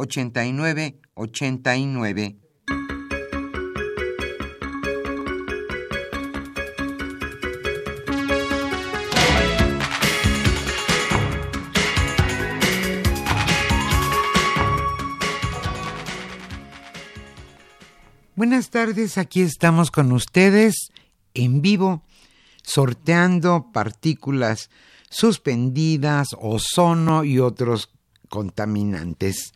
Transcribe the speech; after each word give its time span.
89 0.00 0.98
89. 1.14 2.36
Buenas 18.34 18.70
tardes, 18.70 19.18
aquí 19.18 19.42
estamos 19.42 19.90
con 19.90 20.12
ustedes 20.12 20.92
en 21.34 21.60
vivo 21.60 22.02
sorteando 22.62 23.70
partículas 23.70 24.70
suspendidas, 25.10 26.28
ozono 26.38 27.24
y 27.24 27.38
otros 27.38 27.90
contaminantes. 28.30 29.52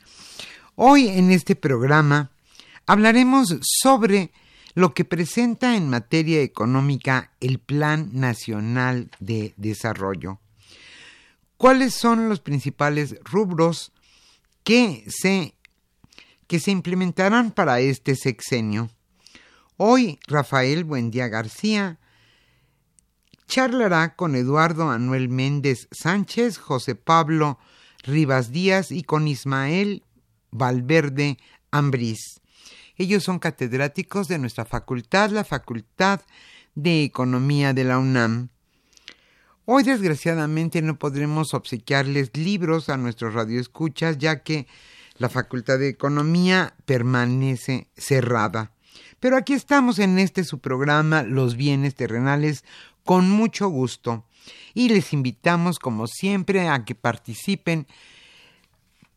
Hoy 0.75 1.09
en 1.09 1.31
este 1.31 1.57
programa 1.57 2.33
hablaremos 2.85 3.57
sobre 3.63 4.33
lo 4.75 4.93
que 4.93 5.05
presenta 5.05 5.77
en 5.77 5.89
materia 5.89 6.43
económica 6.43 7.33
el 7.41 7.61
Plan 7.61 8.11
Nacional 8.13 9.11
de 9.21 9.55
Desarrollo. 9.57 10.41
¿Cuáles 11.57 11.95
son 11.95 12.29
los 12.29 12.41
principales 12.41 13.17
rubros 13.23 13.93
que 14.65 15.05
se, 15.09 15.55
que 16.49 16.59
se 16.59 16.73
implementarán 16.73 17.53
para 17.53 17.79
este 17.81 18.17
sexenio? 18.17 18.91
Hoy 19.77 20.19
Rafael 20.27 20.85
Buendía 20.85 21.29
García 21.29 21.99
charlará 23.47 24.17
con 24.17 24.35
Eduardo 24.35 24.91
Anuel 24.91 25.29
Méndez 25.29 25.87
Sánchez, 25.93 26.59
José 26.59 26.97
Pablo 26.97 27.59
Rivas 28.05 28.53
Díaz 28.53 28.91
y 28.91 29.03
con 29.03 29.27
Ismael 29.27 30.05
Valverde 30.51 31.39
Ambrís. 31.71 32.41
Ellos 32.97 33.25
son 33.25 33.39
catedráticos 33.39 34.29
de 34.29 34.39
nuestra 34.39 34.65
facultad, 34.65 35.31
la 35.31 35.45
Facultad 35.45 36.21
de 36.75 37.03
Economía 37.03 37.73
de 37.73 37.85
la 37.85 37.99
UNAM. 37.99 38.51
Hoy 39.65 39.83
desgraciadamente 39.83 40.83
no 40.83 40.99
podremos 40.99 41.55
obsequiarles 41.55 42.37
libros 42.37 42.89
a 42.89 42.97
nuestros 42.97 43.35
radioescuchas 43.35 44.19
ya 44.19 44.43
que 44.43 44.67
la 45.17 45.29
Facultad 45.29 45.79
de 45.79 45.89
Economía 45.89 46.75
permanece 46.85 47.89
cerrada. 47.97 48.73
Pero 49.19 49.37
aquí 49.37 49.55
estamos 49.55 49.99
en 49.99 50.19
este 50.19 50.45
su 50.45 50.59
programa 50.59 51.23
Los 51.23 51.57
bienes 51.57 51.95
terrenales 51.95 52.65
con 53.05 53.31
mucho 53.31 53.69
gusto 53.69 54.25
y 54.75 54.89
les 54.89 55.13
invitamos 55.13 55.79
como 55.79 56.07
siempre 56.07 56.69
a 56.69 56.85
que 56.85 56.95
participen 56.95 57.87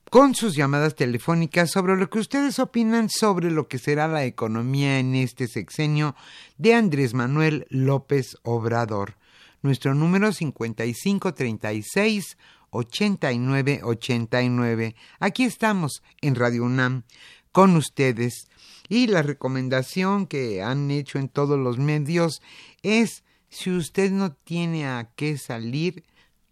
con 0.10 0.36
sus 0.36 0.56
llamadas 0.56 0.96
telefónicas 0.96 1.72
sobre 1.72 1.98
lo 1.98 2.10
que 2.10 2.20
ustedes 2.20 2.60
opinan 2.60 3.10
sobre 3.10 3.52
lo 3.52 3.68
que 3.68 3.78
será 3.78 4.08
la 4.08 4.24
economía 4.24 5.00
en 5.00 5.16
este 5.16 5.48
sexenio 5.48 6.16
de 6.58 6.74
Andrés 6.74 7.14
Manuel 7.14 7.68
López 7.70 8.38
Obrador. 8.44 9.18
Nuestro 9.62 9.94
número 9.94 10.32
5536 10.32 12.38
8989. 12.70 14.96
Aquí 15.20 15.44
estamos 15.44 16.02
en 16.22 16.36
Radio 16.36 16.64
UNAM 16.64 17.04
con 17.52 17.76
ustedes. 17.76 18.48
Y 18.90 19.08
la 19.08 19.24
recomendación 19.24 20.28
que 20.28 20.62
han 20.62 20.90
hecho 20.92 21.20
en 21.20 21.28
todos 21.28 21.60
los 21.60 21.78
medios 21.78 22.42
es 22.84 23.26
si 23.50 23.72
usted 23.72 24.12
no 24.12 24.34
tiene 24.34 24.88
a 24.88 25.10
qué 25.16 25.38
salir, 25.38 26.04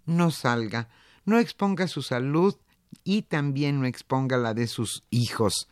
no 0.05 0.31
salga, 0.31 0.89
no 1.25 1.39
exponga 1.39 1.87
su 1.87 2.01
salud 2.01 2.55
y 3.03 3.23
también 3.23 3.79
no 3.79 3.85
exponga 3.85 4.37
la 4.37 4.53
de 4.53 4.67
sus 4.67 5.03
hijos. 5.09 5.67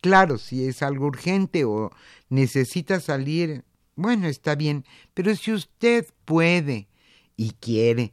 Claro, 0.00 0.38
si 0.38 0.66
es 0.66 0.82
algo 0.82 1.06
urgente 1.06 1.64
o 1.64 1.90
necesita 2.28 3.00
salir, 3.00 3.64
bueno, 3.96 4.26
está 4.26 4.54
bien, 4.54 4.84
pero 5.14 5.34
si 5.36 5.52
usted 5.52 6.04
puede 6.24 6.88
y 7.36 7.52
quiere 7.52 8.12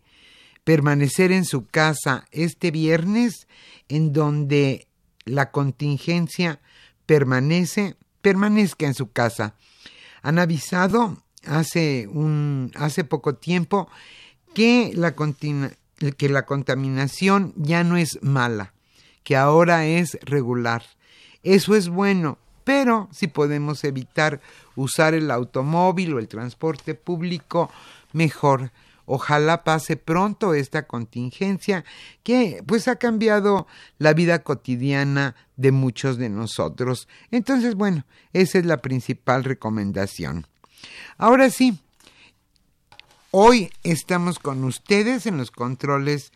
permanecer 0.63 1.31
en 1.31 1.45
su 1.45 1.65
casa 1.65 2.27
este 2.31 2.71
viernes, 2.71 3.47
en 3.89 4.13
donde 4.13 4.87
la 5.25 5.51
contingencia 5.51 6.61
permanece, 7.05 7.97
permanezca 8.21 8.85
en 8.85 8.93
su 8.93 9.11
casa. 9.11 9.55
Han 10.21 10.39
avisado 10.39 11.23
hace, 11.45 12.07
un, 12.07 12.71
hace 12.75 13.03
poco 13.03 13.35
tiempo 13.35 13.89
que 14.53 14.91
la, 14.95 15.15
que 15.15 16.29
la 16.29 16.45
contaminación 16.45 17.53
ya 17.55 17.83
no 17.83 17.97
es 17.97 18.19
mala, 18.21 18.73
que 19.23 19.35
ahora 19.35 19.85
es 19.85 20.17
regular. 20.23 20.83
Eso 21.43 21.75
es 21.75 21.89
bueno, 21.89 22.37
pero 22.63 23.09
si 23.11 23.27
podemos 23.27 23.83
evitar 23.83 24.41
usar 24.75 25.13
el 25.13 25.31
automóvil 25.31 26.13
o 26.13 26.19
el 26.19 26.27
transporte 26.27 26.95
público, 26.95 27.71
mejor. 28.13 28.71
Ojalá 29.05 29.63
pase 29.63 29.97
pronto 29.97 30.53
esta 30.53 30.83
contingencia 30.83 31.83
que 32.23 32.63
pues 32.65 32.87
ha 32.87 32.95
cambiado 32.95 33.67
la 33.97 34.13
vida 34.13 34.39
cotidiana 34.39 35.35
de 35.57 35.71
muchos 35.71 36.17
de 36.17 36.29
nosotros. 36.29 37.07
Entonces, 37.31 37.75
bueno, 37.75 38.05
esa 38.31 38.59
es 38.59 38.65
la 38.65 38.77
principal 38.77 39.43
recomendación. 39.43 40.47
Ahora 41.17 41.49
sí, 41.49 41.79
hoy 43.31 43.71
estamos 43.83 44.39
con 44.39 44.63
ustedes 44.63 45.25
en 45.25 45.37
los 45.37 45.51
controles 45.51 46.31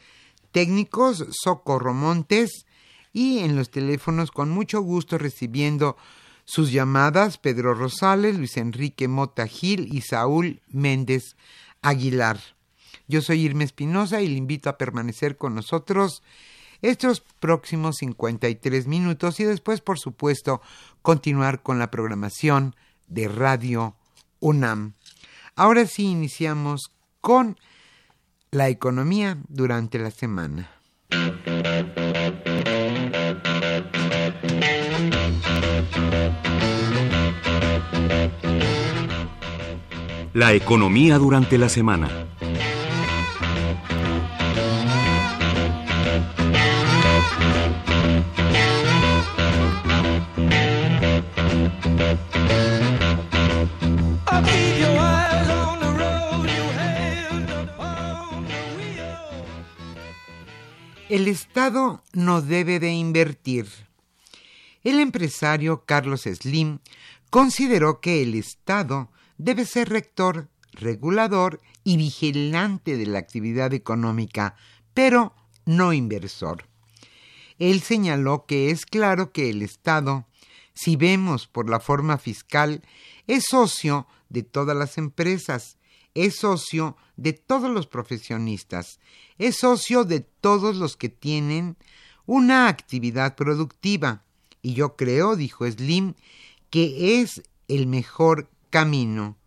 técnicos 0.51 1.25
Socorro 1.31 1.93
Montes 1.93 2.65
y 3.13 3.39
en 3.39 3.55
los 3.55 3.71
teléfonos 3.71 4.31
con 4.31 4.49
mucho 4.49 4.81
gusto 4.81 5.17
recibiendo 5.17 5.97
Sus 6.45 6.71
llamadas 6.71 7.37
Pedro 7.37 7.73
Rosales, 7.73 8.37
Luis 8.37 8.57
Enrique 8.57 9.07
Mota 9.07 9.47
Gil 9.47 9.93
y 9.93 10.01
Saúl 10.01 10.61
Méndez 10.67 11.35
Aguilar. 11.81 12.39
Yo 13.07 13.21
soy 13.21 13.41
Irma 13.41 13.63
Espinosa 13.63 14.21
y 14.21 14.27
le 14.27 14.35
invito 14.35 14.69
a 14.69 14.77
permanecer 14.77 15.37
con 15.37 15.55
nosotros 15.55 16.23
estos 16.81 17.21
próximos 17.21 17.97
53 17.97 18.87
minutos 18.87 19.39
y 19.39 19.43
después, 19.43 19.81
por 19.81 19.99
supuesto, 19.99 20.61
continuar 21.01 21.63
con 21.63 21.79
la 21.79 21.89
programación 21.89 22.75
de 23.07 23.27
Radio 23.27 23.95
UNAM. 24.39 24.93
Ahora 25.55 25.85
sí 25.85 26.03
iniciamos 26.05 26.91
con 27.21 27.57
la 28.51 28.69
economía 28.69 29.37
durante 29.47 29.99
la 29.99 30.11
semana. 30.11 30.71
La 40.33 40.53
economía 40.53 41.17
durante 41.17 41.57
la 41.57 41.69
semana. 41.69 42.34
El 61.15 61.29
Estado 61.29 62.03
no 62.11 62.41
debe 62.41 62.77
de 62.81 62.91
invertir. 62.91 63.67
El 64.83 64.99
empresario 64.99 65.85
Carlos 65.85 66.23
Slim 66.23 66.79
consideró 67.29 68.01
que 68.01 68.21
el 68.21 68.35
Estado 68.35 69.09
debe 69.37 69.63
ser 69.63 69.87
rector, 69.87 70.49
regulador 70.73 71.61
y 71.85 71.95
vigilante 71.95 72.97
de 72.97 73.05
la 73.05 73.19
actividad 73.19 73.73
económica, 73.73 74.57
pero 74.93 75.33
no 75.63 75.93
inversor. 75.93 76.65
Él 77.59 77.79
señaló 77.79 78.45
que 78.45 78.69
es 78.69 78.85
claro 78.85 79.31
que 79.31 79.49
el 79.49 79.61
Estado, 79.61 80.27
si 80.73 80.97
vemos 80.97 81.47
por 81.47 81.69
la 81.69 81.79
forma 81.79 82.17
fiscal, 82.17 82.83
es 83.25 83.45
socio 83.45 84.05
de 84.27 84.43
todas 84.43 84.75
las 84.75 84.97
empresas, 84.97 85.77
es 86.13 86.35
socio 86.35 86.97
de 87.17 87.33
todos 87.33 87.69
los 87.69 87.87
profesionistas, 87.87 88.99
es 89.37 89.57
socio 89.57 90.03
de 90.03 90.19
todos 90.19 90.75
los 90.75 90.97
que 90.97 91.09
tienen 91.09 91.77
una 92.25 92.67
actividad 92.67 93.35
productiva. 93.35 94.23
Y 94.61 94.73
yo 94.73 94.95
creo, 94.95 95.35
dijo 95.35 95.69
Slim, 95.69 96.15
que 96.69 97.21
es 97.21 97.43
el 97.67 97.87
mejor 97.87 98.49
camino. 98.69 99.37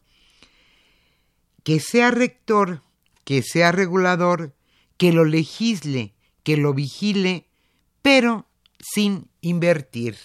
Que 1.64 1.80
sea 1.80 2.10
rector, 2.10 2.82
que 3.24 3.42
sea 3.42 3.72
regulador, 3.72 4.54
que 4.96 5.12
lo 5.12 5.24
legisle, 5.24 6.14
que 6.42 6.56
lo 6.56 6.72
vigile, 6.72 7.46
pero 8.02 8.46
sin 8.80 9.28
invertir. 9.40 10.16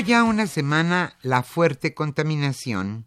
Ya 0.00 0.24
una 0.24 0.46
semana 0.48 1.16
la 1.22 1.42
fuerte 1.42 1.94
contaminación. 1.94 3.06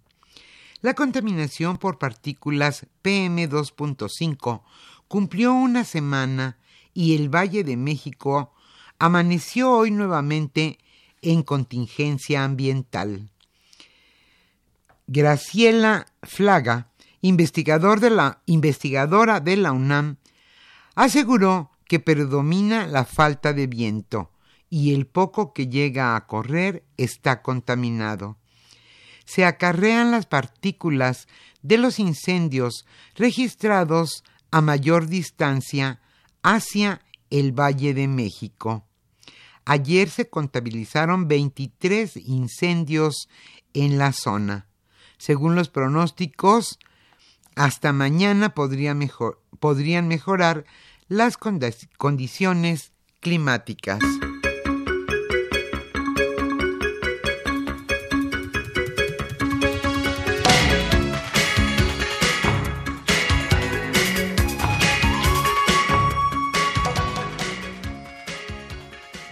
La 0.81 0.93
contaminación 0.93 1.77
por 1.77 1.99
partículas 1.99 2.87
PM2.5 3.03 4.61
cumplió 5.07 5.53
una 5.53 5.83
semana 5.83 6.57
y 6.93 7.15
el 7.15 7.33
Valle 7.33 7.63
de 7.63 7.75
México 7.75 8.53
amaneció 8.99 9.71
hoy 9.71 9.91
nuevamente 9.91 10.79
en 11.21 11.43
contingencia 11.43 12.43
ambiental. 12.43 13.29
Graciela 15.07 16.05
Flaga, 16.23 16.87
de 17.21 18.09
la, 18.09 18.41
investigadora 18.45 19.39
de 19.39 19.57
la 19.57 19.71
UNAM, 19.73 20.17
aseguró 20.95 21.69
que 21.85 21.99
predomina 21.99 22.87
la 22.87 23.03
falta 23.03 23.53
de 23.53 23.67
viento 23.67 24.31
y 24.69 24.93
el 24.93 25.07
poco 25.07 25.53
que 25.53 25.67
llega 25.67 26.15
a 26.15 26.27
correr 26.27 26.83
está 26.97 27.41
contaminado 27.41 28.37
se 29.27 29.45
acarrean 29.45 30.09
las 30.09 30.25
partículas 30.25 31.27
de 31.61 31.77
los 31.77 31.99
incendios 31.99 32.85
registrados 33.13 34.23
a 34.51 34.61
mayor 34.61 35.07
distancia 35.07 35.99
hacia 36.41 37.01
el 37.29 37.51
Valle 37.51 37.93
de 37.93 38.07
México. 38.07 38.85
Ayer 39.65 40.09
se 40.09 40.29
contabilizaron 40.29 41.27
23 41.27 42.15
incendios 42.15 43.27
en 43.73 43.97
la 43.97 44.13
zona. 44.13 44.67
Según 45.17 45.55
los 45.55 45.67
pronósticos, 45.67 46.79
hasta 47.57 47.91
mañana 47.91 48.55
podrían 48.55 50.07
mejorar 50.07 50.63
las 51.09 51.37
condiciones 51.37 52.93
climáticas. 53.19 53.99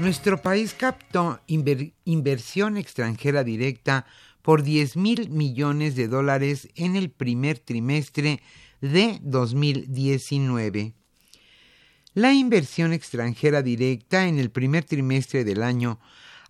Nuestro 0.05 0.39
país 0.39 0.75
captó 0.75 1.39
inversión 1.47 2.77
extranjera 2.77 3.43
directa 3.43 4.05
por 4.43 4.61
10 4.61 4.97
mil 4.97 5.31
millones 5.31 5.95
de 5.95 6.07
dólares 6.07 6.69
en 6.75 6.95
el 6.95 7.09
primer 7.09 7.57
trimestre 7.57 8.39
de 8.81 9.17
2019. 9.23 10.93
La 12.13 12.33
inversión 12.33 12.93
extranjera 12.93 13.63
directa 13.63 14.27
en 14.27 14.37
el 14.37 14.51
primer 14.51 14.83
trimestre 14.83 15.43
del 15.43 15.63
año 15.63 15.99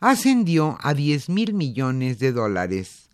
ascendió 0.01 0.77
a 0.81 0.93
10 0.93 1.29
mil 1.29 1.53
millones 1.53 2.19
de 2.19 2.33
dólares, 2.33 3.09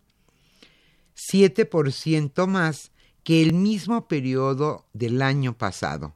7% 1.15 2.47
más 2.47 2.91
que 3.23 3.43
el 3.43 3.53
mismo 3.53 4.07
periodo 4.07 4.87
del 4.93 5.21
año 5.21 5.55
pasado. 5.55 6.15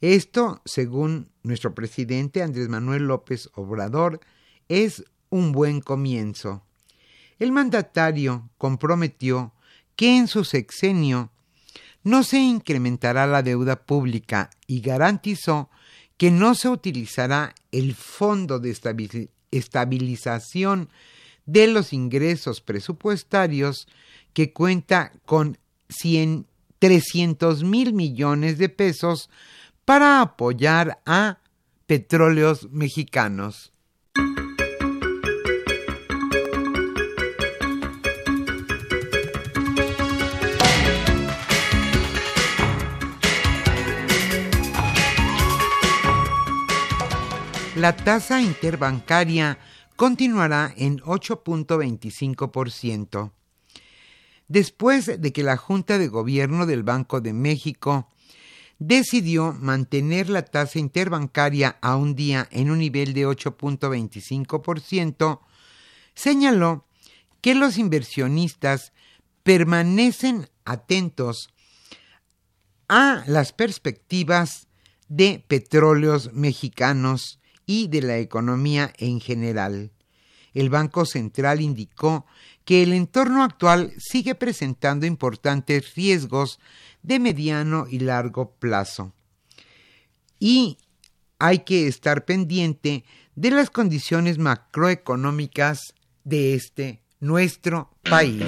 Esto, 0.00 0.62
según 0.64 1.31
nuestro 1.42 1.74
presidente 1.74 2.42
Andrés 2.42 2.68
Manuel 2.68 3.06
López 3.06 3.50
Obrador, 3.54 4.20
es 4.68 5.04
un 5.30 5.52
buen 5.52 5.80
comienzo. 5.80 6.62
El 7.38 7.52
mandatario 7.52 8.50
comprometió 8.58 9.52
que 9.96 10.16
en 10.16 10.28
su 10.28 10.44
sexenio 10.44 11.30
no 12.04 12.22
se 12.22 12.38
incrementará 12.38 13.26
la 13.26 13.42
deuda 13.42 13.84
pública 13.84 14.50
y 14.66 14.80
garantizó 14.80 15.70
que 16.16 16.30
no 16.30 16.54
se 16.54 16.68
utilizará 16.68 17.54
el 17.70 17.94
Fondo 17.94 18.58
de 18.60 18.76
Estabilización 19.50 20.88
de 21.46 21.66
los 21.66 21.92
Ingresos 21.92 22.60
Presupuestarios 22.60 23.88
que 24.32 24.52
cuenta 24.52 25.12
con 25.24 25.58
300 26.78 27.64
mil 27.64 27.92
millones 27.92 28.58
de 28.58 28.68
pesos 28.68 29.30
para 29.84 30.20
apoyar 30.20 31.00
a 31.06 31.38
petróleos 31.86 32.70
mexicanos. 32.70 33.72
La 47.82 47.92
tasa 47.96 48.40
interbancaria 48.40 49.58
continuará 49.96 50.72
en 50.76 51.00
8.25%. 51.00 53.32
Después 54.46 55.20
de 55.20 55.32
que 55.32 55.42
la 55.42 55.56
Junta 55.56 55.98
de 55.98 56.06
Gobierno 56.06 56.66
del 56.66 56.84
Banco 56.84 57.20
de 57.20 57.32
México 57.32 58.06
decidió 58.82 59.52
mantener 59.52 60.28
la 60.28 60.42
tasa 60.42 60.80
interbancaria 60.80 61.78
a 61.80 61.96
un 61.96 62.16
día 62.16 62.48
en 62.50 62.70
un 62.70 62.80
nivel 62.80 63.14
de 63.14 63.26
8.25%, 63.26 65.40
señaló 66.14 66.84
que 67.40 67.54
los 67.54 67.78
inversionistas 67.78 68.92
permanecen 69.44 70.50
atentos 70.64 71.48
a 72.88 73.22
las 73.26 73.52
perspectivas 73.52 74.66
de 75.08 75.44
petróleos 75.46 76.32
mexicanos 76.32 77.38
y 77.66 77.86
de 77.88 78.02
la 78.02 78.18
economía 78.18 78.92
en 78.98 79.20
general. 79.20 79.92
El 80.54 80.70
Banco 80.70 81.04
Central 81.06 81.60
indicó 81.60 82.26
que 82.64 82.82
el 82.82 82.92
entorno 82.92 83.42
actual 83.42 83.92
sigue 83.98 84.34
presentando 84.34 85.06
importantes 85.06 85.94
riesgos 85.94 86.58
de 87.02 87.18
mediano 87.18 87.86
y 87.88 87.98
largo 87.98 88.52
plazo. 88.52 89.12
Y 90.38 90.78
hay 91.38 91.60
que 91.60 91.88
estar 91.88 92.24
pendiente 92.24 93.04
de 93.34 93.50
las 93.50 93.70
condiciones 93.70 94.38
macroeconómicas 94.38 95.94
de 96.24 96.54
este 96.54 97.02
nuestro 97.20 97.90
país. 98.02 98.44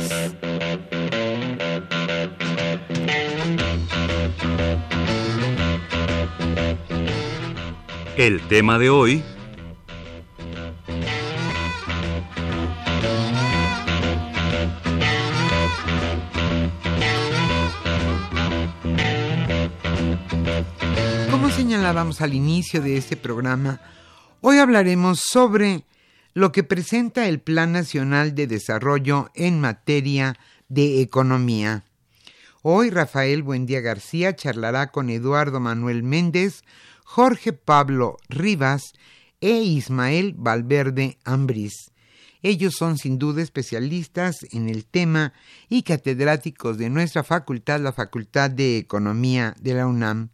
El 8.17 8.47
tema 8.47 8.79
de 8.79 8.91
hoy 8.91 9.25
al 21.75 22.35
inicio 22.35 22.81
de 22.81 22.97
este 22.97 23.17
programa, 23.17 23.81
hoy 24.41 24.59
hablaremos 24.59 25.19
sobre 25.19 25.85
lo 26.33 26.53
que 26.53 26.63
presenta 26.63 27.27
el 27.27 27.41
Plan 27.41 27.73
Nacional 27.73 28.37
de 28.37 28.47
Desarrollo 28.47 29.33
en 29.35 29.61
materia 29.61 30.39
de 30.69 31.01
economía. 31.01 31.85
Hoy 32.63 32.91
Rafael 32.91 33.43
Buendía 33.43 33.81
García 33.81 34.37
charlará 34.37 34.93
con 34.93 35.11
Eduardo 35.11 35.59
Manuel 35.59 36.05
Méndez, 36.05 36.63
Jorge 37.03 37.53
Pablo 37.53 38.19
Rivas 38.29 38.93
e 39.41 39.59
Ismael 39.59 40.35
Valverde 40.39 41.19
Ambriz. 41.25 41.91
Ellos 42.41 42.75
son 42.77 42.99
sin 42.99 43.19
duda 43.19 43.43
especialistas 43.43 44.47
en 44.53 44.69
el 44.69 44.85
tema 44.85 45.33
y 45.69 45.83
catedráticos 45.83 46.79
de 46.79 46.89
nuestra 46.89 47.25
facultad, 47.25 47.81
la 47.81 47.93
Facultad 47.93 48.49
de 48.49 48.79
Economía 48.79 49.57
de 49.61 49.75
la 49.75 49.89
UNAM. 49.89 50.31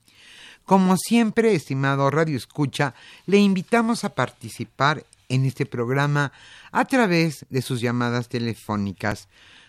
Como 0.70 0.96
siempre, 0.96 1.52
estimado 1.52 2.12
Radio 2.12 2.36
Escucha, 2.36 2.94
le 3.26 3.38
invitamos 3.38 4.04
a 4.04 4.14
participar 4.14 5.04
en 5.28 5.44
este 5.44 5.66
programa 5.66 6.30
a 6.70 6.84
través 6.84 7.44
de 7.50 7.60
sus 7.60 7.80
llamadas 7.80 8.28
telefónicas. 8.28 9.28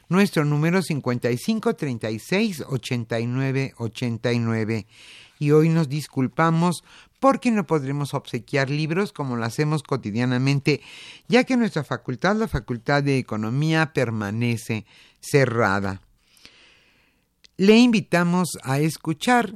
Nuestro 0.09 0.45
número 0.45 0.83
55 0.83 1.75
36 1.75 2.65
89 2.67 3.73
89. 3.79 4.85
Y 5.39 5.49
hoy 5.49 5.69
nos 5.69 5.89
disculpamos 5.89 6.83
porque 7.19 7.49
no 7.49 7.65
podremos 7.65 8.13
obsequiar 8.13 8.69
libros 8.69 9.11
como 9.11 9.37
lo 9.37 9.45
hacemos 9.45 9.81
cotidianamente, 9.81 10.81
ya 11.27 11.45
que 11.45 11.57
nuestra 11.57 11.83
facultad, 11.83 12.35
la 12.35 12.47
Facultad 12.47 13.01
de 13.01 13.17
Economía, 13.17 13.91
permanece 13.91 14.85
cerrada. 15.19 15.99
Le 17.57 17.77
invitamos 17.77 18.49
a 18.61 18.77
escuchar 18.77 19.55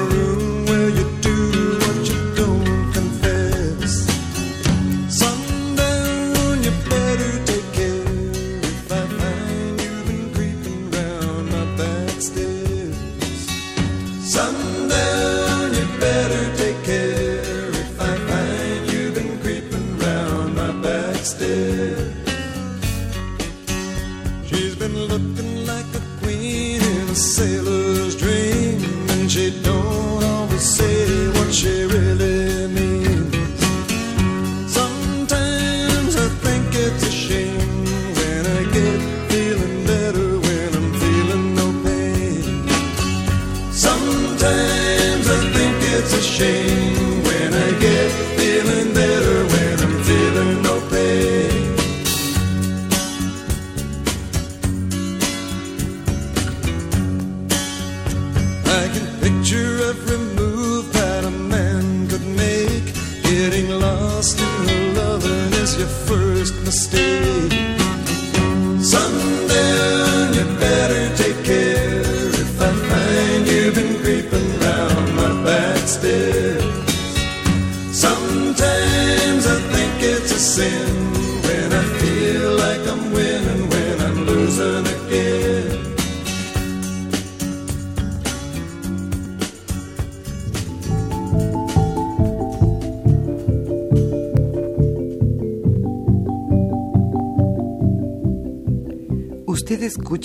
your 65.77 65.87
first 65.87 66.30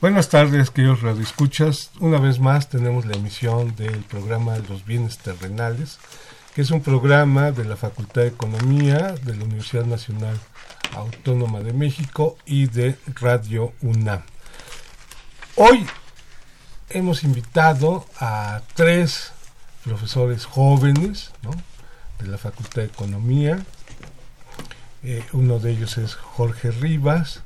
Buenas 0.00 0.30
tardes, 0.30 0.70
queridos 0.70 1.02
radioescuchas. 1.02 1.90
Una 2.00 2.18
vez 2.18 2.38
más 2.40 2.70
tenemos 2.70 3.04
la 3.04 3.16
emisión 3.16 3.76
del 3.76 3.98
programa 4.04 4.56
Los 4.66 4.86
Bienes 4.86 5.18
Terrenales, 5.18 5.98
que 6.54 6.62
es 6.62 6.70
un 6.70 6.80
programa 6.80 7.52
de 7.52 7.66
la 7.66 7.76
Facultad 7.76 8.22
de 8.22 8.28
Economía 8.28 9.12
de 9.22 9.36
la 9.36 9.44
Universidad 9.44 9.84
Nacional 9.84 10.40
Autónoma 10.94 11.60
de 11.60 11.74
México 11.74 12.38
y 12.46 12.64
de 12.64 12.96
Radio 13.20 13.74
UNAM. 13.82 14.22
Hoy 15.56 15.86
hemos 16.88 17.22
invitado 17.22 18.06
a 18.18 18.62
tres 18.74 19.32
profesores 19.84 20.46
jóvenes 20.46 21.30
de 22.20 22.26
la 22.26 22.38
Facultad 22.38 22.80
de 22.80 22.88
Economía. 22.88 23.62
Eh, 25.02 25.22
uno 25.34 25.58
de 25.58 25.72
ellos 25.72 25.98
es 25.98 26.14
Jorge 26.14 26.70
Rivas, 26.70 27.42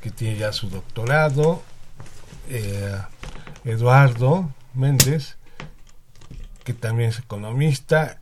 que 0.00 0.10
tiene 0.10 0.38
ya 0.38 0.54
su 0.54 0.70
doctorado, 0.70 1.62
eh, 2.48 2.98
Eduardo 3.64 4.50
Méndez, 4.74 5.36
que 6.64 6.74
también 6.74 7.10
es 7.10 7.18
economista, 7.18 8.18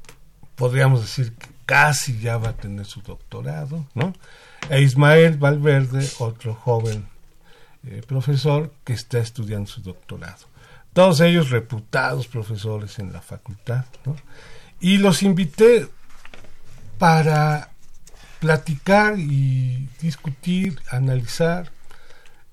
podríamos 0.57 1.01
decir 1.03 1.35
que 1.35 1.49
casi 1.67 2.19
ya 2.19 2.37
va 2.37 2.51
a 2.51 2.57
tener 2.57 2.85
su 2.85 3.01
doctorado, 3.03 3.87
¿no? 3.95 4.13
E 4.69 4.83
Ismael 4.83 5.39
Valverde, 5.39 6.09
otro 6.19 6.55
joven 6.55 7.09
eh, 7.87 8.03
profesor 8.07 8.73
que 8.85 8.93
está 8.93 9.19
estudiando 9.19 9.67
su 9.69 9.81
doctorado. 9.81 10.47
todos 10.93 11.21
ellos 11.21 11.51
reputados 11.51 12.27
profesores 12.27 12.99
en 12.99 13.13
la 13.13 13.21
facultad, 13.21 13.85
¿no? 14.05 14.17
Y 14.81 14.99
los 14.99 15.23
invité 15.23 15.89
para 16.99 17.71
platicar 18.41 19.19
y 19.19 19.89
discutir, 20.01 20.81
analizar 20.91 21.71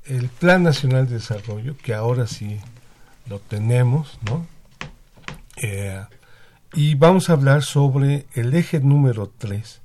el 0.07 0.29
Plan 0.29 0.63
Nacional 0.63 1.07
de 1.07 1.15
Desarrollo, 1.15 1.75
que 1.77 1.93
ahora 1.93 2.27
sí 2.27 2.59
lo 3.27 3.39
tenemos, 3.39 4.17
¿no? 4.25 4.47
Eh, 5.57 6.01
y 6.73 6.95
vamos 6.95 7.29
a 7.29 7.33
hablar 7.33 7.63
sobre 7.63 8.25
el 8.33 8.53
eje 8.53 8.79
número 8.79 9.31
3, 9.37 9.81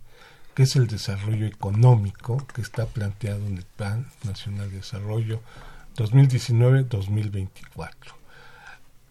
que 0.54 0.62
es 0.64 0.76
el 0.76 0.86
desarrollo 0.86 1.46
económico 1.46 2.46
que 2.54 2.60
está 2.60 2.86
planteado 2.86 3.46
en 3.46 3.58
el 3.58 3.64
Plan 3.64 4.06
Nacional 4.24 4.70
de 4.70 4.76
Desarrollo 4.76 5.40
2019-2024. 5.96 7.90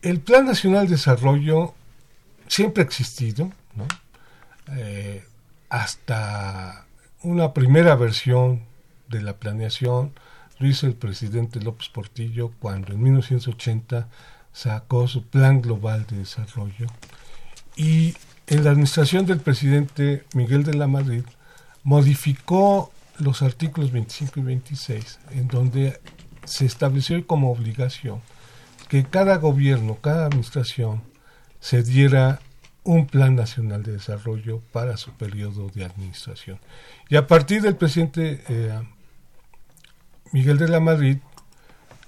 El 0.01 0.19
Plan 0.19 0.45
Nacional 0.45 0.85
de 0.85 0.91
Desarrollo 0.91 1.73
siempre 2.47 2.83
ha 2.83 2.85
existido, 2.85 3.51
¿no? 3.75 3.87
Eh, 4.75 5.25
hasta 5.69 6.85
una 7.23 7.53
primera 7.53 7.95
versión 7.95 8.63
de 9.09 9.21
la 9.21 9.33
planeación 9.33 10.13
lo 10.61 10.67
hizo 10.67 10.85
el 10.85 10.93
presidente 10.93 11.59
López 11.59 11.89
Portillo 11.89 12.51
cuando 12.59 12.93
en 12.93 13.01
1980 13.01 14.07
sacó 14.53 15.07
su 15.07 15.23
Plan 15.23 15.61
Global 15.61 16.05
de 16.07 16.19
Desarrollo 16.19 16.87
y 17.75 18.15
en 18.47 18.63
la 18.63 18.71
administración 18.71 19.25
del 19.25 19.39
presidente 19.39 20.23
Miguel 20.33 20.63
de 20.63 20.75
la 20.75 20.87
Madrid 20.87 21.23
modificó 21.83 22.91
los 23.17 23.41
artículos 23.41 23.91
25 23.91 24.39
y 24.39 24.43
26 24.43 25.19
en 25.31 25.47
donde 25.47 25.99
se 26.43 26.65
estableció 26.65 27.25
como 27.25 27.51
obligación 27.51 28.21
que 28.87 29.05
cada 29.05 29.37
gobierno, 29.37 29.97
cada 30.01 30.25
administración 30.25 31.01
se 31.59 31.81
diera 31.81 32.39
un 32.83 33.07
plan 33.07 33.35
nacional 33.35 33.83
de 33.83 33.93
desarrollo 33.93 34.61
para 34.71 34.97
su 34.97 35.11
periodo 35.11 35.69
de 35.69 35.85
administración. 35.85 36.59
Y 37.09 37.15
a 37.15 37.27
partir 37.27 37.61
del 37.61 37.75
presidente 37.75 38.43
eh, 38.49 38.79
Miguel 40.31 40.57
de 40.57 40.67
la 40.67 40.79
Madrid, 40.79 41.17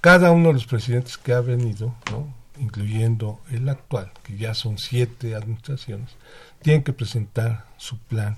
cada 0.00 0.30
uno 0.32 0.48
de 0.48 0.54
los 0.54 0.66
presidentes 0.66 1.18
que 1.18 1.32
ha 1.32 1.40
venido, 1.40 1.94
¿no? 2.10 2.32
incluyendo 2.58 3.40
el 3.50 3.68
actual, 3.68 4.12
que 4.22 4.36
ya 4.36 4.54
son 4.54 4.78
siete 4.78 5.34
administraciones, 5.34 6.10
tienen 6.62 6.82
que 6.82 6.92
presentar 6.92 7.66
su 7.76 7.98
plan. 7.98 8.36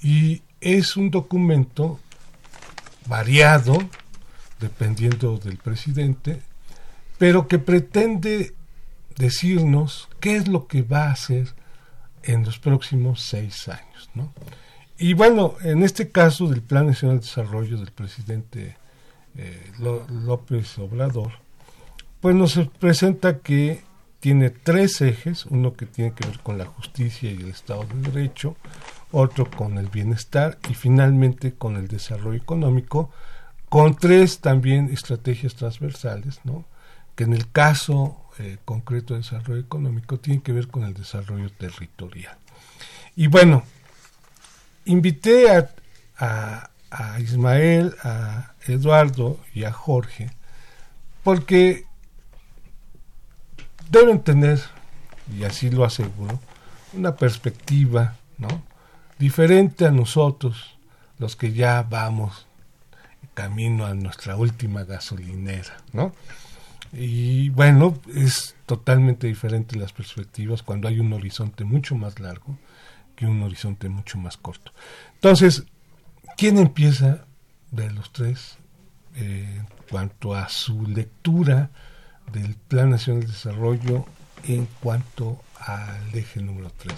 Y 0.00 0.42
es 0.60 0.96
un 0.96 1.10
documento 1.10 1.98
variado, 3.06 3.78
dependiendo 4.60 5.38
del 5.38 5.58
presidente, 5.58 6.40
pero 7.18 7.48
que 7.48 7.58
pretende 7.58 8.54
decirnos 9.16 10.08
qué 10.20 10.36
es 10.36 10.48
lo 10.48 10.66
que 10.66 10.82
va 10.82 11.04
a 11.04 11.12
hacer 11.12 11.54
en 12.22 12.44
los 12.44 12.58
próximos 12.58 13.22
seis 13.22 13.68
años. 13.68 14.10
¿no? 14.14 14.32
Y 14.98 15.14
bueno, 15.14 15.56
en 15.62 15.82
este 15.82 16.10
caso 16.10 16.48
del 16.48 16.62
Plan 16.62 16.86
Nacional 16.86 17.18
de 17.18 17.26
Desarrollo 17.26 17.78
del 17.78 17.90
presidente 17.90 18.76
eh, 19.36 19.72
López 19.78 20.78
Obrador, 20.78 21.32
pues 22.20 22.34
nos 22.34 22.58
presenta 22.78 23.38
que 23.38 23.82
tiene 24.20 24.50
tres 24.50 25.00
ejes, 25.00 25.46
uno 25.46 25.74
que 25.74 25.86
tiene 25.86 26.12
que 26.12 26.26
ver 26.26 26.38
con 26.40 26.56
la 26.56 26.66
justicia 26.66 27.30
y 27.30 27.36
el 27.36 27.48
Estado 27.48 27.84
de 27.84 28.10
Derecho, 28.10 28.56
otro 29.10 29.50
con 29.50 29.78
el 29.78 29.88
bienestar 29.88 30.58
y 30.70 30.74
finalmente 30.74 31.54
con 31.54 31.76
el 31.76 31.88
desarrollo 31.88 32.40
económico, 32.40 33.10
con 33.68 33.96
tres 33.96 34.38
también 34.40 34.90
estrategias 34.92 35.54
transversales, 35.54 36.40
¿no? 36.44 36.64
que 37.14 37.24
en 37.24 37.32
el 37.32 37.50
caso 37.50 38.16
eh, 38.38 38.58
concreto 38.64 39.14
de 39.14 39.20
desarrollo 39.20 39.60
económico 39.60 40.18
tiene 40.18 40.42
que 40.42 40.52
ver 40.52 40.68
con 40.68 40.84
el 40.84 40.94
desarrollo 40.94 41.50
territorial. 41.50 42.36
Y 43.16 43.26
bueno, 43.26 43.64
invité 44.86 45.50
a, 45.50 45.70
a, 46.18 46.70
a 46.92 47.18
Ismael, 47.20 47.94
a 48.04 48.52
Eduardo 48.66 49.40
y 49.54 49.64
a 49.64 49.72
Jorge, 49.72 50.30
porque 51.24 51.86
deben 53.90 54.22
tener, 54.22 54.60
y 55.34 55.44
así 55.44 55.70
lo 55.70 55.84
aseguro, 55.84 56.38
una 56.92 57.16
perspectiva 57.16 58.16
¿no? 58.38 58.62
diferente 59.18 59.86
a 59.86 59.90
nosotros, 59.90 60.76
los 61.18 61.36
que 61.36 61.52
ya 61.52 61.82
vamos 61.88 62.46
camino 63.34 63.86
a 63.86 63.94
nuestra 63.94 64.36
última 64.36 64.84
gasolinera, 64.84 65.76
¿no? 65.92 66.12
Y 66.92 67.48
bueno, 67.50 67.98
es 68.14 68.54
totalmente 68.66 69.26
diferente 69.26 69.78
las 69.78 69.94
perspectivas 69.94 70.62
cuando 70.62 70.88
hay 70.88 71.00
un 71.00 71.12
horizonte 71.14 71.64
mucho 71.64 71.94
más 71.94 72.20
largo 72.20 72.58
que 73.16 73.24
un 73.24 73.42
horizonte 73.42 73.88
mucho 73.88 74.18
más 74.18 74.36
corto. 74.36 74.72
Entonces, 75.14 75.64
¿quién 76.42 76.58
empieza 76.58 77.24
de 77.70 77.88
los 77.92 78.12
tres 78.12 78.56
eh, 79.14 79.58
en 79.58 79.66
cuanto 79.88 80.34
a 80.34 80.48
su 80.48 80.88
lectura 80.88 81.70
del 82.32 82.56
Plan 82.56 82.90
Nacional 82.90 83.22
de 83.22 83.28
Desarrollo 83.28 84.06
en 84.48 84.66
cuanto 84.82 85.40
al 85.54 86.12
eje 86.12 86.42
número 86.42 86.72
3? 86.78 86.94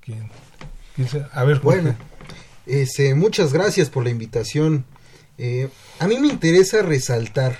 ¿Quién? 0.00 0.30
A 1.34 1.44
ver, 1.44 1.60
Bueno, 1.60 1.94
este, 2.64 3.14
muchas 3.14 3.52
gracias 3.52 3.90
por 3.90 4.02
la 4.02 4.08
invitación. 4.08 4.86
Eh, 5.36 5.68
a 5.98 6.06
mí 6.06 6.16
me 6.16 6.28
interesa 6.28 6.80
resaltar 6.80 7.58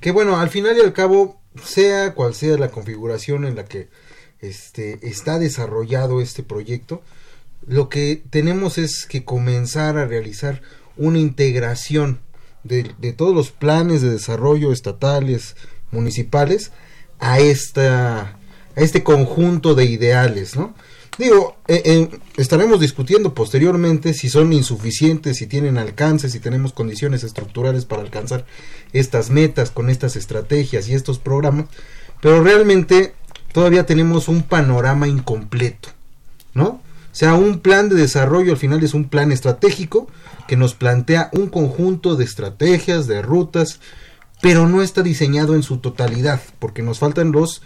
que 0.00 0.10
bueno, 0.10 0.40
al 0.40 0.50
final 0.50 0.76
y 0.76 0.80
al 0.80 0.92
cabo, 0.92 1.40
sea 1.62 2.14
cual 2.14 2.34
sea 2.34 2.58
la 2.58 2.72
configuración 2.72 3.44
en 3.44 3.54
la 3.54 3.64
que 3.64 3.90
este, 4.40 5.08
está 5.08 5.38
desarrollado 5.38 6.20
este 6.20 6.42
proyecto, 6.42 7.04
lo 7.66 7.88
que 7.88 8.22
tenemos 8.30 8.78
es 8.78 9.06
que 9.06 9.24
comenzar 9.24 9.98
a 9.98 10.06
realizar 10.06 10.62
una 10.96 11.18
integración 11.18 12.20
de, 12.64 12.84
todos 13.16 13.34
los 13.34 13.50
planes 13.50 14.02
de 14.02 14.10
desarrollo 14.10 14.72
estatales, 14.72 15.56
municipales, 15.90 16.72
a, 17.18 17.40
esta, 17.40 18.20
a 18.76 18.80
este 18.80 19.02
conjunto 19.02 19.74
de 19.74 19.84
ideales, 19.86 20.56
¿no? 20.56 20.74
Digo, 21.18 21.56
eh, 21.66 21.82
eh, 21.84 22.08
estaremos 22.36 22.78
discutiendo 22.78 23.34
posteriormente 23.34 24.14
si 24.14 24.28
son 24.28 24.52
insuficientes, 24.52 25.38
si 25.38 25.48
tienen 25.48 25.76
alcance, 25.76 26.30
si 26.30 26.38
tenemos 26.38 26.72
condiciones 26.72 27.24
estructurales 27.24 27.86
para 27.86 28.02
alcanzar 28.02 28.46
estas 28.92 29.28
metas 29.28 29.72
con 29.72 29.90
estas 29.90 30.14
estrategias 30.14 30.88
y 30.88 30.94
estos 30.94 31.18
programas, 31.18 31.66
pero 32.22 32.44
realmente 32.44 33.14
todavía 33.52 33.84
tenemos 33.84 34.28
un 34.28 34.42
panorama 34.44 35.08
incompleto, 35.08 35.88
¿no? 36.54 36.80
Sea, 37.18 37.34
un 37.34 37.58
plan 37.58 37.88
de 37.88 37.96
desarrollo 37.96 38.52
al 38.52 38.58
final 38.58 38.84
es 38.84 38.94
un 38.94 39.08
plan 39.08 39.32
estratégico 39.32 40.06
que 40.46 40.56
nos 40.56 40.74
plantea 40.74 41.30
un 41.32 41.48
conjunto 41.48 42.14
de 42.14 42.22
estrategias, 42.22 43.08
de 43.08 43.22
rutas, 43.22 43.80
pero 44.40 44.68
no 44.68 44.82
está 44.82 45.02
diseñado 45.02 45.56
en 45.56 45.64
su 45.64 45.78
totalidad, 45.78 46.40
porque 46.60 46.84
nos 46.84 47.00
faltan 47.00 47.32
los 47.32 47.60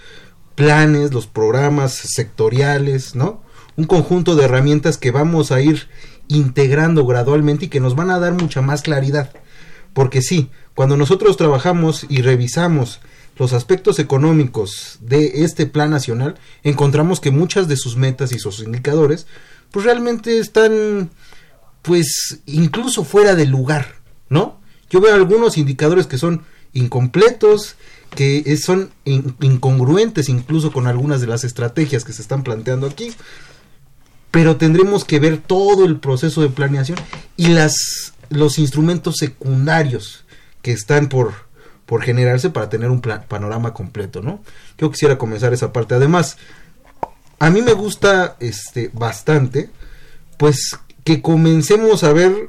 planes, 0.55 1.12
los 1.12 1.27
programas 1.27 1.93
sectoriales, 1.93 3.15
¿no? 3.15 3.43
Un 3.77 3.85
conjunto 3.85 4.37
de 4.37 4.45
herramientas 4.45 4.97
que 4.97 5.11
vamos 5.11 5.53
a 5.53 5.61
ir 5.61 5.87
integrando 6.29 7.05
gradualmente 7.05 7.67
y 7.67 7.69
que 7.69 7.81
nos 7.81 7.95
van 7.95 8.09
a 8.09 8.19
dar 8.19 8.33
mucha 8.33 8.62
más 8.62 8.81
claridad. 8.81 9.33
Porque 9.93 10.23
sí, 10.23 10.49
cuando 10.75 10.97
nosotros 10.97 11.37
trabajamos 11.37 12.07
y 12.09 12.23
revisamos 12.23 13.01
los 13.37 13.53
aspectos 13.53 13.99
económicos 13.99 14.99
de 15.01 15.45
este 15.45 15.66
plan 15.66 15.90
nacional, 15.90 16.38
encontramos 16.62 17.21
que 17.21 17.31
muchas 17.31 17.68
de 17.68 17.77
sus 17.77 17.97
metas 17.97 18.33
y 18.33 18.38
sus 18.38 18.61
indicadores, 18.61 19.27
pues 19.71 19.85
realmente 19.85 20.38
están, 20.38 21.11
pues, 21.81 22.40
incluso 22.47 23.05
fuera 23.05 23.35
de 23.35 23.47
lugar, 23.47 23.97
¿no? 24.29 24.61
Yo 24.90 25.01
veo 25.01 25.14
algunos 25.14 25.57
indicadores 25.57 26.07
que 26.07 26.18
son 26.18 26.42
incompletos, 26.75 27.77
que 28.14 28.57
son 28.59 28.90
incongruentes 29.05 30.29
incluso 30.29 30.71
con 30.71 30.87
algunas 30.87 31.21
de 31.21 31.27
las 31.27 31.45
estrategias 31.45 32.05
que 32.05 32.12
se 32.12 32.23
están 32.23 32.42
planteando 32.42 32.87
aquí. 32.87 33.12
Pero 34.31 34.57
tendremos 34.57 35.05
que 35.05 35.18
ver 35.18 35.38
todo 35.38 35.85
el 35.85 35.99
proceso 35.99 36.42
de 36.42 36.49
planeación 36.49 36.99
y 37.37 37.49
las, 37.49 38.12
los 38.29 38.59
instrumentos 38.59 39.16
secundarios 39.18 40.25
que 40.62 40.73
están 40.73 41.09
por, 41.09 41.33
por 41.87 42.03
generarse 42.03 42.51
para 42.51 42.68
tener 42.68 42.90
un 42.90 43.01
panorama 43.01 43.75
completo, 43.75 44.23
¿no? 44.23 44.40
Yo 44.79 44.90
quisiera 44.90 45.18
comenzar 45.18 45.53
esa 45.53 45.73
parte. 45.73 45.95
Además, 45.95 46.38
a 47.38 47.51
mí 47.51 47.61
me 47.62 47.73
gusta 47.73 48.37
este 48.40 48.90
bastante, 48.92 49.71
pues 50.37 50.79
que 51.05 51.21
comencemos 51.21 52.05
a 52.05 52.12
ver 52.12 52.49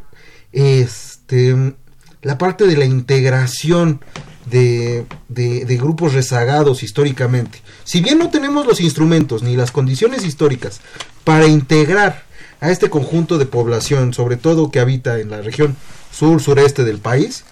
este 0.52 1.74
la 2.22 2.38
parte 2.38 2.68
de 2.68 2.78
la 2.78 2.86
integración 2.86 4.00
de, 4.46 5.06
de, 5.30 5.78
grupos 5.78 6.14
rezagados 6.14 6.84
históricamente. 6.84 7.62
Si 7.84 8.02
bien 8.02 8.18
no 8.18 8.30
tenemos 8.30 8.66
los 8.66 8.82
instrumentos 8.82 9.44
ni 9.44 9.56
las 9.56 9.72
condiciones 9.72 10.26
históricas 10.26 10.80
para 11.24 11.48
integrar 11.48 12.24
a 12.62 12.72
este 12.72 12.90
conjunto 12.90 13.38
de 13.38 13.46
población, 13.46 14.14
sobre 14.14 14.38
todo 14.38 14.72
que 14.72 14.80
habita 14.80 15.20
en 15.20 15.32
la 15.32 15.42
región 15.42 15.76
sur-sureste 16.12 16.84
del 16.84 17.00
país, 17.00 17.44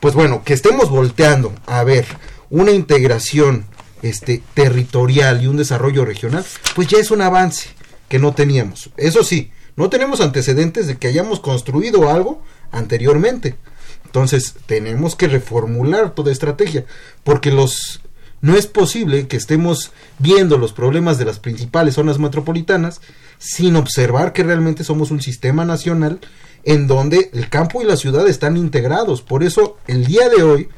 pues 0.00 0.14
bueno, 0.14 0.42
que 0.44 0.54
estemos 0.54 0.90
volteando 0.90 1.52
a 1.66 1.84
ver 1.84 2.06
una 2.50 2.72
integración 2.72 3.66
este 4.02 4.42
territorial 4.54 5.42
y 5.42 5.46
un 5.48 5.56
desarrollo 5.56 6.04
regional, 6.04 6.44
pues 6.74 6.88
ya 6.88 6.98
es 6.98 7.10
un 7.10 7.20
avance 7.20 7.70
que 8.08 8.18
no 8.18 8.32
teníamos. 8.32 8.90
Eso 8.96 9.24
sí, 9.24 9.50
no 9.76 9.90
tenemos 9.90 10.20
antecedentes 10.20 10.86
de 10.86 10.96
que 10.96 11.08
hayamos 11.08 11.40
construido 11.40 12.10
algo 12.10 12.42
anteriormente. 12.70 13.56
Entonces, 14.04 14.54
tenemos 14.66 15.16
que 15.16 15.28
reformular 15.28 16.14
toda 16.14 16.32
estrategia, 16.32 16.86
porque 17.24 17.50
los 17.50 18.00
no 18.40 18.56
es 18.56 18.66
posible 18.66 19.26
que 19.26 19.36
estemos 19.36 19.92
viendo 20.18 20.58
los 20.58 20.72
problemas 20.72 21.18
de 21.18 21.24
las 21.24 21.40
principales 21.40 21.94
zonas 21.94 22.18
metropolitanas 22.18 23.00
sin 23.38 23.76
observar 23.76 24.32
que 24.32 24.44
realmente 24.44 24.84
somos 24.84 25.10
un 25.10 25.20
sistema 25.20 25.64
nacional 25.64 26.20
en 26.64 26.86
donde 26.86 27.30
el 27.32 27.48
campo 27.48 27.82
y 27.82 27.84
la 27.84 27.96
ciudad 27.96 28.26
están 28.28 28.56
integrados. 28.56 29.22
Por 29.22 29.42
eso, 29.42 29.78
el 29.86 30.06
día 30.06 30.28
de 30.28 30.42
hoy, 30.42 30.68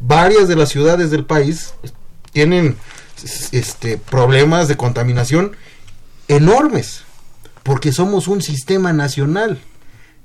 varias 0.00 0.48
de 0.48 0.56
las 0.56 0.68
ciudades 0.68 1.10
del 1.10 1.24
país 1.24 1.74
tienen 2.32 2.76
este, 3.52 3.98
problemas 3.98 4.68
de 4.68 4.76
contaminación 4.76 5.56
enormes, 6.28 7.02
porque 7.62 7.92
somos 7.92 8.28
un 8.28 8.42
sistema 8.42 8.92
nacional. 8.92 9.60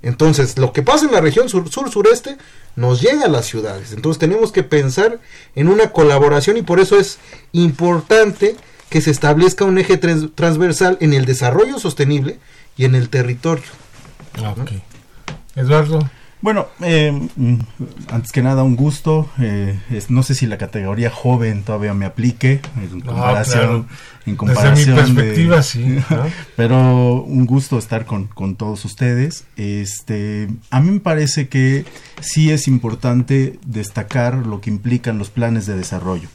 Entonces, 0.01 0.57
lo 0.57 0.73
que 0.73 0.83
pasa 0.83 1.05
en 1.05 1.13
la 1.13 1.21
región 1.21 1.47
sur-sureste 1.47 2.37
nos 2.75 3.01
llega 3.01 3.25
a 3.25 3.29
las 3.29 3.45
ciudades. 3.45 3.93
Entonces, 3.93 4.19
tenemos 4.19 4.51
que 4.51 4.63
pensar 4.63 5.19
en 5.55 5.69
una 5.69 5.91
colaboración 5.91 6.57
y 6.57 6.61
por 6.61 6.79
eso 6.81 6.99
es 6.99 7.19
importante 7.53 8.57
que 8.89 8.99
se 8.99 9.11
establezca 9.11 9.63
un 9.63 9.77
eje 9.77 9.97
transversal 9.97 10.97
en 10.99 11.13
el 11.13 11.25
desarrollo 11.25 11.79
sostenible 11.79 12.37
y 12.75 12.85
en 12.85 12.95
el 12.95 13.09
territorio. 13.09 13.63
Okay. 14.37 14.83
Eduardo. 15.55 15.99
Bueno, 16.43 16.67
eh, 16.81 17.29
mm, 17.37 17.55
antes 18.09 18.33
que 18.33 18.43
nada, 18.43 18.63
un 18.63 18.75
gusto. 18.75 19.29
Eh, 19.39 19.79
no 20.09 20.23
sé 20.23 20.35
si 20.35 20.45
la 20.45 20.57
categoría 20.57 21.09
joven 21.09 21.63
todavía 21.63 21.93
me 21.93 22.05
aplique 22.05 22.59
en 22.75 22.99
comparación. 22.99 23.87
en 24.25 24.35
comparación 24.35 24.95
Desde 24.97 25.09
mi 25.09 25.15
perspectiva, 25.15 25.63
sí. 25.63 25.99
Pero 26.57 27.23
un 27.23 27.45
gusto 27.45 27.77
estar 27.77 28.05
con, 28.05 28.27
con, 28.27 28.57
todos 28.57 28.83
ustedes. 28.83 29.45
Este, 29.55 30.49
a 30.69 30.81
mí 30.81 30.91
me 30.91 30.99
parece 30.99 31.47
que 31.47 31.85
sí 32.19 32.51
es 32.51 32.67
importante 32.67 33.57
destacar 33.65 34.45
lo 34.45 34.59
que 34.59 34.69
implican 34.69 35.17
los 35.17 35.29
planes 35.29 35.65
de 35.65 35.77
desarrollo. 35.77 36.27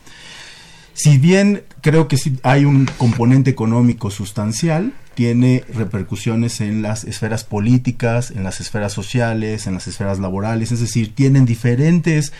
Si 0.98 1.16
bien 1.16 1.62
creo 1.80 2.08
que 2.08 2.16
sí 2.16 2.40
hay 2.42 2.64
un 2.64 2.86
componente 2.98 3.50
económico 3.50 4.10
sustancial, 4.10 4.92
tiene 5.14 5.62
repercusiones 5.72 6.60
en 6.60 6.82
las 6.82 7.04
esferas 7.04 7.44
políticas, 7.44 8.32
en 8.32 8.42
las 8.42 8.60
esferas 8.60 8.94
sociales, 8.94 9.68
en 9.68 9.74
las 9.74 9.86
esferas 9.86 10.18
laborales, 10.18 10.72
es 10.72 10.80
decir, 10.80 11.14
tienen 11.14 11.44
diferentes, 11.44 12.32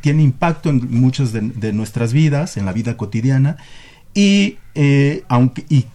tiene 0.00 0.22
impacto 0.22 0.70
en 0.70 0.88
muchas 0.92 1.32
de, 1.32 1.72
nuestras 1.72 2.12
vidas, 2.12 2.56
en 2.56 2.66
la 2.66 2.72
vida 2.72 2.96
cotidiana, 2.96 3.56
y 4.14 4.58
eh, 4.76 5.24
aunque 5.26 5.64
y 5.68 5.86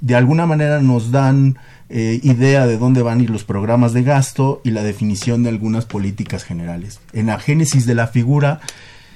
de 0.00 0.14
alguna 0.14 0.46
manera 0.46 0.80
nos 0.80 1.10
dan 1.10 1.58
eh, 1.88 2.20
idea 2.22 2.68
de 2.68 2.78
dónde 2.78 3.02
van 3.02 3.18
a 3.18 3.22
ir 3.24 3.30
los 3.30 3.42
programas 3.42 3.92
de 3.92 4.04
gasto 4.04 4.60
y 4.62 4.70
la 4.70 4.84
definición 4.84 5.42
de 5.42 5.48
algunas 5.48 5.84
políticas 5.84 6.44
generales. 6.44 7.00
En 7.12 7.26
la 7.26 7.40
génesis 7.40 7.86
de 7.86 7.96
la 7.96 8.06
figura 8.06 8.60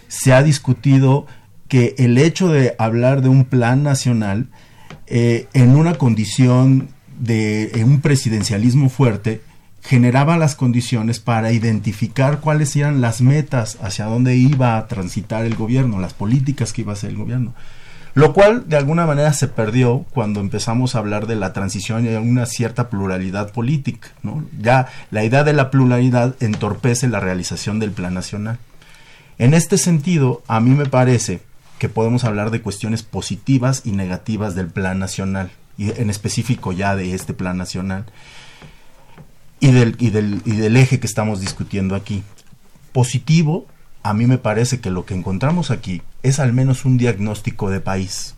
se 0.08 0.32
ha 0.32 0.42
discutido 0.42 1.26
que 1.68 1.94
el 1.98 2.18
hecho 2.18 2.48
de 2.48 2.74
hablar 2.79 3.22
de 3.22 3.29
un 3.29 3.44
plan 3.44 3.83
nacional 3.83 4.48
eh, 5.07 5.48
en 5.53 5.77
una 5.77 5.94
condición 5.94 6.88
de 7.18 7.83
un 7.85 8.00
presidencialismo 8.00 8.88
fuerte, 8.88 9.40
generaba 9.85 10.38
las 10.38 10.57
condiciones 10.57 11.20
para 11.20 11.53
identificar 11.53 12.40
cuáles 12.40 12.74
eran 12.74 13.03
las 13.03 13.20
metas 13.20 13.79
hacia 13.83 14.07
dónde 14.07 14.35
iba 14.35 14.79
a 14.79 14.88
transitar 14.88 15.44
el 15.44 15.57
gobierno, 15.57 16.00
las 16.00 16.14
políticas 16.14 16.72
que 16.72 16.81
iba 16.81 16.92
a 16.92 16.94
hacer 16.94 17.11
el 17.11 17.18
gobierno. 17.18 17.55
Lo 18.14 18.33
cual 18.33 18.68
de 18.68 18.77
alguna 18.77 19.07
manera 19.07 19.33
se 19.33 19.48
perdió 19.48 20.07
cuando 20.11 20.40
empezamos 20.40 20.94
a 20.94 21.00
hablar 21.00 21.27
de 21.27 21.35
la 21.35 21.53
transición 21.53 22.07
y 22.07 22.14
una 22.14 22.46
cierta 22.46 22.88
pluralidad 22.88 23.53
política. 23.53 24.09
Ya 24.59 24.87
la 25.11 25.24
idea 25.24 25.44
de 25.44 25.53
la 25.53 25.70
pluralidad 25.70 26.37
entorpece 26.40 27.09
la 27.09 27.20
realización 27.20 27.79
del 27.79 27.90
plan 27.90 28.14
nacional. 28.14 28.59
En 29.37 29.53
este 29.53 29.79
sentido, 29.79 30.42
a 30.46 30.61
mí 30.61 30.70
me 30.70 30.87
parece 30.87 31.40
que 31.84 31.90
podemos 31.90 32.24
hablar 32.24 32.50
de 32.50 32.62
cuestiones 32.62 33.02
positivas 33.02 33.82
y 33.84 33.92
negativas 33.92 34.54
del 34.54 34.68
plan 34.68 34.98
nacional, 34.98 35.50
y 35.76 35.90
en 35.90 36.08
específico 36.08 36.72
ya 36.72 36.96
de 36.96 37.12
este 37.12 37.34
plan 37.34 37.58
nacional, 37.58 38.06
y 39.60 39.70
del, 39.70 39.94
y 39.98 40.08
del, 40.08 40.40
y 40.46 40.52
del 40.52 40.78
eje 40.78 40.98
que 40.98 41.06
estamos 41.06 41.42
discutiendo 41.42 41.94
aquí. 41.94 42.22
Positivo, 42.92 43.66
a 44.02 44.14
mí 44.14 44.26
me 44.26 44.38
parece 44.38 44.80
que 44.80 44.88
lo 44.88 45.04
que 45.04 45.12
encontramos 45.12 45.70
aquí 45.70 46.00
es 46.22 46.40
al 46.40 46.54
menos 46.54 46.86
un 46.86 46.96
diagnóstico 46.96 47.68
de 47.68 47.80
país, 47.80 48.34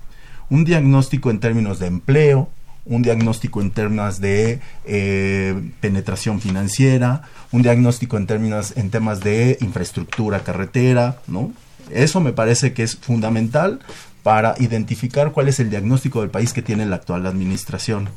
un 0.50 0.64
diagnóstico 0.64 1.30
en 1.30 1.38
términos 1.38 1.78
de 1.78 1.87
empleo, 1.87 2.50
un 2.85 3.02
diagnóstico 3.02 3.61
en 3.61 3.70
términos 3.70 4.20
de 4.20 4.59
eh, 4.87 5.70
penetración 5.78 6.40
financiera, 6.40 7.22
un 7.52 7.62
diagnóstico 7.62 8.16
en 8.16 8.26
términos 8.26 8.72
en 8.76 8.90
temas 8.90 9.20
de 9.20 9.56
infraestructura 9.61 10.42
carretera, 10.42 11.20
¿no? 11.28 11.52
Eso 11.90 12.20
me 12.20 12.33
parece 12.33 12.72
que 12.72 12.83
es 12.83 12.96
fundamental 12.96 13.81
para 14.22 14.55
identificar 14.59 15.33
cuál 15.33 15.49
es 15.49 15.61
el 15.61 15.70
diagnóstico 15.70 16.20
del 16.20 16.31
país 16.31 16.53
que 16.53 16.62
tiene 16.62 16.87
la 16.87 16.96
actual 16.96 17.27
administración. 17.27 18.09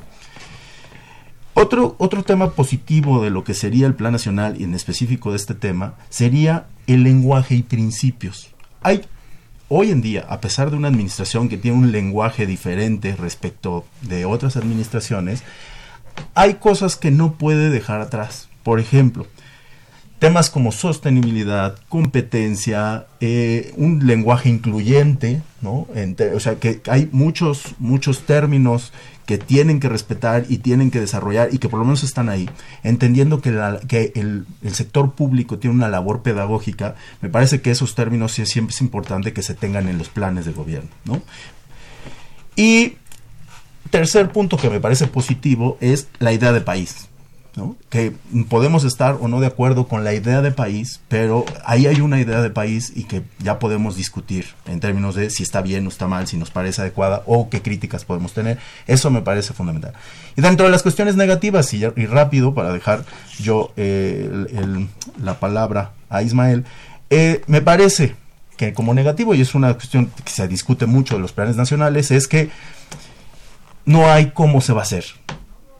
Otro, 1.54 1.96
otro 2.00 2.24
tema 2.24 2.52
positivo 2.52 3.22
de 3.22 3.30
lo 3.30 3.44
que 3.44 3.54
sería 3.54 3.86
el 3.86 3.94
Plan 3.94 4.14
Nacional 4.14 4.60
y 4.60 4.64
en 4.64 4.74
específico 4.74 5.32
de 5.32 5.38
este 5.38 5.56
tema 5.56 5.96
sería 6.10 6.68
el 6.88 7.04
lenguaje 7.04 7.56
y 7.56 7.64
principios. 7.64 8.50
Hay 8.82 9.02
hoy 9.68 9.92
en 9.92 10.02
día, 10.02 10.26
a 10.30 10.42
pesar 10.42 10.72
de 10.72 10.78
una 10.78 10.88
administración 10.88 11.48
que 11.48 11.58
tiene 11.58 11.78
un 11.78 11.92
lenguaje 11.92 12.46
diferente 12.46 13.16
respecto 13.16 13.86
de 14.02 14.26
otras 14.26 14.58
administraciones, 14.58 15.44
hay 16.34 16.56
cosas 16.56 16.96
que 16.96 17.12
no 17.12 17.34
puede 17.34 17.70
dejar 17.70 18.02
atrás. 18.02 18.50
Por 18.64 18.80
ejemplo, 18.80 19.28
temas 20.20 20.50
como 20.50 20.74
sostenibilidad, 20.74 21.78
competencia, 21.88 23.08
eh, 23.22 23.74
un 23.78 24.06
lenguaje 24.06 24.50
incluyente, 24.50 25.42
¿no? 25.62 25.88
o 26.36 26.40
sea, 26.40 26.56
que 26.56 26.82
hay 26.88 27.10
muchos, 27.14 27.76
muchos 27.80 28.24
términos 28.24 28.92
que 29.26 29.38
tienen 29.38 29.80
que 29.80 29.88
respetar 29.88 30.46
y 30.50 30.58
tienen 30.58 30.92
que 30.92 31.00
desarrollar 31.00 31.50
y 31.54 31.60
que 31.60 31.70
por 31.70 31.80
lo 31.80 31.86
menos 31.86 32.04
están 32.04 32.28
ahí, 32.30 32.50
entendiendo 32.84 33.42
que, 33.42 34.12
el, 34.16 34.46
sector 34.74 35.14
público 35.14 35.58
tiene 35.58 35.76
una 35.76 35.88
labor 35.88 36.22
pedagógica, 36.22 36.96
me 37.22 37.30
parece 37.30 37.62
que 37.62 37.72
esos 37.72 37.96
términos 37.96 38.34
siempre 38.34 38.76
es 38.76 38.82
importante 38.82 39.32
que 39.32 39.42
se 39.42 39.54
tengan 39.54 39.88
en 39.88 39.98
los 39.98 40.10
planes 40.10 40.46
de 40.46 40.52
gobierno, 40.52 40.90
¿no? 41.06 41.22
Y 42.56 42.96
tercer 43.90 44.32
punto 44.32 44.58
que 44.58 44.70
me 44.70 44.82
parece 44.82 45.08
positivo 45.08 45.78
es 45.80 46.08
la 46.20 46.34
idea 46.34 46.52
de 46.52 46.62
país 46.62 47.09
que 47.90 48.14
podemos 48.50 48.84
estar 48.84 49.18
o 49.20 49.28
no 49.28 49.40
de 49.40 49.48
acuerdo 49.48 49.88
con 49.88 50.04
la 50.04 50.14
idea 50.14 50.42
de 50.42 50.52
país, 50.52 51.02
pero 51.08 51.46
ahí 51.66 51.88
hay 51.88 52.02
una 52.02 52.20
idea 52.20 52.42
de 52.42 52.50
país 52.50 52.92
y 52.96 53.04
que 53.04 53.24
ya 53.40 53.60
podemos 53.60 53.96
discutir 53.96 54.46
en 54.66 54.80
términos 54.80 55.16
de 55.16 55.30
si 55.30 55.44
está 55.44 55.62
bien 55.62 55.86
o 55.86 55.90
está 55.90 56.08
mal, 56.08 56.28
si 56.28 56.38
nos 56.38 56.52
parece 56.52 56.82
adecuada 56.82 57.24
o 57.26 57.50
qué 57.50 57.62
críticas 57.62 58.06
podemos 58.06 58.34
tener. 58.34 58.60
Eso 58.88 59.10
me 59.10 59.22
parece 59.22 59.54
fundamental. 59.54 59.94
Y 60.36 60.42
dentro 60.42 60.66
de 60.66 60.72
las 60.72 60.84
cuestiones 60.84 61.16
negativas, 61.16 61.74
y, 61.74 61.86
rápido, 62.06 62.54
para 62.54 62.72
dejar 62.72 63.06
yo 63.40 63.72
eh, 63.78 64.30
la 65.22 65.40
palabra 65.40 65.92
a 66.10 66.24
Ismael, 66.24 66.66
eh, 67.10 67.42
me 67.48 67.62
parece 67.62 68.16
que 68.58 68.74
como 68.74 68.94
negativo, 68.94 69.34
y 69.34 69.42
es 69.42 69.56
una 69.56 69.74
cuestión 69.74 70.12
que 70.24 70.32
se 70.32 70.48
discute 70.48 70.86
mucho 70.86 71.16
de 71.16 71.22
los 71.22 71.32
planes 71.32 71.56
nacionales, 71.56 72.12
es 72.12 72.28
que 72.28 72.50
no 73.86 74.12
hay 74.12 74.32
cómo 74.32 74.62
se 74.62 74.74
va 74.74 74.82
a 74.82 74.84
hacer 74.84 75.06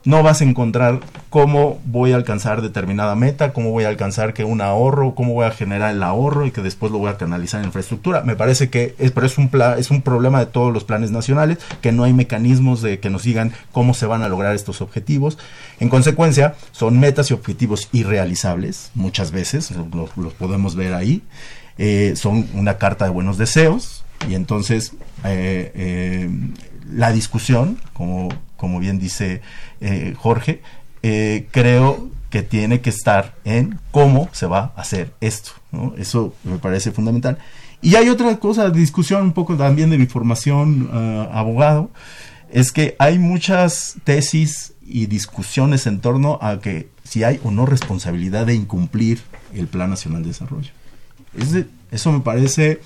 no 0.04 0.22
vas 0.22 0.40
a 0.40 0.44
encontrar 0.44 1.00
cómo 1.28 1.78
voy 1.84 2.12
a 2.12 2.16
alcanzar 2.16 2.62
determinada 2.62 3.14
meta, 3.14 3.52
cómo 3.52 3.70
voy 3.70 3.84
a 3.84 3.88
alcanzar 3.88 4.32
que 4.32 4.44
un 4.44 4.60
ahorro, 4.60 5.14
cómo 5.14 5.34
voy 5.34 5.46
a 5.46 5.50
generar 5.50 5.94
el 5.94 6.02
ahorro 6.02 6.46
y 6.46 6.50
que 6.50 6.62
después 6.62 6.90
lo 6.90 6.98
voy 6.98 7.10
a 7.10 7.18
canalizar 7.18 7.60
en 7.60 7.66
infraestructura. 7.66 8.22
Me 8.22 8.36
parece 8.36 8.70
que 8.70 8.94
es, 8.98 9.10
pero 9.12 9.26
es 9.26 9.36
un 9.36 9.50
es 9.76 9.90
un 9.90 10.02
problema 10.02 10.38
de 10.38 10.46
todos 10.46 10.72
los 10.72 10.84
planes 10.84 11.10
nacionales, 11.10 11.58
que 11.82 11.92
no 11.92 12.04
hay 12.04 12.12
mecanismos 12.12 12.82
de 12.82 12.98
que 12.98 13.10
nos 13.10 13.24
digan 13.24 13.52
cómo 13.72 13.94
se 13.94 14.06
van 14.06 14.22
a 14.22 14.28
lograr 14.28 14.54
estos 14.54 14.80
objetivos. 14.80 15.38
En 15.78 15.88
consecuencia, 15.88 16.54
son 16.72 16.98
metas 16.98 17.30
y 17.30 17.34
objetivos 17.34 17.88
irrealizables, 17.92 18.90
muchas 18.94 19.32
veces, 19.32 19.70
los, 19.70 20.32
podemos 20.34 20.76
ver 20.76 20.94
ahí. 20.94 21.22
Eh, 21.78 22.14
son 22.16 22.46
una 22.54 22.76
carta 22.76 23.06
de 23.06 23.10
buenos 23.10 23.38
deseos 23.38 24.04
y 24.28 24.34
entonces 24.34 24.92
eh, 25.24 25.72
eh, 25.74 26.30
la 26.92 27.12
discusión, 27.12 27.78
como, 27.94 28.28
como 28.60 28.78
bien 28.78 28.98
dice 28.98 29.40
eh, 29.80 30.14
Jorge, 30.18 30.60
eh, 31.02 31.48
creo 31.50 32.10
que 32.28 32.42
tiene 32.42 32.82
que 32.82 32.90
estar 32.90 33.34
en 33.44 33.80
cómo 33.90 34.28
se 34.32 34.44
va 34.44 34.74
a 34.76 34.82
hacer 34.82 35.14
esto. 35.22 35.52
Eso 35.96 36.34
me 36.44 36.58
parece 36.58 36.92
fundamental. 36.92 37.38
Y 37.80 37.94
hay 37.94 38.10
otra 38.10 38.36
cosa 38.38 38.68
discusión, 38.68 39.22
un 39.22 39.32
poco 39.32 39.56
también 39.56 39.88
de 39.88 39.96
mi 39.96 40.04
formación 40.04 40.90
eh, 40.92 41.28
abogado, 41.32 41.90
es 42.50 42.70
que 42.70 42.96
hay 42.98 43.18
muchas 43.18 43.96
tesis 44.04 44.74
y 44.82 45.06
discusiones 45.06 45.86
en 45.86 46.00
torno 46.00 46.38
a 46.42 46.60
que 46.60 46.90
si 47.02 47.24
hay 47.24 47.40
o 47.42 47.50
no 47.50 47.64
responsabilidad 47.64 48.44
de 48.44 48.54
incumplir 48.54 49.22
el 49.54 49.68
Plan 49.68 49.88
Nacional 49.88 50.22
de 50.22 50.28
Desarrollo. 50.28 50.70
eso 51.90 52.12
me 52.12 52.20
parece 52.20 52.80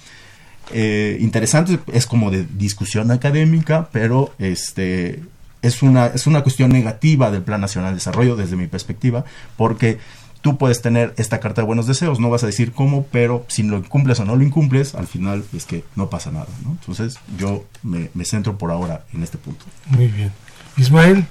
interesante, 1.19 1.81
es 1.93 2.07
como 2.07 2.31
de 2.31 2.47
discusión 2.57 3.11
académica, 3.11 3.89
pero 3.91 4.33
este 4.39 5.23
es 5.67 5.83
una, 5.83 6.07
es 6.07 6.27
una 6.27 6.43
cuestión 6.43 6.71
negativa 6.71 7.31
del 7.31 7.43
Plan 7.43 7.61
Nacional 7.61 7.91
de 7.91 7.97
Desarrollo 7.97 8.37
desde 8.37 8.57
mi 8.57 8.67
perspectiva, 8.67 9.25
porque 9.57 9.99
tú 10.43 10.59
puedes 10.59 10.83
tener 10.83 11.15
esta 11.17 11.41
carta 11.41 11.63
de 11.63 11.67
buenos 11.67 11.87
deseos, 11.87 12.21
no 12.21 12.29
vas 12.29 12.43
a 12.43 12.47
decir 12.47 12.73
cómo, 12.73 13.07
pero 13.11 13.45
si 13.49 13.63
lo 13.63 13.79
incumples 13.79 14.21
o 14.21 14.25
no 14.25 14.37
lo 14.37 14.45
incumples, 14.45 14.95
al 14.95 15.07
final 15.07 15.43
es 15.55 15.65
que 15.65 15.85
no 15.97 16.11
pasa 16.11 16.31
nada, 16.31 16.49
¿no? 16.65 16.73
Entonces 16.73 17.19
yo 17.39 17.65
me, 17.83 18.11
me 18.13 18.25
centro 18.25 18.59
por 18.59 18.71
ahora 18.71 19.05
en 19.15 19.23
este 19.23 19.39
punto. 19.39 19.65
Muy 19.87 20.09
bien. 20.09 20.33
Ismael, 20.77 21.25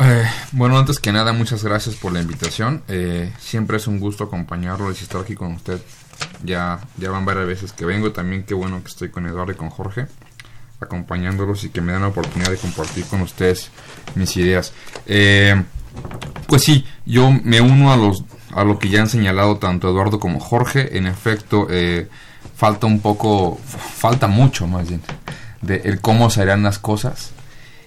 Eh, 0.00 0.24
bueno, 0.52 0.76
antes 0.76 0.98
que 0.98 1.12
nada, 1.12 1.32
muchas 1.32 1.62
gracias 1.62 1.94
por 1.94 2.12
la 2.12 2.20
invitación. 2.20 2.82
Eh, 2.88 3.32
siempre 3.38 3.76
es 3.76 3.86
un 3.86 4.00
gusto 4.00 4.24
acompañarlo 4.24 4.90
y 4.90 4.94
estar 4.94 5.20
aquí 5.20 5.34
con 5.34 5.52
usted. 5.52 5.80
Ya, 6.42 6.80
ya 6.96 7.10
van 7.10 7.24
varias 7.24 7.46
veces 7.46 7.72
que 7.72 7.84
vengo. 7.84 8.12
También 8.12 8.44
qué 8.44 8.54
bueno 8.54 8.82
que 8.82 8.88
estoy 8.88 9.10
con 9.10 9.26
Eduardo 9.26 9.52
y 9.52 9.56
con 9.56 9.70
Jorge, 9.70 10.06
acompañándolos 10.84 11.64
y 11.64 11.70
que 11.70 11.80
me 11.80 11.92
dan 11.92 12.02
la 12.02 12.08
oportunidad 12.08 12.50
de 12.50 12.56
compartir 12.56 13.04
con 13.06 13.20
ustedes 13.22 13.70
mis 14.14 14.36
ideas. 14.36 14.72
Eh, 15.06 15.62
pues 16.46 16.62
sí, 16.62 16.86
yo 17.04 17.30
me 17.30 17.60
uno 17.60 17.92
a 17.92 17.96
los 17.96 18.24
a 18.54 18.62
lo 18.62 18.78
que 18.78 18.88
ya 18.88 19.00
han 19.00 19.08
señalado 19.08 19.56
tanto 19.58 19.88
Eduardo 19.88 20.20
como 20.20 20.38
Jorge. 20.38 20.96
En 20.96 21.06
efecto, 21.06 21.66
eh, 21.70 22.08
falta 22.56 22.86
un 22.86 23.00
poco, 23.00 23.58
falta 23.58 24.28
mucho 24.28 24.68
más 24.68 24.88
bien, 24.88 25.02
de 25.60 25.82
el 25.84 26.00
cómo 26.00 26.30
se 26.30 26.42
harán 26.42 26.62
las 26.62 26.78
cosas. 26.78 27.32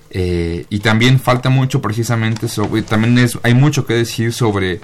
Eh, 0.09 0.65
y 0.69 0.79
también 0.79 1.19
falta 1.19 1.49
mucho 1.49 1.81
precisamente 1.81 2.49
sobre, 2.49 2.81
también 2.81 3.17
es, 3.17 3.39
hay 3.43 3.53
mucho 3.53 3.85
que 3.85 3.93
decir 3.93 4.33
sobre 4.33 4.81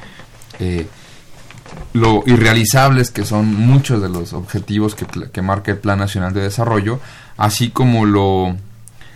lo 1.93 2.23
irrealizables 2.25 3.11
que 3.11 3.25
son 3.25 3.53
muchos 3.53 4.01
de 4.01 4.09
los 4.09 4.33
objetivos 4.33 4.95
que, 4.95 5.05
que 5.05 5.41
marca 5.41 5.71
el 5.71 5.77
Plan 5.77 5.99
Nacional 5.99 6.33
de 6.33 6.41
Desarrollo, 6.41 6.99
así 7.37 7.69
como 7.69 8.05
lo, 8.05 8.55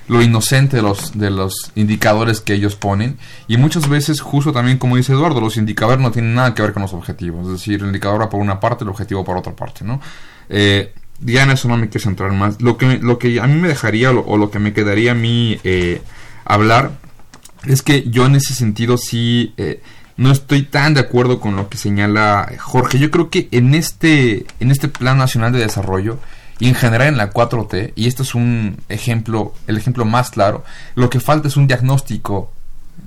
lo 0.08 0.22
inocente 0.22 0.78
de 0.78 0.84
los, 0.84 1.18
de 1.18 1.30
los 1.30 1.72
indicadores 1.76 2.42
que 2.42 2.54
ellos 2.54 2.76
ponen. 2.76 3.18
Y 3.48 3.58
muchas 3.58 3.90
veces, 3.90 4.22
justo 4.22 4.52
también 4.52 4.78
como 4.78 4.96
dice 4.96 5.14
Eduardo, 5.14 5.42
los 5.42 5.58
indicadores 5.58 6.02
no 6.02 6.12
tienen 6.12 6.34
nada 6.34 6.54
que 6.54 6.62
ver 6.62 6.74
con 6.74 6.82
los 6.82 6.94
objetivos. 6.94 7.46
Es 7.48 7.54
decir, 7.54 7.82
el 7.82 7.88
indicador 7.88 8.22
va 8.22 8.30
por 8.30 8.40
una 8.40 8.60
parte, 8.60 8.84
el 8.84 8.90
objetivo 8.90 9.24
por 9.24 9.38
otra 9.38 9.56
parte, 9.56 9.84
¿no? 9.84 10.00
Eh, 10.50 10.94
ya 11.20 11.44
en 11.44 11.52
eso 11.52 11.68
no 11.68 11.78
me 11.78 11.90
quiero 11.90 12.04
centrar 12.04 12.32
más. 12.32 12.62
Lo 12.62 12.78
que, 12.78 13.00
lo 13.00 13.18
que 13.18 13.40
a 13.40 13.48
mí 13.48 13.60
me 13.60 13.68
dejaría 13.68 14.12
o 14.12 14.38
lo, 14.38 14.52
que 14.52 14.60
me 14.60 14.74
quedaría 14.74 15.12
a 15.12 15.16
mí 15.16 15.60
eh, 15.64 16.02
hablar 16.46 16.92
es 17.66 17.82
que 17.82 18.10
yo 18.10 18.26
en 18.26 18.36
ese 18.36 18.54
sentido 18.54 18.98
sí 18.98 19.54
eh, 19.58 19.82
no 20.16 20.32
estoy 20.32 20.64
tan 20.64 20.94
de 20.94 21.02
acuerdo 21.02 21.40
con 21.40 21.56
lo 21.56 21.70
que 21.70 21.78
señala 21.78 22.52
Jorge. 22.60 23.00
Yo 23.00 23.12
creo 23.12 23.30
que 23.30 23.48
en 23.52 23.74
este, 23.74 24.46
en 24.60 24.72
este 24.72 24.88
Plan 24.88 25.18
Nacional 25.18 25.52
de 25.52 25.60
Desarrollo 25.60 26.20
y 26.60 26.68
en 26.68 26.76
general 26.76 27.10
en 27.10 27.18
la 27.18 27.32
4T, 27.32 27.94
y 27.96 28.08
esto 28.08 28.24
es 28.24 28.36
un 28.36 28.78
ejemplo, 28.90 29.54
el 29.68 29.78
ejemplo 29.78 30.06
más 30.06 30.32
claro, 30.32 30.64
lo 30.96 31.10
que 31.10 31.20
falta 31.20 31.48
es 31.48 31.58
un 31.58 31.68
diagnóstico 31.68 32.52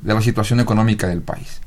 de 0.03 0.15
la 0.15 0.23
situación 0.23 0.61
económica 0.61 1.09
del 1.09 1.23
país. 1.23 1.61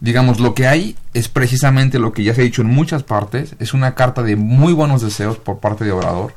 Digamos, 0.00 0.40
lo 0.40 0.54
que 0.54 0.66
hay 0.66 0.96
es 1.14 1.28
precisamente 1.28 1.98
lo 1.98 2.12
que 2.12 2.22
ya 2.22 2.34
se 2.34 2.42
ha 2.42 2.44
dicho 2.44 2.62
en 2.62 2.68
muchas 2.68 3.02
partes, 3.02 3.54
es 3.58 3.72
una 3.72 3.94
carta 3.94 4.22
de 4.22 4.36
muy 4.36 4.72
buenos 4.72 5.00
deseos 5.00 5.38
por 5.38 5.60
parte 5.60 5.84
de 5.84 5.92
Obrador, 5.92 6.34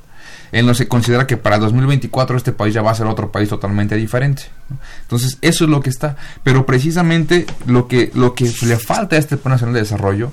en 0.51 0.65
lo 0.65 0.71
que 0.71 0.79
se 0.79 0.87
considera 0.87 1.27
que 1.27 1.37
para 1.37 1.59
2024 1.59 2.37
este 2.37 2.51
país 2.51 2.73
ya 2.73 2.81
va 2.81 2.91
a 2.91 2.95
ser 2.95 3.05
otro 3.07 3.31
país 3.31 3.49
totalmente 3.49 3.95
diferente. 3.95 4.43
Entonces, 5.01 5.37
eso 5.41 5.65
es 5.65 5.69
lo 5.69 5.81
que 5.81 5.89
está. 5.89 6.15
Pero 6.43 6.65
precisamente 6.65 7.45
lo 7.65 7.87
que, 7.87 8.11
lo 8.15 8.33
que 8.33 8.51
le 8.63 8.77
falta 8.77 9.15
a 9.15 9.19
este 9.19 9.37
Plan 9.37 9.53
Nacional 9.53 9.75
de 9.75 9.81
Desarrollo 9.81 10.31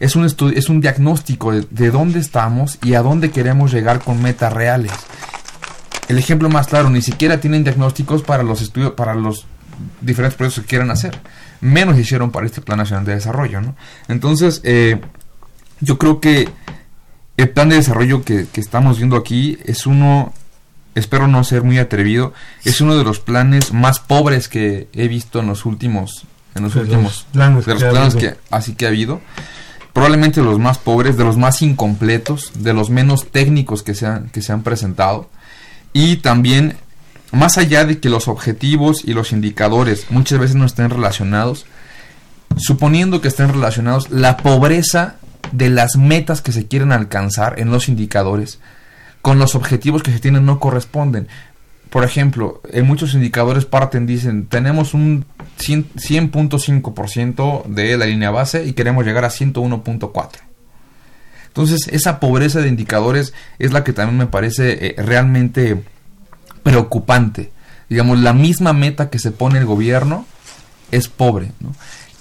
es 0.00 0.16
un, 0.16 0.24
es 0.24 0.68
un 0.68 0.80
diagnóstico 0.80 1.52
de, 1.52 1.66
de 1.70 1.90
dónde 1.90 2.18
estamos 2.18 2.78
y 2.82 2.94
a 2.94 3.02
dónde 3.02 3.30
queremos 3.30 3.72
llegar 3.72 4.00
con 4.00 4.22
metas 4.22 4.52
reales. 4.52 4.92
El 6.08 6.18
ejemplo 6.18 6.48
más 6.48 6.68
claro, 6.68 6.90
ni 6.90 7.02
siquiera 7.02 7.40
tienen 7.40 7.64
diagnósticos 7.64 8.22
para 8.22 8.42
los 8.42 8.62
estudios, 8.62 8.92
para 8.92 9.14
los 9.14 9.46
diferentes 10.00 10.36
proyectos 10.36 10.64
que 10.64 10.68
quieran 10.68 10.90
hacer. 10.90 11.18
Menos 11.60 11.98
hicieron 11.98 12.30
para 12.30 12.46
este 12.46 12.60
Plan 12.60 12.78
Nacional 12.78 13.04
de 13.04 13.14
Desarrollo, 13.14 13.60
¿no? 13.60 13.74
Entonces, 14.08 14.60
eh, 14.62 15.00
yo 15.80 15.98
creo 15.98 16.20
que 16.20 16.48
el 17.36 17.48
plan 17.50 17.68
de 17.68 17.76
desarrollo 17.76 18.24
que, 18.24 18.46
que 18.46 18.60
estamos 18.60 18.98
viendo 18.98 19.16
aquí 19.16 19.58
es 19.64 19.86
uno, 19.86 20.32
espero 20.94 21.28
no 21.28 21.42
ser 21.44 21.62
muy 21.62 21.78
atrevido, 21.78 22.32
es 22.64 22.80
uno 22.80 22.96
de 22.96 23.04
los 23.04 23.20
planes 23.20 23.72
más 23.72 24.00
pobres 24.00 24.48
que 24.48 24.88
he 24.92 25.08
visto 25.08 25.40
en 25.40 25.48
los 25.48 25.66
últimos, 25.66 26.24
en 26.54 26.62
los 26.62 26.74
De 26.74 26.80
los 26.80 26.88
últimos, 26.88 27.26
planes 27.32 27.66
de 27.66 27.74
los 27.74 27.82
planes 27.82 28.14
que 28.14 28.36
así 28.50 28.74
que 28.74 28.86
ha 28.86 28.88
habido. 28.88 29.20
Probablemente 29.96 30.42
de 30.42 30.46
los 30.46 30.58
más 30.58 30.76
pobres, 30.76 31.16
de 31.16 31.24
los 31.24 31.38
más 31.38 31.62
incompletos, 31.62 32.52
de 32.54 32.74
los 32.74 32.90
menos 32.90 33.30
técnicos 33.30 33.82
que 33.82 33.94
se 33.94 34.04
han, 34.04 34.28
que 34.28 34.42
se 34.42 34.52
han 34.52 34.62
presentado. 34.62 35.30
Y 35.94 36.16
también, 36.16 36.76
más 37.32 37.56
allá 37.56 37.86
de 37.86 37.98
que 37.98 38.10
los 38.10 38.28
objetivos 38.28 39.02
y 39.06 39.14
los 39.14 39.32
indicadores 39.32 40.10
muchas 40.10 40.38
veces 40.38 40.54
no 40.54 40.66
estén 40.66 40.90
relacionados, 40.90 41.64
suponiendo 42.58 43.22
que 43.22 43.28
estén 43.28 43.48
relacionados, 43.48 44.10
la 44.10 44.36
pobreza 44.36 45.16
de 45.52 45.70
las 45.70 45.96
metas 45.96 46.42
que 46.42 46.52
se 46.52 46.66
quieren 46.66 46.92
alcanzar 46.92 47.58
en 47.58 47.70
los 47.70 47.88
indicadores 47.88 48.58
con 49.22 49.38
los 49.38 49.54
objetivos 49.54 50.02
que 50.02 50.12
se 50.12 50.20
tienen 50.20 50.44
no 50.44 50.60
corresponden. 50.60 51.26
Por 51.96 52.04
ejemplo, 52.04 52.60
en 52.70 52.86
muchos 52.86 53.14
indicadores 53.14 53.64
parten, 53.64 54.04
dicen, 54.04 54.48
tenemos 54.48 54.92
un 54.92 55.24
100 55.56 55.94
100.5% 55.94 57.64
de 57.64 57.96
la 57.96 58.04
línea 58.04 58.30
base 58.30 58.66
y 58.66 58.74
queremos 58.74 59.06
llegar 59.06 59.24
a 59.24 59.30
101.4. 59.30 60.28
Entonces, 61.46 61.88
esa 61.90 62.20
pobreza 62.20 62.60
de 62.60 62.68
indicadores 62.68 63.32
es 63.58 63.72
la 63.72 63.82
que 63.82 63.94
también 63.94 64.18
me 64.18 64.26
parece 64.26 64.88
eh, 64.88 64.94
realmente 64.98 65.84
preocupante. 66.62 67.50
Digamos, 67.88 68.18
la 68.18 68.34
misma 68.34 68.74
meta 68.74 69.08
que 69.08 69.18
se 69.18 69.30
pone 69.30 69.58
el 69.58 69.64
gobierno 69.64 70.26
es 70.90 71.08
pobre, 71.08 71.52
¿no? 71.60 71.74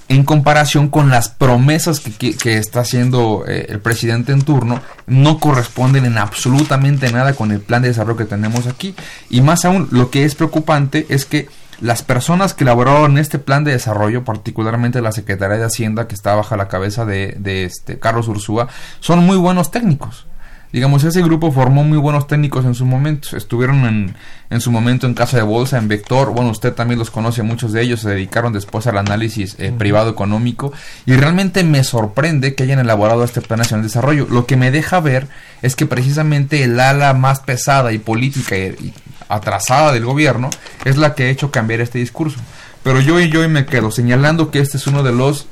En 0.08 0.24
comparación 0.24 0.90
con 0.90 1.10
las 1.10 1.30
promesas 1.30 2.00
que, 2.00 2.58
está 2.58 2.82
haciendo 2.82 3.44
eh, 3.48 3.66
el 3.70 3.80
presidente 3.80 4.34
en 4.34 4.44
turno, 4.44 4.82
no 5.08 5.40
corresponden 5.40 6.06
en 6.06 6.20
absolutamente 6.20 7.12
nada 7.12 7.34
con 7.34 7.52
el 7.52 7.60
plan 7.60 7.82
de 7.82 7.88
desarrollo 7.88 8.18
que 8.18 8.26
tenemos 8.26 8.68
aquí. 8.68 8.94
Y 9.30 9.42
más 9.42 9.66
aún, 9.66 9.88
lo 9.92 10.12
que 10.12 10.24
es 10.24 10.36
preocupante 10.36 11.08
es 11.10 11.26
que 11.26 11.48
las 11.82 12.04
personas 12.04 12.54
que 12.54 12.64
elaboraron 12.64 13.18
este 13.18 13.40
plan 13.40 13.64
de 13.64 13.72
desarrollo, 13.72 14.24
particularmente 14.24 15.02
la 15.02 15.12
Secretaría 15.12 15.58
de 15.58 15.66
Hacienda, 15.66 16.08
que 16.08 16.16
está 16.16 16.36
bajo 16.36 16.56
la 16.56 16.68
cabeza 16.68 17.06
de, 17.06 17.36
de 17.40 17.66
este 17.66 17.98
Carlos 18.00 18.28
Ursúa, 18.28 18.68
son 19.00 19.26
muy 19.26 19.38
buenos 19.38 19.72
técnicos. 19.72 20.28
Digamos, 20.76 21.06
ese 21.06 21.22
grupo 21.22 21.54
formó 21.54 21.86
muy 21.86 21.98
buenos 21.98 22.28
técnicos 22.28 22.66
en 22.66 22.76
su 22.76 22.86
momento. 22.86 23.38
Estuvieron 23.38 23.86
en, 23.86 24.14
en 24.50 24.60
su 24.60 24.74
momento 24.74 25.08
en 25.08 25.14
Casa 25.14 25.38
de 25.38 25.44
Bolsa, 25.44 25.78
en 25.78 25.88
Vector. 25.88 26.34
Bueno, 26.34 26.52
usted 26.52 26.74
también 26.74 27.00
los 27.00 27.12
conoce, 27.12 27.44
muchos 27.44 27.72
de 27.72 27.82
ellos 27.82 28.02
se 28.02 28.10
dedicaron 28.10 28.52
después 28.52 28.86
al 28.86 28.98
análisis 28.98 29.56
eh, 29.58 29.72
privado 29.72 30.10
económico. 30.10 30.74
Y 31.06 31.14
realmente 31.14 31.64
me 31.64 31.86
sorprende 31.86 32.56
que 32.56 32.64
hayan 32.64 32.80
elaborado 32.80 33.24
este 33.24 33.40
Plan 33.40 33.60
Nacional 33.60 33.84
de 33.84 33.88
Desarrollo. 33.88 34.28
Lo 34.30 34.46
que 34.48 34.58
me 34.58 34.70
deja 34.70 35.00
ver 35.00 35.30
es 35.62 35.78
que 35.78 35.86
precisamente 35.86 36.62
el 36.64 36.78
ala 36.78 37.14
más 37.14 37.40
pesada 37.40 37.94
y 37.94 37.98
política 37.98 38.58
y, 38.58 38.76
y 38.84 38.94
atrasada 39.30 39.94
del 39.94 40.04
gobierno 40.04 40.50
es 40.84 40.98
la 40.98 41.16
que 41.16 41.24
ha 41.24 41.30
hecho 41.30 41.52
cambiar 41.52 41.80
este 41.80 42.00
discurso. 42.00 42.38
Pero 42.84 43.00
yo 43.00 43.18
y 43.22 43.30
yo 43.30 43.48
me 43.48 43.66
quedo 43.66 43.92
señalando 43.92 44.52
que 44.52 44.60
este 44.60 44.76
es 44.76 44.88
uno 44.88 45.04
de 45.04 45.14
los 45.14 45.48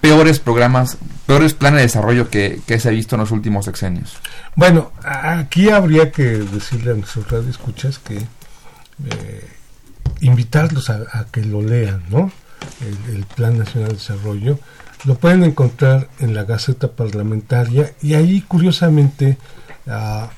peores 0.00 0.38
programas, 0.38 0.98
peores 1.26 1.54
planes 1.54 1.78
de 1.78 1.82
desarrollo 1.82 2.30
que, 2.30 2.60
que 2.66 2.78
se 2.78 2.88
ha 2.88 2.92
visto 2.92 3.16
en 3.16 3.20
los 3.20 3.30
últimos 3.30 3.64
sexenios. 3.64 4.16
Bueno, 4.54 4.92
aquí 5.02 5.70
habría 5.70 6.10
que 6.10 6.22
decirle 6.22 6.92
a 6.92 6.94
nuestros 6.94 7.30
radioescuchas 7.30 7.98
que 7.98 8.16
eh, 8.16 9.50
invitarlos 10.20 10.90
a, 10.90 11.26
que 11.30 11.42
lo 11.44 11.62
lean, 11.62 12.02
¿no? 12.08 12.30
El, 12.80 13.24
Plan 13.24 13.58
Nacional 13.58 13.90
de 13.90 13.96
Desarrollo. 13.96 14.58
Lo 15.04 15.16
pueden 15.16 15.44
encontrar 15.44 16.08
en 16.20 16.34
la 16.34 16.44
Gaceta 16.44 16.88
Parlamentaria 16.88 17.92
y 18.02 18.14
ahí, 18.14 18.40
curiosamente, 18.40 19.36
ah, 19.86 20.30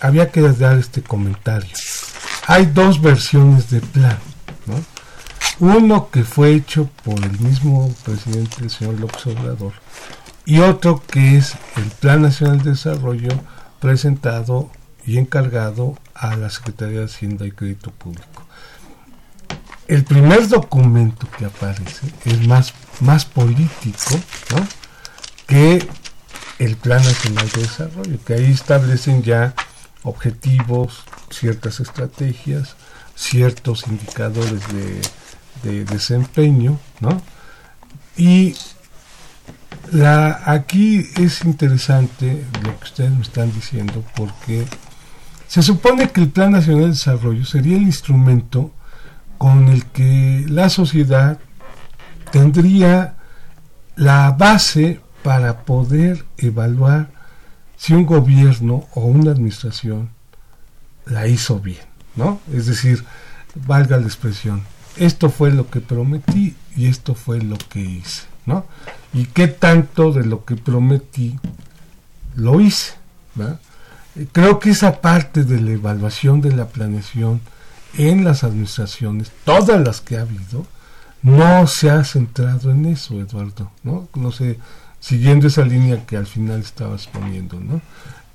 había 0.00 0.30
que 0.30 0.42
dar 0.42 0.78
este 0.78 1.02
comentario. 1.02 1.70
Hay 2.46 2.66
dos 2.66 3.00
versiones 3.00 3.70
de 3.70 3.80
plan. 3.80 4.18
Uno 5.60 6.10
que 6.10 6.24
fue 6.24 6.54
hecho 6.54 6.90
por 7.04 7.18
el 7.22 7.38
mismo 7.38 7.92
presidente, 8.04 8.56
el 8.62 8.70
señor 8.70 8.98
López 8.98 9.26
Obrador, 9.26 9.72
y 10.44 10.58
otro 10.58 11.02
que 11.06 11.36
es 11.36 11.54
el 11.76 11.84
Plan 11.84 12.22
Nacional 12.22 12.62
de 12.62 12.70
Desarrollo 12.70 13.30
presentado 13.80 14.70
y 15.06 15.18
encargado 15.18 15.98
a 16.14 16.36
la 16.36 16.50
Secretaría 16.50 17.00
de 17.00 17.06
Hacienda 17.06 17.46
y 17.46 17.52
Crédito 17.52 17.90
Público. 17.90 18.44
El 19.86 20.04
primer 20.04 20.48
documento 20.48 21.28
que 21.38 21.44
aparece 21.44 22.06
es 22.24 22.46
más, 22.46 22.72
más 23.00 23.24
político 23.24 24.18
¿no? 24.50 24.66
que 25.46 25.86
el 26.58 26.76
Plan 26.76 27.02
Nacional 27.02 27.48
de 27.50 27.62
Desarrollo, 27.62 28.18
que 28.24 28.34
ahí 28.34 28.50
establecen 28.50 29.22
ya 29.22 29.54
objetivos, 30.02 31.04
ciertas 31.30 31.80
estrategias, 31.80 32.76
ciertos 33.14 33.86
indicadores 33.86 34.66
de, 34.72 35.00
de 35.64 35.84
desempeño, 35.84 36.78
¿no? 37.00 37.20
Y 38.16 38.54
la, 39.90 40.42
aquí 40.44 41.08
es 41.16 41.44
interesante 41.44 42.44
lo 42.62 42.78
que 42.78 42.84
ustedes 42.84 43.10
me 43.10 43.22
están 43.22 43.52
diciendo 43.52 44.04
porque 44.14 44.64
se 45.48 45.62
supone 45.62 46.10
que 46.10 46.20
el 46.20 46.28
Plan 46.30 46.52
Nacional 46.52 46.84
de 46.84 46.88
Desarrollo 46.90 47.44
sería 47.44 47.76
el 47.76 47.82
instrumento 47.82 48.72
con 49.38 49.68
el 49.68 49.84
que 49.86 50.44
la 50.48 50.68
sociedad 50.68 51.38
tendría 52.30 53.16
la 53.96 54.32
base 54.32 55.00
para 55.22 55.64
poder 55.64 56.24
evaluar 56.38 57.10
si 57.76 57.92
un 57.92 58.06
gobierno 58.06 58.86
o 58.94 59.02
una 59.02 59.32
administración 59.32 60.10
la 61.06 61.26
hizo 61.26 61.60
bien, 61.60 61.84
¿no? 62.16 62.40
Es 62.52 62.66
decir, 62.66 63.04
valga 63.54 63.96
la 63.96 64.06
expresión, 64.06 64.62
esto 64.96 65.30
fue 65.30 65.50
lo 65.50 65.70
que 65.70 65.80
prometí 65.80 66.54
y 66.76 66.86
esto 66.86 67.14
fue 67.14 67.40
lo 67.40 67.56
que 67.56 67.80
hice, 67.80 68.22
¿no? 68.46 68.66
Y 69.12 69.26
qué 69.26 69.48
tanto 69.48 70.12
de 70.12 70.24
lo 70.24 70.44
que 70.44 70.56
prometí 70.56 71.38
lo 72.36 72.60
hice, 72.60 72.94
¿verdad? 73.34 73.60
Creo 74.32 74.60
que 74.60 74.70
esa 74.70 75.00
parte 75.00 75.44
de 75.44 75.60
la 75.60 75.72
evaluación 75.72 76.40
de 76.40 76.52
la 76.52 76.68
planeación 76.68 77.40
en 77.96 78.24
las 78.24 78.44
administraciones, 78.44 79.32
todas 79.44 79.80
las 79.80 80.00
que 80.00 80.16
ha 80.16 80.22
habido, 80.22 80.66
no 81.22 81.66
se 81.66 81.90
ha 81.90 82.04
centrado 82.04 82.70
en 82.70 82.86
eso, 82.86 83.20
Eduardo, 83.20 83.70
¿no? 83.82 84.08
No 84.14 84.30
sé, 84.30 84.58
siguiendo 85.00 85.46
esa 85.48 85.64
línea 85.64 86.04
que 86.06 86.16
al 86.16 86.26
final 86.26 86.60
estabas 86.60 87.06
poniendo, 87.06 87.58
¿no? 87.58 87.80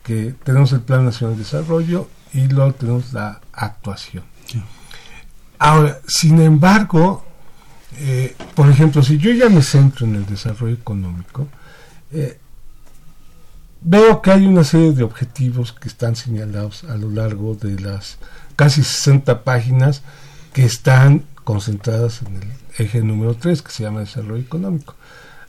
Que 0.03 0.33
tenemos 0.43 0.73
el 0.73 0.81
Plan 0.81 1.05
Nacional 1.05 1.35
de 1.35 1.43
Desarrollo 1.43 2.09
y 2.33 2.47
luego 2.47 2.73
tenemos 2.73 3.13
la 3.13 3.41
actuación. 3.53 4.23
Ahora, 5.59 5.99
sin 6.07 6.41
embargo, 6.41 7.23
eh, 7.97 8.35
por 8.55 8.69
ejemplo, 8.69 9.03
si 9.03 9.17
yo 9.17 9.31
ya 9.31 9.49
me 9.49 9.61
centro 9.61 10.05
en 10.05 10.15
el 10.15 10.25
desarrollo 10.25 10.73
económico, 10.73 11.47
eh, 12.11 12.39
veo 13.81 14.21
que 14.21 14.31
hay 14.31 14.47
una 14.47 14.63
serie 14.63 14.93
de 14.93 15.03
objetivos 15.03 15.73
que 15.73 15.89
están 15.89 16.15
señalados 16.15 16.85
a 16.85 16.95
lo 16.95 17.09
largo 17.09 17.55
de 17.55 17.79
las 17.79 18.17
casi 18.55 18.83
60 18.83 19.43
páginas 19.43 20.01
que 20.53 20.63
están 20.65 21.25
concentradas 21.43 22.21
en 22.21 22.37
el 22.37 22.51
eje 22.77 23.01
número 23.01 23.35
3 23.35 23.61
que 23.61 23.71
se 23.71 23.83
llama 23.83 23.99
desarrollo 23.99 24.41
económico. 24.41 24.95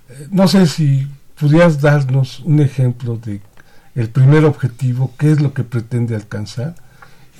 Eh, 0.08 0.26
no 0.32 0.48
sé 0.48 0.66
si 0.66 1.08
pudieras 1.38 1.80
darnos 1.80 2.40
un 2.40 2.60
ejemplo 2.60 3.16
de 3.16 3.40
el 3.94 4.08
primer 4.08 4.44
objetivo, 4.44 5.12
qué 5.18 5.32
es 5.32 5.40
lo 5.40 5.52
que 5.52 5.64
pretende 5.64 6.14
alcanzar 6.14 6.74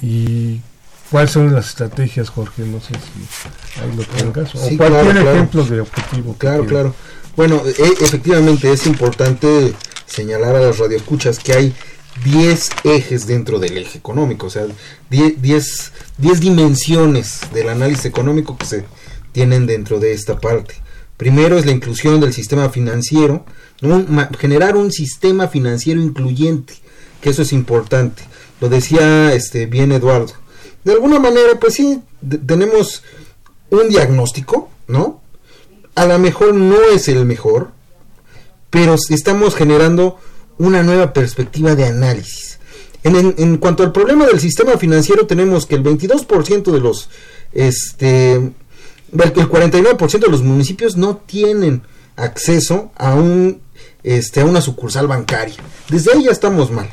y 0.03 0.61
cuáles 1.11 1.31
son 1.31 1.53
las 1.53 1.69
estrategias, 1.69 2.29
Jorge, 2.31 2.63
no 2.65 2.81
sé 2.81 2.89
si 2.95 3.81
ahí 3.81 3.95
lo 3.97 4.03
tengas, 4.05 4.55
o 4.55 4.59
Sí, 4.69 4.77
cualquier 4.77 5.03
claro, 5.03 5.11
claro. 5.21 5.31
ejemplo 5.33 5.65
de 5.65 5.81
objetivo. 5.81 6.35
Claro, 6.39 6.67
claro. 6.67 6.95
Bueno, 7.37 7.63
e- 7.67 8.05
efectivamente 8.05 8.73
es 8.73 8.87
importante 8.87 9.75
señalar 10.07 10.57
a 10.57 10.61
las 10.61 10.79
radioescuchas 10.79 11.39
que 11.39 11.53
hay 11.53 11.75
10 12.25 12.71
ejes 12.85 13.27
dentro 13.27 13.59
del 13.59 13.79
eje 13.79 13.99
económico, 13.99 14.47
o 14.47 14.51
sea, 14.51 14.67
10, 15.11 15.41
10, 15.41 15.93
10 16.19 16.41
dimensiones 16.41 17.41
del 17.55 17.69
análisis 17.69 18.05
económico 18.05 18.57
que 18.59 18.67
se 18.67 18.85
tienen 19.33 19.67
dentro 19.67 20.01
de 20.01 20.13
esta 20.13 20.39
parte. 20.39 20.75
Primero 21.17 21.59
es 21.59 21.67
la 21.67 21.73
inclusión 21.73 22.21
del 22.21 22.33
sistema 22.33 22.69
financiero. 22.71 23.45
Ma- 24.09 24.29
generar 24.39 24.77
un 24.77 24.91
sistema 24.91 25.49
financiero 25.49 26.01
incluyente, 26.01 26.75
que 27.21 27.31
eso 27.31 27.43
es 27.43 27.53
importante. 27.53 28.23
Lo 28.61 28.69
decía 28.69 29.33
este 29.35 29.67
bien 29.67 29.93
Eduardo. 29.93 30.33
De 30.85 30.93
alguna 30.93 31.19
manera, 31.19 31.59
pues 31.61 31.75
sí, 31.75 32.01
tenemos 32.47 33.03
un 33.71 33.89
diagnóstico, 33.89 34.69
¿no? 34.89 35.21
A 35.95 36.07
lo 36.07 36.19
mejor 36.19 36.55
no 36.55 36.77
es 36.93 37.09
el 37.09 37.25
mejor, 37.27 37.73
pero 38.71 38.97
estamos 39.11 39.55
generando 39.55 40.19
una 40.59 40.83
nueva 40.83 41.13
perspectiva 41.13 41.75
de 41.75 41.87
análisis. 41.87 42.59
En, 43.03 43.57
cuanto 43.57 43.83
al 43.83 43.93
problema 43.93 44.27
del 44.27 44.41
sistema 44.41 44.77
financiero, 44.77 45.27
tenemos 45.27 45.65
que 45.67 45.75
el 45.75 45.83
22% 45.83 46.71
de 46.71 46.81
los, 46.81 47.09
este, 47.53 48.33
el 48.35 48.53
el 49.13 49.33
49% 49.35 50.19
de 50.19 50.29
los 50.29 50.43
municipios 50.43 50.97
no 50.97 51.17
tienen 51.17 51.83
acceso 52.17 52.93
a 52.97 53.15
un, 53.15 53.61
este, 54.03 54.41
a 54.41 54.45
una 54.45 54.61
sucursal 54.61 55.07
bancaria. 55.09 55.57
Desde 55.89 56.13
ahí 56.13 56.25
ya 56.25 56.31
estamos 56.31 56.71
mal. 56.71 56.91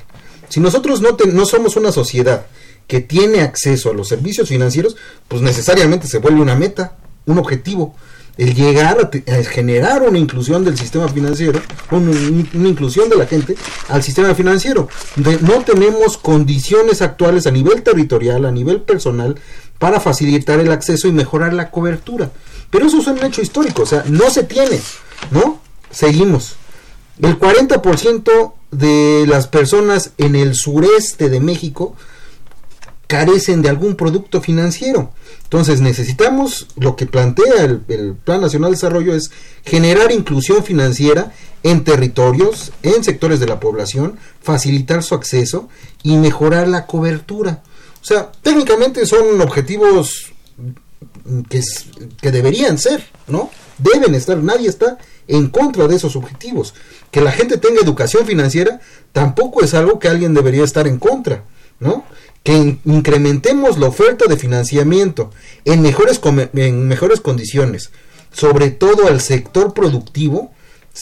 Si 0.50 0.60
nosotros 0.62 1.02
no, 1.02 1.15
te- 1.15 1.28
no 1.28 1.45
somos 1.45 1.76
una 1.76 1.91
sociedad 1.91 2.45
que 2.88 3.02
tiene 3.02 3.41
acceso 3.41 3.91
a 3.91 3.93
los 3.93 4.08
servicios 4.08 4.50
financieros, 4.50 4.95
pues 5.28 5.41
necesariamente 5.41 6.08
se 6.08 6.19
vuelve 6.19 6.41
una 6.41 6.56
meta, 6.56 6.95
un 7.26 7.38
objetivo. 7.38 7.95
El 8.38 8.54
llegar 8.54 8.97
a, 9.00 9.34
a 9.34 9.43
generar 9.43 10.04
una 10.04 10.19
inclusión 10.19 10.63
del 10.63 10.78
sistema 10.78 11.08
financiero, 11.10 11.60
un- 11.91 12.08
un- 12.08 12.50
una 12.54 12.69
inclusión 12.69 13.10
de 13.10 13.15
la 13.17 13.26
gente 13.26 13.56
al 13.89 14.04
sistema 14.04 14.36
financiero. 14.36 14.88
No 15.15 15.63
tenemos 15.63 16.17
condiciones 16.17 17.02
actuales 17.02 17.47
a 17.47 17.52
nivel 17.52 17.82
territorial, 17.82 18.45
a 18.45 18.52
nivel 18.52 18.82
personal, 18.82 19.39
para 19.80 20.00
facilitar 20.00 20.60
el 20.60 20.71
acceso 20.71 21.08
y 21.08 21.12
mejorar 21.12 21.54
la 21.54 21.71
cobertura. 21.71 22.32
Pero 22.69 22.86
eso 22.88 23.00
es 23.00 23.08
un 23.08 23.23
hecho 23.23 23.41
histórico, 23.41 23.82
o 23.84 23.86
sea, 23.88 24.04
no 24.08 24.30
se 24.30 24.43
tiene, 24.43 24.80
¿no? 25.32 25.60
Seguimos. 25.89 26.56
El 27.21 27.39
40% 27.39 28.54
de 28.71 29.26
las 29.28 29.47
personas 29.47 30.12
en 30.19 30.36
el 30.36 30.54
sureste 30.54 31.30
de 31.30 31.39
México 31.39 31.95
carecen 33.08 33.62
de 33.62 33.70
algún 33.70 33.96
producto 33.96 34.41
financiero. 34.41 35.12
Entonces 35.43 35.80
necesitamos, 35.82 36.67
lo 36.76 36.96
que 36.96 37.06
plantea 37.06 37.63
el, 37.63 38.15
Plan 38.24 38.41
Nacional 38.41 38.72
de 38.72 38.76
Desarrollo 38.76 39.15
es 39.15 39.32
generar 39.63 40.12
inclusión 40.12 40.63
financiera 40.63 41.32
en 41.63 41.84
territorios, 41.84 42.74
en 42.84 43.04
sectores 43.04 43.39
de 43.39 43.48
la 43.48 43.60
población, 43.60 44.20
facilitar 44.41 45.04
su 45.04 45.15
acceso 45.15 45.70
y 46.04 46.17
mejorar 46.17 46.67
la 46.67 46.86
cobertura. 46.86 47.63
O 48.02 48.06
sea, 48.06 48.32
técnicamente 48.41 49.06
son 49.06 49.39
objetivos 49.41 50.34
que, 51.50 51.62
que 52.22 52.32
deberían 52.32 52.78
ser, 52.78 53.06
¿no? 53.28 53.50
Deben 53.78 54.15
estar, 54.15 54.38
nadie 54.38 54.70
está 54.70 54.98
en 55.28 55.48
contra 55.48 55.88
de 55.88 55.96
esos 55.96 56.15
objetivos. 56.15 56.74
Que 57.12 57.22
la 57.22 57.32
gente 57.32 57.58
tenga 57.58 57.82
educación 57.82 58.26
financiera 58.26 58.80
tampoco 59.13 59.63
es 59.63 59.74
algo 59.74 60.00
que 60.00 60.10
alguien 60.10 60.34
debería 60.34 60.63
estar 60.63 60.88
en 60.88 61.00
contra, 61.00 61.43
¿no? 61.80 62.06
Que 62.48 62.54
in- 62.56 62.80
incrementemos 62.86 63.78
la 63.78 63.88
oferta 63.88 64.24
de 64.26 64.38
financiamiento 64.38 65.32
en 65.66 65.82
mejores, 65.82 66.22
en 66.54 66.88
mejores 66.88 67.20
condiciones, 67.20 67.90
sobre 68.32 68.70
todo 68.72 69.08
al 69.10 69.20
sector 69.20 69.74
productivo, 69.74 70.54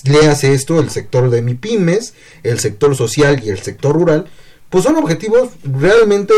le 0.06 0.26
hace 0.28 0.56
esto 0.56 0.80
el 0.80 0.90
sector 0.90 1.30
de 1.30 1.44
MIPIMES, 1.44 2.16
el 2.42 2.60
sector 2.60 2.96
social 2.96 3.44
y 3.46 3.50
el 3.50 3.60
sector 3.60 3.94
rural, 3.94 4.26
pues 4.72 4.86
son 4.86 4.96
objetivos 4.96 5.50
realmente 5.64 6.34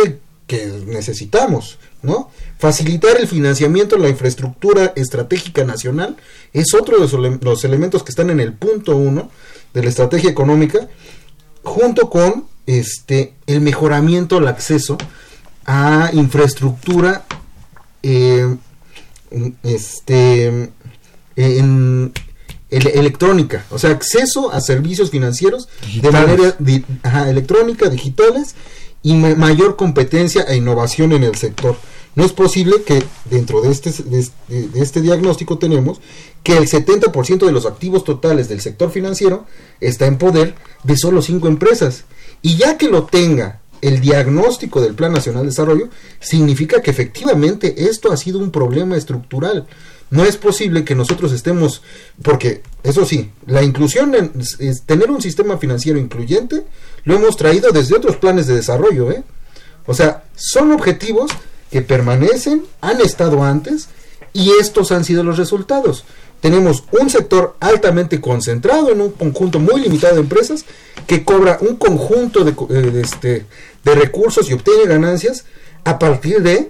que 0.45 0.65
necesitamos, 0.87 1.79
¿no? 2.01 2.29
Facilitar 2.59 3.15
el 3.17 3.29
financiamiento 3.29 3.95
en 3.95 4.01
la 4.01 4.09
infraestructura 4.09 4.91
estratégica 4.97 5.63
nacional 5.63 6.17
es 6.51 6.73
otro 6.73 6.99
de 6.99 7.37
los 7.41 7.63
elementos 7.63 8.03
que 8.03 8.11
están 8.11 8.29
en 8.29 8.41
el 8.41 8.51
punto 8.51 8.97
uno 8.97 9.31
de 9.73 9.83
la 9.83 9.89
estrategia 9.89 10.29
económica, 10.29 10.89
junto 11.63 12.09
con 12.09 12.45
este 12.67 13.33
el 13.47 13.61
mejoramiento 13.61 14.37
al 14.37 14.47
acceso 14.47 14.97
a 15.65 16.11
infraestructura 16.13 17.25
eh, 18.03 18.55
este 19.63 20.71
en 21.35 22.11
ele- 22.69 22.91
electrónica, 22.99 23.65
o 23.69 23.79
sea, 23.79 23.91
acceso 23.91 24.51
a 24.51 24.59
servicios 24.61 25.11
financieros 25.11 25.67
de 26.01 26.11
manera 26.11 26.55
di- 26.59 26.85
ajá, 27.03 27.29
electrónica, 27.29 27.89
digitales 27.89 28.55
y 29.03 29.13
ma- 29.13 29.35
mayor 29.35 29.75
competencia 29.75 30.43
e 30.43 30.55
innovación 30.57 31.11
en 31.13 31.23
el 31.23 31.35
sector. 31.35 31.77
No 32.15 32.25
es 32.25 32.33
posible 32.33 32.81
que 32.83 33.03
dentro 33.29 33.61
de 33.61 33.69
este, 33.71 33.91
de 33.91 34.19
este, 34.19 34.67
de 34.69 34.81
este 34.81 35.01
diagnóstico 35.01 35.59
tenemos 35.59 36.01
que 36.41 36.57
el 36.57 36.67
70% 36.67 37.45
de 37.45 37.51
los 37.51 37.67
activos 37.67 38.03
totales 38.03 38.49
del 38.49 38.59
sector 38.59 38.89
financiero 38.91 39.45
está 39.79 40.07
en 40.07 40.17
poder 40.17 40.55
de 40.83 40.97
solo 40.97 41.21
cinco 41.21 41.47
empresas. 41.47 42.05
Y 42.41 42.57
ya 42.57 42.77
que 42.77 42.89
lo 42.89 43.03
tenga 43.05 43.59
el 43.81 44.01
diagnóstico 44.01 44.81
del 44.81 44.95
Plan 44.95 45.11
Nacional 45.11 45.43
de 45.43 45.49
Desarrollo, 45.49 45.89
significa 46.19 46.81
que 46.81 46.91
efectivamente 46.91 47.89
esto 47.89 48.11
ha 48.11 48.17
sido 48.17 48.39
un 48.39 48.51
problema 48.51 48.97
estructural. 48.97 49.67
No 50.09 50.23
es 50.23 50.37
posible 50.37 50.85
que 50.85 50.95
nosotros 50.95 51.31
estemos, 51.33 51.81
porque 52.23 52.61
eso 52.83 53.05
sí, 53.05 53.31
la 53.45 53.63
inclusión, 53.63 54.15
en, 54.15 54.31
tener 54.85 55.11
un 55.11 55.21
sistema 55.21 55.57
financiero 55.57 55.99
incluyente, 55.99 56.63
lo 57.03 57.15
hemos 57.15 57.35
traído 57.35 57.71
desde 57.71 57.95
otros 57.95 58.15
planes 58.15 58.47
de 58.47 58.55
desarrollo, 58.55 59.11
¿eh? 59.11 59.23
O 59.85 59.93
sea, 59.93 60.23
son 60.35 60.71
objetivos 60.71 61.31
que 61.71 61.81
permanecen, 61.81 62.63
han 62.81 63.01
estado 63.01 63.43
antes 63.43 63.89
y 64.33 64.51
estos 64.59 64.91
han 64.91 65.03
sido 65.03 65.23
los 65.23 65.37
resultados. 65.37 66.03
Tenemos 66.41 66.83
un 66.91 67.09
sector 67.09 67.55
altamente 67.59 68.21
concentrado 68.21 68.91
en 68.91 69.01
un 69.01 69.11
conjunto 69.11 69.59
muy 69.59 69.81
limitado 69.81 70.15
de 70.15 70.21
empresas 70.21 70.65
que 71.07 71.23
cobra 71.23 71.57
un 71.61 71.77
conjunto 71.77 72.47
eh, 72.47 72.73
de 72.73 73.01
este, 73.01 73.45
de 73.83 73.95
recursos 73.95 74.49
y 74.49 74.53
obtiene 74.53 74.85
ganancias 74.85 75.45
a 75.83 75.97
partir 75.97 76.41
de 76.41 76.69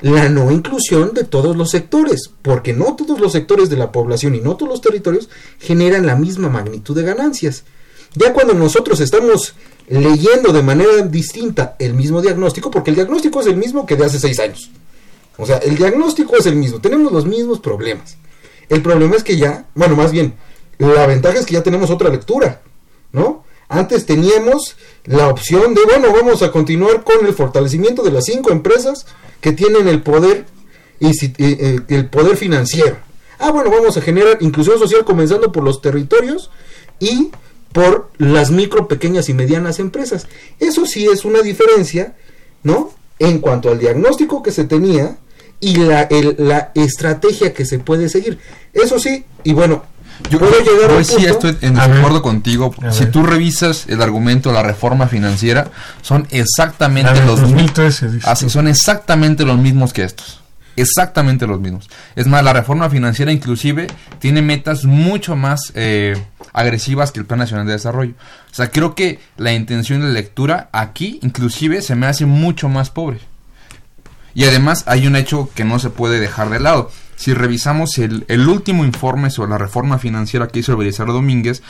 la 0.00 0.28
no 0.28 0.50
inclusión 0.50 1.12
de 1.12 1.24
todos 1.24 1.56
los 1.56 1.70
sectores, 1.70 2.30
porque 2.42 2.72
no 2.72 2.94
todos 2.94 3.18
los 3.20 3.32
sectores 3.32 3.68
de 3.68 3.76
la 3.76 3.90
población 3.90 4.34
y 4.34 4.40
no 4.40 4.56
todos 4.56 4.70
los 4.70 4.80
territorios 4.80 5.28
generan 5.58 6.06
la 6.06 6.14
misma 6.14 6.48
magnitud 6.48 6.94
de 6.94 7.02
ganancias. 7.02 7.64
Ya 8.14 8.32
cuando 8.32 8.54
nosotros 8.54 9.00
estamos 9.00 9.54
leyendo 9.88 10.52
de 10.52 10.62
manera 10.62 11.02
distinta 11.02 11.76
el 11.78 11.94
mismo 11.94 12.22
diagnóstico, 12.22 12.70
porque 12.70 12.90
el 12.90 12.96
diagnóstico 12.96 13.40
es 13.40 13.46
el 13.46 13.56
mismo 13.56 13.86
que 13.86 13.96
de 13.96 14.04
hace 14.04 14.20
seis 14.20 14.38
años. 14.38 14.70
O 15.36 15.46
sea, 15.46 15.58
el 15.58 15.76
diagnóstico 15.76 16.36
es 16.36 16.46
el 16.46 16.56
mismo, 16.56 16.80
tenemos 16.80 17.12
los 17.12 17.26
mismos 17.26 17.60
problemas. 17.60 18.16
El 18.68 18.82
problema 18.82 19.16
es 19.16 19.24
que 19.24 19.36
ya, 19.36 19.66
bueno, 19.74 19.96
más 19.96 20.12
bien, 20.12 20.34
la 20.78 21.06
ventaja 21.06 21.38
es 21.38 21.46
que 21.46 21.54
ya 21.54 21.62
tenemos 21.62 21.90
otra 21.90 22.10
lectura, 22.10 22.60
¿no? 23.12 23.44
Antes 23.68 24.06
teníamos 24.06 24.76
la 25.04 25.28
opción 25.28 25.74
de, 25.74 25.82
bueno, 25.84 26.12
vamos 26.12 26.42
a 26.42 26.50
continuar 26.50 27.04
con 27.04 27.26
el 27.26 27.34
fortalecimiento 27.34 28.02
de 28.02 28.12
las 28.12 28.24
cinco 28.24 28.50
empresas 28.50 29.06
que 29.40 29.52
tienen 29.52 29.88
el 29.88 30.02
poder 30.02 30.46
y 31.00 31.10
eh, 31.38 31.80
el 31.88 32.06
poder 32.08 32.36
financiero. 32.36 32.96
Ah, 33.38 33.50
bueno, 33.50 33.70
vamos 33.70 33.96
a 33.96 34.00
generar 34.00 34.38
inclusión 34.40 34.78
social 34.78 35.04
comenzando 35.04 35.52
por 35.52 35.62
los 35.62 35.80
territorios 35.80 36.50
y 36.98 37.30
por 37.72 38.10
las 38.16 38.50
micro, 38.50 38.88
pequeñas 38.88 39.28
y 39.28 39.34
medianas 39.34 39.78
empresas. 39.78 40.26
Eso 40.58 40.86
sí 40.86 41.06
es 41.06 41.24
una 41.24 41.42
diferencia, 41.42 42.16
¿no? 42.62 42.92
En 43.18 43.38
cuanto 43.38 43.70
al 43.70 43.78
diagnóstico 43.78 44.42
que 44.42 44.50
se 44.50 44.64
tenía 44.64 45.18
y 45.60 45.76
la, 45.76 46.08
la 46.38 46.70
estrategia 46.74 47.52
que 47.52 47.64
se 47.64 47.78
puede 47.78 48.08
seguir. 48.08 48.38
Eso 48.72 48.98
sí, 48.98 49.24
y 49.44 49.52
bueno, 49.52 49.84
yo 50.30 50.38
puedo 50.38 50.52
llegar 50.60 50.90
a 50.98 51.04
sí 51.04 51.24
estoy 51.24 51.56
en 51.62 51.78
acuerdo 51.78 52.22
contigo. 52.22 52.74
Si 52.90 53.06
tú 53.06 53.22
revisas 53.22 53.86
el 53.88 54.02
argumento 54.02 54.50
de 54.50 54.56
la 54.56 54.62
reforma 54.62 55.06
financiera, 55.06 55.70
son 56.02 56.26
exactamente 56.30 57.24
los 57.24 57.40
2013, 57.40 58.20
así, 58.24 58.50
son 58.50 58.68
exactamente 58.68 59.44
los 59.44 59.58
mismos 59.58 59.92
que 59.92 60.04
estos. 60.04 60.40
Exactamente 60.76 61.46
los 61.46 61.60
mismos. 61.60 61.90
Es 62.14 62.28
más, 62.28 62.44
la 62.44 62.52
reforma 62.52 62.88
financiera 62.88 63.32
inclusive 63.32 63.88
tiene 64.20 64.42
metas 64.42 64.84
mucho 64.84 65.34
más 65.34 65.72
eh, 65.74 66.16
agresivas 66.52 67.10
que 67.10 67.18
el 67.18 67.26
Plan 67.26 67.40
Nacional 67.40 67.66
de 67.66 67.72
Desarrollo. 67.72 68.14
O 68.52 68.54
sea, 68.54 68.70
creo 68.70 68.94
que 68.94 69.18
la 69.36 69.52
intención 69.52 70.02
de 70.02 70.08
lectura 70.08 70.68
aquí 70.72 71.18
inclusive 71.22 71.82
se 71.82 71.96
me 71.96 72.06
hace 72.06 72.26
mucho 72.26 72.68
más 72.68 72.90
pobre. 72.90 73.18
Y 74.34 74.44
además 74.44 74.84
hay 74.86 75.06
un 75.06 75.16
hecho 75.16 75.50
que 75.54 75.64
no 75.64 75.78
se 75.78 75.90
puede 75.90 76.20
dejar 76.20 76.50
de 76.50 76.60
lado 76.60 76.90
si 77.18 77.34
revisamos 77.34 77.98
el, 77.98 78.48
último 78.48 78.84
informe 78.84 79.30
sobre 79.30 79.50
la 79.50 79.58
reforma 79.58 79.98
financiera 79.98 80.46
que 80.46 80.60
hizo 80.60 80.72
el 80.72 80.78
Belisario 80.78 81.12
Domínguez, 81.12 81.62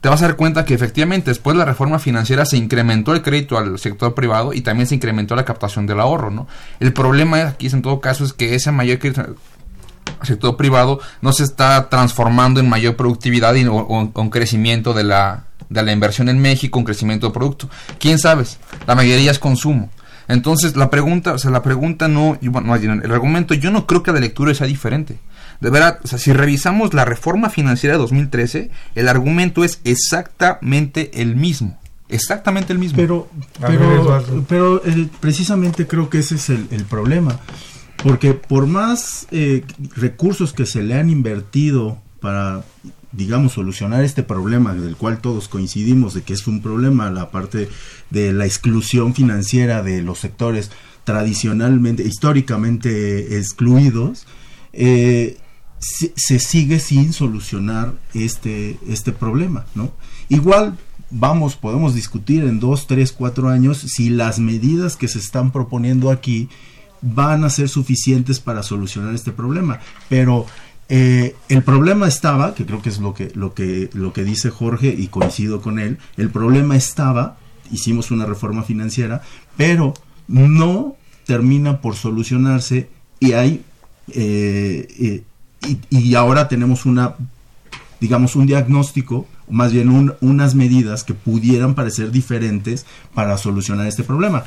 te 0.00 0.08
vas 0.08 0.22
a 0.22 0.28
dar 0.28 0.36
cuenta 0.36 0.64
que 0.64 0.72
efectivamente 0.72 1.30
después 1.30 1.54
de 1.54 1.58
la 1.58 1.66
reforma 1.66 1.98
financiera 1.98 2.46
se 2.46 2.56
incrementó 2.56 3.12
el 3.12 3.20
crédito 3.20 3.58
al 3.58 3.78
sector 3.78 4.14
privado 4.14 4.54
y 4.54 4.62
también 4.62 4.86
se 4.86 4.94
incrementó 4.94 5.36
la 5.36 5.44
captación 5.44 5.86
del 5.86 6.00
ahorro, 6.00 6.30
¿no? 6.30 6.48
El 6.80 6.94
problema 6.94 7.48
aquí 7.48 7.66
en 7.66 7.82
todo 7.82 8.00
caso 8.00 8.24
es 8.24 8.32
que 8.32 8.54
ese 8.54 8.72
mayor 8.72 8.98
crédito 8.98 9.20
al 9.20 10.26
sector 10.26 10.56
privado 10.56 11.00
no 11.20 11.32
se 11.34 11.44
está 11.44 11.90
transformando 11.90 12.58
en 12.58 12.68
mayor 12.70 12.96
productividad 12.96 13.54
y, 13.56 13.66
o, 13.66 14.30
crecimiento 14.30 14.94
de 14.94 15.04
la, 15.04 15.44
de 15.68 15.82
la 15.82 15.92
inversión 15.92 16.30
en 16.30 16.38
México, 16.38 16.78
un 16.78 16.86
crecimiento 16.86 17.26
de 17.26 17.34
producto. 17.34 17.68
¿Quién 17.98 18.18
sabe? 18.18 18.44
La 18.86 18.94
mayoría 18.94 19.30
es 19.30 19.38
consumo. 19.38 19.90
Entonces, 20.28 20.76
la 20.76 20.90
pregunta, 20.90 21.32
o 21.32 21.38
sea, 21.38 21.50
la 21.50 21.62
pregunta 21.62 22.06
no, 22.06 22.38
bueno, 22.42 22.74
el 22.76 23.12
argumento, 23.12 23.54
yo 23.54 23.70
no 23.70 23.86
creo 23.86 24.02
que 24.02 24.12
la 24.12 24.20
lectura 24.20 24.54
sea 24.54 24.66
diferente. 24.66 25.18
De 25.60 25.70
verdad, 25.70 25.98
o 26.04 26.06
sea, 26.06 26.18
si 26.18 26.32
revisamos 26.32 26.94
la 26.94 27.04
reforma 27.04 27.50
financiera 27.50 27.96
de 27.96 28.00
2013, 28.00 28.70
el 28.94 29.08
argumento 29.08 29.64
es 29.64 29.80
exactamente 29.84 31.22
el 31.22 31.34
mismo. 31.34 31.78
Exactamente 32.08 32.72
el 32.72 32.78
mismo. 32.78 32.96
Pero, 32.96 33.28
pero, 34.48 34.82
precisamente 35.20 35.86
creo 35.86 36.08
que 36.08 36.18
ese 36.18 36.36
es 36.36 36.50
el, 36.50 36.84
problema. 36.88 37.40
Porque 38.02 38.34
por 38.34 38.66
más 38.66 39.26
eh, 39.30 39.64
recursos 39.96 40.52
que 40.52 40.66
se 40.66 40.82
le 40.82 40.94
han 40.94 41.10
invertido 41.10 41.98
para 42.20 42.62
digamos, 43.18 43.54
solucionar 43.54 44.04
este 44.04 44.22
problema 44.22 44.74
del 44.74 44.94
cual 44.94 45.18
todos 45.18 45.48
coincidimos 45.48 46.14
de 46.14 46.22
que 46.22 46.34
es 46.34 46.46
un 46.46 46.62
problema, 46.62 47.10
la 47.10 47.32
parte 47.32 47.68
de 48.10 48.32
la 48.32 48.46
exclusión 48.46 49.12
financiera 49.12 49.82
de 49.82 50.02
los 50.02 50.20
sectores 50.20 50.70
tradicionalmente, 51.02 52.04
históricamente 52.04 53.36
excluidos, 53.36 54.24
eh, 54.72 55.36
se, 55.80 56.38
sigue 56.38 56.78
sin 56.78 57.12
solucionar 57.12 57.94
este, 58.14 58.78
este 58.88 59.10
problema, 59.10 59.66
¿no? 59.74 59.92
Igual 60.28 60.78
vamos, 61.10 61.56
podemos 61.56 61.96
discutir 61.96 62.44
en 62.44 62.60
dos, 62.60 62.86
tres, 62.86 63.10
cuatro 63.10 63.48
años 63.48 63.78
si 63.78 64.10
las 64.10 64.38
medidas 64.38 64.96
que 64.96 65.08
se 65.08 65.18
están 65.18 65.50
proponiendo 65.50 66.12
aquí 66.12 66.48
van 67.00 67.42
a 67.42 67.50
ser 67.50 67.68
suficientes 67.68 68.38
para 68.38 68.62
solucionar 68.62 69.12
este 69.14 69.32
problema, 69.32 69.80
pero 70.08 70.46
eh, 70.88 71.36
el 71.48 71.62
problema 71.62 72.08
estaba, 72.08 72.54
que 72.54 72.64
creo 72.64 72.80
que 72.80 72.88
es 72.88 72.98
lo 72.98 73.12
que, 73.12 73.30
lo, 73.34 73.52
que, 73.52 73.90
lo 73.92 74.12
que 74.12 74.24
dice 74.24 74.50
Jorge 74.50 74.94
y 74.96 75.08
coincido 75.08 75.60
con 75.60 75.78
él, 75.78 75.98
el 76.16 76.30
problema 76.30 76.76
estaba, 76.76 77.36
hicimos 77.70 78.10
una 78.10 78.24
reforma 78.24 78.62
financiera, 78.62 79.22
pero 79.56 79.92
no 80.28 80.96
termina 81.26 81.80
por 81.82 81.94
solucionarse 81.94 82.88
y 83.20 83.32
hay 83.32 83.62
eh, 84.14 85.22
eh, 85.62 85.78
y, 85.90 86.14
ahora 86.14 86.48
tenemos 86.48 86.86
una 86.86 87.16
digamos 88.00 88.36
un 88.36 88.46
diagnóstico 88.46 89.26
más 89.50 89.72
bien 89.72 90.14
unas 90.20 90.54
medidas 90.54 91.04
que 91.04 91.12
pudieran 91.14 91.74
parecer 91.74 92.10
diferentes 92.10 92.86
para 93.14 93.36
solucionar 93.38 93.86
este 93.86 94.04
problema. 94.04 94.44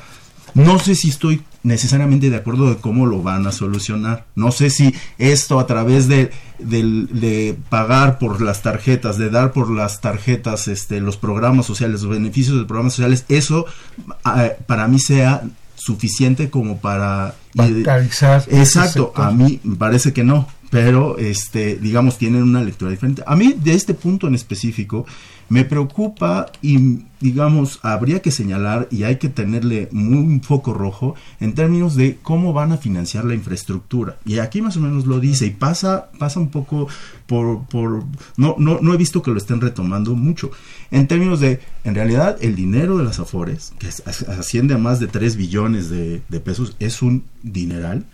No 0.54 0.80
sé 0.80 0.96
si 0.96 1.10
estoy 1.10 1.42
necesariamente 1.64 2.30
de 2.30 2.36
acuerdo 2.36 2.70
de 2.70 2.78
cómo 2.78 3.06
lo 3.06 3.22
van 3.22 3.46
a 3.48 3.52
solucionar. 3.52 4.26
No 4.36 4.52
sé 4.52 4.70
si 4.70 4.94
esto 5.18 5.60
a 5.60 5.68
través 5.68 6.08
de, 6.08 6.32
de, 6.60 7.58
pagar 7.70 8.20
por 8.20 8.42
las 8.42 8.62
tarjetas, 8.62 9.18
de 9.18 9.30
dar 9.30 9.52
por 9.52 9.70
las 9.70 10.02
tarjetas 10.02 10.68
este, 10.68 11.00
los 11.00 11.18
programas 11.18 11.66
sociales, 11.66 12.02
los 12.02 12.12
beneficios 12.12 12.58
de 12.58 12.66
programas 12.66 12.94
sociales, 12.94 13.26
eso 13.30 13.66
ah, 14.24 14.50
para 14.66 14.88
mí 14.88 15.00
sea 15.00 15.44
suficiente 15.76 16.50
como 16.50 16.78
para... 16.78 17.36
Exacto, 18.52 19.14
a 19.16 19.32
mí 19.32 19.60
me 19.64 19.76
parece 19.76 20.14
que 20.14 20.24
no, 20.24 20.48
pero 20.72 21.18
este, 21.18 21.76
digamos, 21.76 22.18
tienen 22.18 22.44
una 22.44 22.64
lectura 22.64 22.90
diferente. 22.90 23.22
A 23.28 23.36
mí, 23.36 23.54
de 23.62 23.74
este 23.74 23.94
punto 23.94 24.28
en 24.28 24.36
específico, 24.36 25.06
me 25.50 25.66
preocupa 25.66 26.50
y, 26.62 27.00
digamos, 27.20 27.80
habría 27.82 28.22
que 28.22 28.32
señalar 28.32 28.88
y 28.90 29.04
hay 29.04 29.18
que 29.18 29.28
tenerle 29.28 29.90
un 29.92 30.42
foco 30.42 30.74
rojo 30.74 31.16
en 31.42 31.56
términos 31.56 31.98
de 31.98 32.20
cómo 32.22 32.54
van 32.54 32.72
a 32.72 32.78
financiar 32.78 33.26
la 33.26 33.34
infraestructura. 33.34 34.18
Y 34.24 34.40
aquí 34.40 34.62
más 34.62 34.78
o 34.78 34.80
menos 34.80 35.06
lo 35.06 35.20
dice 35.20 35.46
y 35.46 35.50
pasa, 35.50 36.10
pasa 36.18 36.40
un 36.40 36.48
poco 36.48 36.88
por... 37.28 37.66
por 37.66 38.06
no, 38.38 38.56
no, 38.58 38.80
no 38.82 38.94
he 38.94 38.98
visto 38.98 39.22
que 39.22 39.32
lo 39.32 39.38
estén 39.38 39.60
retomando 39.60 40.16
mucho. 40.16 40.52
En 40.90 41.06
términos 41.06 41.42
de, 41.42 41.60
en 41.84 41.96
realidad, 41.96 42.38
el 42.40 42.56
dinero 42.56 42.98
de 42.98 43.04
las 43.04 43.20
Afores, 43.20 43.74
que 43.78 43.88
asciende 43.88 44.76
a 44.76 44.78
más 44.78 45.02
de 45.02 45.08
3 45.08 45.36
billones 45.36 45.90
de, 45.90 46.22
de 46.30 46.40
pesos, 46.40 46.78
es 46.80 47.02
un 47.02 47.26
dineral, 47.44 48.06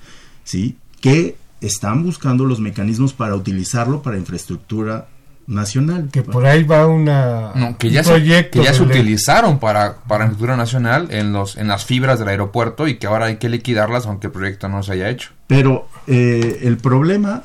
¿sí? 0.44 0.76
Que 1.02 1.36
están 1.62 2.04
buscando 2.04 2.46
los 2.46 2.60
mecanismos 2.60 3.14
para 3.14 3.36
utilizarlo 3.36 4.02
para 4.02 4.18
infraestructura 4.18 5.08
nacional. 5.48 6.10
Que 6.12 6.22
por 6.22 6.46
ahí 6.46 6.64
va 6.64 6.86
una 6.86 7.54
no, 7.56 7.78
que 7.78 7.90
ya 7.90 8.04
se, 8.04 8.22
que 8.50 8.64
ya 8.64 8.74
se 8.74 8.84
utilizaron 8.84 9.60
para 9.60 9.98
para 10.00 10.26
infraestructura 10.26 10.58
nacional 10.58 11.08
en 11.10 11.34
los 11.34 11.58
en 11.58 11.68
las 11.68 11.86
fibras 11.86 12.20
del 12.20 12.28
aeropuerto 12.28 12.88
y 12.88 12.98
que 12.98 13.08
ahora 13.08 13.26
hay 13.28 13.38
que 13.38 13.50
liquidarlas 13.50 14.06
aunque 14.06 14.28
el 14.28 14.34
proyecto 14.34 14.68
no 14.68 14.84
se 14.84 14.94
haya 14.94 15.10
hecho. 15.10 15.32
Pero 15.48 15.88
eh, 16.06 16.60
el 16.64 16.78
problema 16.78 17.44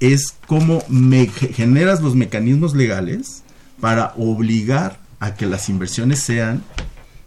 es 0.00 0.34
cómo 0.46 0.82
me 0.88 1.26
generas 1.26 2.02
los 2.02 2.14
mecanismos 2.14 2.74
legales 2.74 3.42
para 3.80 4.14
obligar 4.16 4.98
a 5.20 5.34
que 5.34 5.46
las 5.46 5.68
inversiones 5.68 6.20
sean 6.20 6.62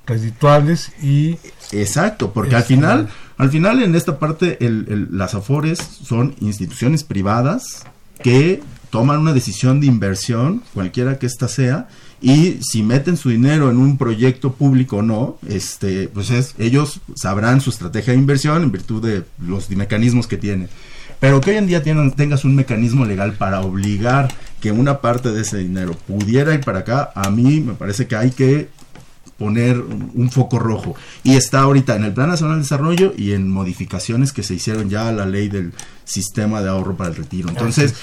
redituables 0.05 0.91
y 1.01 1.37
exacto 1.71 2.31
porque 2.33 2.55
al 2.55 2.63
final 2.63 3.09
al 3.39 3.49
final 3.49 3.81
en 3.81 3.95
esta 3.95 4.19
parte 4.19 4.57
las 4.59 5.33
afores 5.33 5.79
son 5.79 6.35
instituciones 6.41 7.05
privadas 7.05 7.85
que 8.21 8.61
toman 8.89 9.19
una 9.19 9.31
decisión 9.31 9.79
de 9.79 9.87
inversión, 9.87 10.61
cualquiera 10.73 11.17
que 11.19 11.25
ésta 11.25 11.47
sea, 11.47 11.87
y 12.21 12.57
si 12.61 12.83
meten 12.83 13.15
su 13.15 13.29
dinero 13.29 13.71
en 13.71 13.77
un 13.77 13.97
proyecto 13.97 14.51
público 14.51 14.97
o 14.97 15.01
no, 15.03 15.37
este, 15.47 16.09
pues 16.09 16.31
es, 16.31 16.53
ellos 16.59 16.99
sabrán 17.15 17.61
su 17.61 17.69
estrategia 17.69 18.11
de 18.11 18.19
inversión 18.19 18.61
en 18.61 18.73
virtud 18.73 19.01
de 19.01 19.23
los 19.39 19.69
mecanismos 19.69 20.27
que 20.27 20.35
tienen. 20.35 20.67
Pero 21.21 21.39
que 21.39 21.51
hoy 21.51 21.57
en 21.57 21.67
día 21.67 21.81
tengas 21.81 22.43
un 22.43 22.55
mecanismo 22.55 23.05
legal 23.05 23.33
para 23.33 23.61
obligar 23.61 24.27
que 24.59 24.73
una 24.73 24.99
parte 24.99 25.31
de 25.31 25.43
ese 25.43 25.59
dinero 25.59 25.93
pudiera 25.93 26.53
ir 26.53 26.59
para 26.59 26.79
acá, 26.79 27.13
a 27.15 27.29
mí 27.29 27.61
me 27.61 27.73
parece 27.73 28.05
que 28.05 28.17
hay 28.17 28.31
que 28.31 28.67
poner 29.39 29.79
un 29.79 30.29
foco 30.29 30.59
rojo. 30.59 30.95
Y 31.23 31.35
está 31.35 31.61
ahorita 31.61 31.95
en 31.95 32.03
el 32.03 32.13
Plan 32.13 32.29
Nacional 32.29 32.57
de 32.57 32.63
Desarrollo 32.63 33.13
y 33.17 33.31
en 33.31 33.49
modificaciones 33.49 34.33
que 34.33 34.43
se 34.43 34.53
hicieron 34.53 34.89
ya 34.89 35.07
a 35.07 35.11
la 35.11 35.25
ley 35.25 35.47
del 35.47 35.73
sistema 36.03 36.61
de 36.61 36.69
ahorro 36.69 36.95
para 36.95 37.09
el 37.09 37.15
retiro. 37.15 37.49
Entonces, 37.49 37.95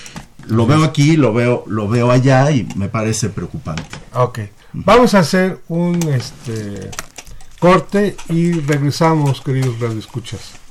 lo 0.49 0.67
veo 0.67 0.83
aquí, 0.83 1.17
lo 1.17 1.33
veo, 1.33 1.65
lo 1.69 1.89
veo 1.89 2.11
allá 2.11 2.51
y 2.51 2.67
me 2.75 2.89
parece 2.89 3.29
preocupante. 3.29 3.85
Ok. 4.15 4.41
Vamos 4.73 5.15
a 5.15 5.21
hacer 5.21 5.61
un 5.69 6.03
este 6.09 6.91
corte 7.59 8.17
y 8.29 8.53
regresamos, 8.53 9.41
queridos 9.41 9.79
radioescuchas. 9.79 10.66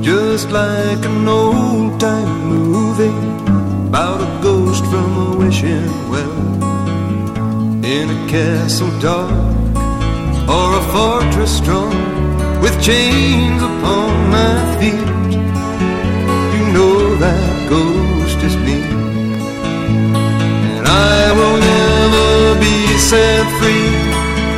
Just 0.00 0.52
like 0.52 1.04
an 1.04 1.26
old 1.28 1.98
time 1.98 2.46
movie 2.46 3.18
about 3.88 4.20
a 4.20 4.42
ghost 4.42 4.84
from 4.86 5.10
a 5.26 5.36
wishing 5.36 5.90
well. 6.08 6.38
In 7.84 8.10
a 8.10 8.28
castle 8.28 8.92
dark 9.00 9.32
or 10.48 10.68
a 10.78 10.82
fortress 10.92 11.56
strong 11.56 11.92
with 12.62 12.80
chains 12.80 13.60
upon 13.60 14.30
my 14.30 14.54
feet. 14.78 15.10
You 16.54 16.64
know 16.72 17.16
that 17.16 17.68
ghost 17.68 18.38
is 18.48 18.56
me, 18.66 18.80
and 20.76 20.86
I 20.86 21.32
will 21.38 21.58
never 21.74 22.60
be 22.60 22.76
set 22.98 23.44
free 23.58 23.90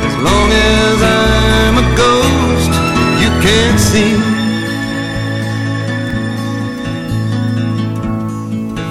as 0.07 0.15
long 0.27 0.51
as 0.51 1.01
you 1.01 1.22
can't 3.43 3.79
see. 3.91 4.13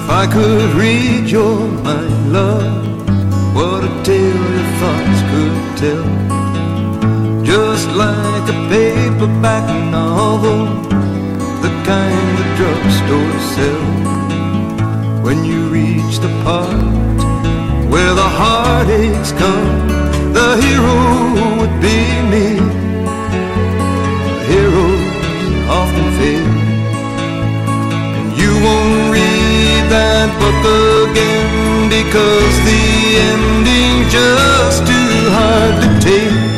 If 0.01 0.07
I 0.23 0.25
could 0.35 0.71
read 0.83 1.31
your 1.31 1.59
mind, 1.87 2.33
love, 2.35 3.57
what 3.57 3.81
a 3.91 3.93
tale 4.09 4.47
your 4.57 4.71
thoughts 4.81 5.21
could 5.31 5.59
tell. 5.83 6.09
Just 7.43 7.89
like 8.05 8.47
a 8.55 8.59
paperback 8.73 9.69
novel, 9.91 10.61
the 11.65 11.73
kind 11.89 12.29
the 12.41 12.47
drugstore 12.59 13.39
sell. 13.55 13.87
When 15.25 15.39
you 15.47 15.61
reach 15.79 16.15
the 16.19 16.33
part 16.45 17.21
where 17.91 18.15
the 18.23 18.31
heartaches 18.41 19.33
come, 19.33 19.79
the 20.39 20.49
hero 20.65 20.99
would 21.59 21.75
be 21.81 21.97
me. 22.33 22.82
Book 30.41 30.63
again 31.11 31.89
because 31.89 32.55
the 32.69 32.83
ending's 33.31 34.13
just 34.13 34.87
too 34.87 35.31
hard 35.37 35.75
to 35.83 35.89
take. 36.01 36.53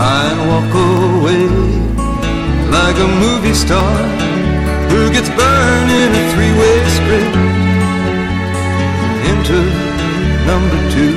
I'd 0.00 0.38
walk 0.48 0.72
away 0.74 1.44
like 2.70 2.96
a 2.96 3.08
movie 3.22 3.54
star 3.54 3.92
who 4.90 5.10
gets 5.10 5.28
burned 5.30 5.47
number 10.48 10.80
two, 10.88 11.16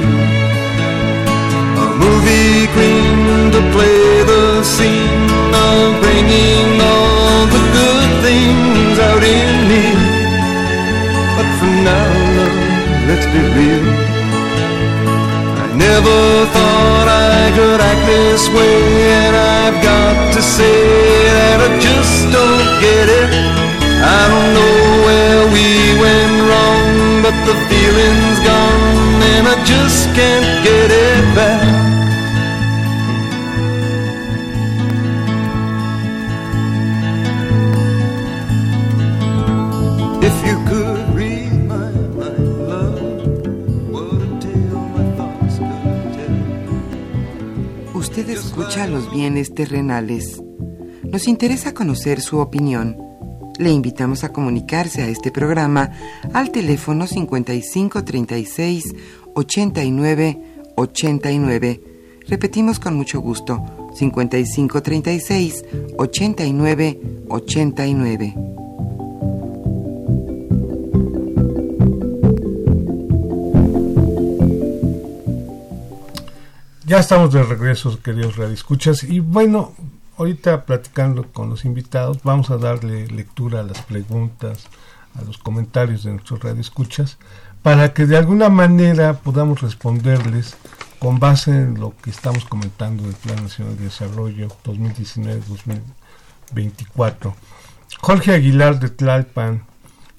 a 1.83 1.87
movie 2.03 2.67
queen 2.75 3.47
to 3.55 3.61
play 3.71 4.03
the 4.31 4.61
scene 4.61 5.31
of 5.67 5.85
bringing 6.03 6.67
all 6.91 7.47
the 7.55 7.63
good 7.79 8.11
things 8.27 8.95
out 9.09 9.23
in 9.23 9.49
me. 9.71 9.85
But 11.35 11.47
for 11.57 11.73
now, 11.87 12.11
love, 12.37 12.57
let's 13.07 13.27
be 13.33 13.41
real. 13.55 13.87
I 15.63 15.65
never 15.87 16.19
thought 16.55 17.07
I 17.07 17.55
could 17.57 17.79
act 17.79 18.03
this 18.11 18.43
way, 18.57 18.79
and 19.23 19.33
I've 19.63 19.79
got 19.91 20.33
to 20.35 20.41
say 20.41 20.79
that 21.37 21.57
I 21.67 21.69
just 21.79 22.17
don't 22.35 22.69
get 22.83 23.07
it. 23.21 23.29
I 24.17 24.21
don't 24.31 24.51
know 24.59 24.79
where 25.07 25.41
we 25.55 25.67
went 26.03 26.35
wrong, 26.49 26.90
but 27.31 27.45
the 27.45 27.55
feeling's 27.69 28.39
gone, 28.39 29.21
and 29.33 29.47
I 29.47 29.55
just 29.63 30.13
can't 30.15 30.63
get 30.63 30.91
it 30.91 31.35
back. 31.35 31.91
If 40.23 40.35
you 40.47 40.55
could 40.69 41.15
read 41.15 41.51
my 41.67 41.91
mind, 42.17 42.67
love, 42.69 42.99
what 43.89 44.21
a 44.21 44.29
tale 44.39 44.83
my 44.95 45.05
thoughts 45.17 45.57
could 45.57 46.13
tell. 46.17 47.95
Usted 47.95 48.29
escucha 48.29 48.87
los 48.87 49.11
bienes 49.11 49.53
terrenales. 49.53 50.41
Nos 51.03 51.27
interesa 51.27 51.73
conocer 51.73 52.21
su 52.21 52.39
opinión. 52.39 53.10
Le 53.61 53.69
invitamos 53.69 54.23
a 54.23 54.33
comunicarse 54.33 55.03
a 55.03 55.07
este 55.07 55.29
programa 55.29 55.91
al 56.33 56.49
teléfono 56.49 57.05
55 57.05 58.03
36 58.03 58.95
89 59.35 60.41
89. 60.75 61.81
Repetimos 62.27 62.79
con 62.79 62.95
mucho 62.95 63.19
gusto: 63.19 63.63
55 63.93 64.81
36 64.81 65.65
89 65.95 67.01
89. 67.29 68.35
Ya 76.87 76.97
estamos 76.97 77.31
de 77.31 77.43
regreso, 77.43 78.01
queridos 78.01 78.37
radioescuchas. 78.37 79.03
Y 79.03 79.19
bueno, 79.19 79.75
ahorita 80.21 80.65
platicando 80.65 81.27
con 81.33 81.49
los 81.49 81.65
invitados, 81.65 82.19
vamos 82.23 82.51
a 82.51 82.57
darle 82.57 83.07
lectura 83.07 83.61
a 83.61 83.63
las 83.63 83.81
preguntas, 83.81 84.67
a 85.19 85.23
los 85.23 85.39
comentarios 85.39 86.03
de 86.03 86.11
nuestros 86.11 86.43
radioescuchas, 86.43 87.17
para 87.63 87.91
que 87.93 88.05
de 88.05 88.17
alguna 88.17 88.49
manera 88.49 89.13
podamos 89.13 89.61
responderles 89.61 90.55
con 90.99 91.17
base 91.19 91.49
en 91.49 91.79
lo 91.79 91.95
que 92.03 92.11
estamos 92.11 92.45
comentando 92.45 93.01
del 93.01 93.15
Plan 93.15 93.41
Nacional 93.41 93.75
de 93.77 93.85
Desarrollo 93.85 94.49
2019-2024. 94.63 97.33
Jorge 97.99 98.35
Aguilar 98.35 98.79
de 98.79 98.89
Tlalpan 98.89 99.63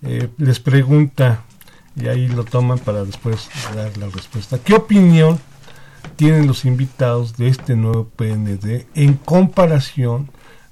eh, 0.03 0.29
les 0.37 0.59
pregunta, 0.59 1.45
y 1.95 2.09
ahí 2.09 2.27
lo 2.27 2.45
toman 2.45 2.81
para 2.81 3.05
después 3.05 3.49
dar 3.73 3.97
la 3.99 4.09
respuesta, 4.09 4.59
¿qué 4.59 4.75
opinión 4.75 5.39
tienen 6.17 6.47
los 6.47 6.65
invitados 6.65 7.37
de 7.37 7.49
este 7.49 7.77
nuevo 7.77 8.05
PND 8.05 8.87
en 8.95 9.15
comparación 9.15 10.31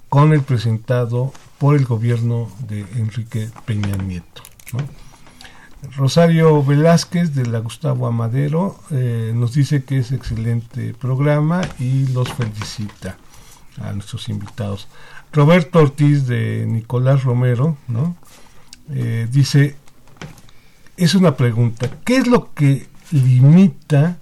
con 0.09 0.33
el 0.33 0.43
presentado 0.43 1.33
por 1.59 1.77
el 1.77 1.85
gobierno 1.85 2.51
de 2.69 2.81
Enrique 2.97 3.49
Peña 3.65 3.97
Nieto. 3.97 4.43
Rosario 5.97 6.63
Velázquez 6.63 7.35
de 7.35 7.47
la 7.47 7.61
Gustavo 7.61 8.07
Amadero 8.07 8.79
eh, 8.91 9.33
nos 9.35 9.55
dice 9.55 9.85
que 9.85 9.99
es 9.99 10.13
excelente 10.13 10.95
programa 10.95 11.63
y 11.79 12.07
los 12.09 12.29
felicita 12.33 13.17
a 13.81 13.93
nuestros 13.93 14.29
invitados. 14.29 14.89
Roberto 15.33 15.79
Ortiz 15.79 16.27
de 16.27 16.67
Nicolás 16.67 17.25
Romero 17.25 17.77
¿no? 17.89 18.17
Eh, 18.93 19.29
dice, 19.31 19.77
es 20.97 21.15
una 21.15 21.37
pregunta, 21.37 21.89
¿qué 22.05 22.17
es 22.17 22.27
lo 22.27 22.53
que 22.53 22.89
limita 23.13 24.19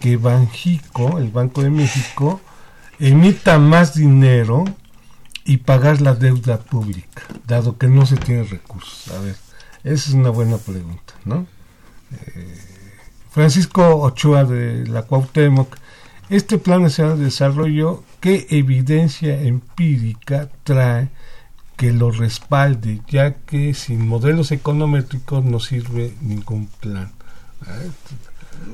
que 0.00 0.16
Banjico, 0.16 1.18
el 1.18 1.30
Banco 1.30 1.62
de 1.62 1.70
México, 1.70 2.40
emita 2.98 3.58
más 3.58 3.94
dinero 3.94 4.64
y 5.44 5.58
pagar 5.58 6.00
la 6.00 6.14
deuda 6.14 6.58
pública, 6.58 7.22
dado 7.46 7.78
que 7.78 7.88
no 7.88 8.06
se 8.06 8.16
tiene 8.16 8.44
recursos? 8.44 9.12
A 9.14 9.20
ver, 9.20 9.36
esa 9.84 10.10
es 10.10 10.14
una 10.14 10.30
buena 10.30 10.58
pregunta, 10.58 11.14
¿no? 11.24 11.46
Eh, 12.12 12.56
Francisco 13.30 13.96
Ochoa 13.96 14.44
de 14.44 14.86
la 14.86 15.02
Cuauhtémoc, 15.02 15.76
este 16.28 16.58
Plan 16.58 16.82
Nacional 16.82 17.18
de 17.18 17.24
Desarrollo, 17.24 18.04
¿qué 18.20 18.46
evidencia 18.50 19.40
empírica 19.40 20.48
trae 20.64 21.08
que 21.76 21.92
lo 21.92 22.10
respalde, 22.10 23.00
ya 23.08 23.34
que 23.34 23.74
sin 23.74 24.06
modelos 24.06 24.52
econométricos 24.52 25.44
no 25.44 25.58
sirve 25.60 26.14
ningún 26.20 26.66
plan? 26.66 27.12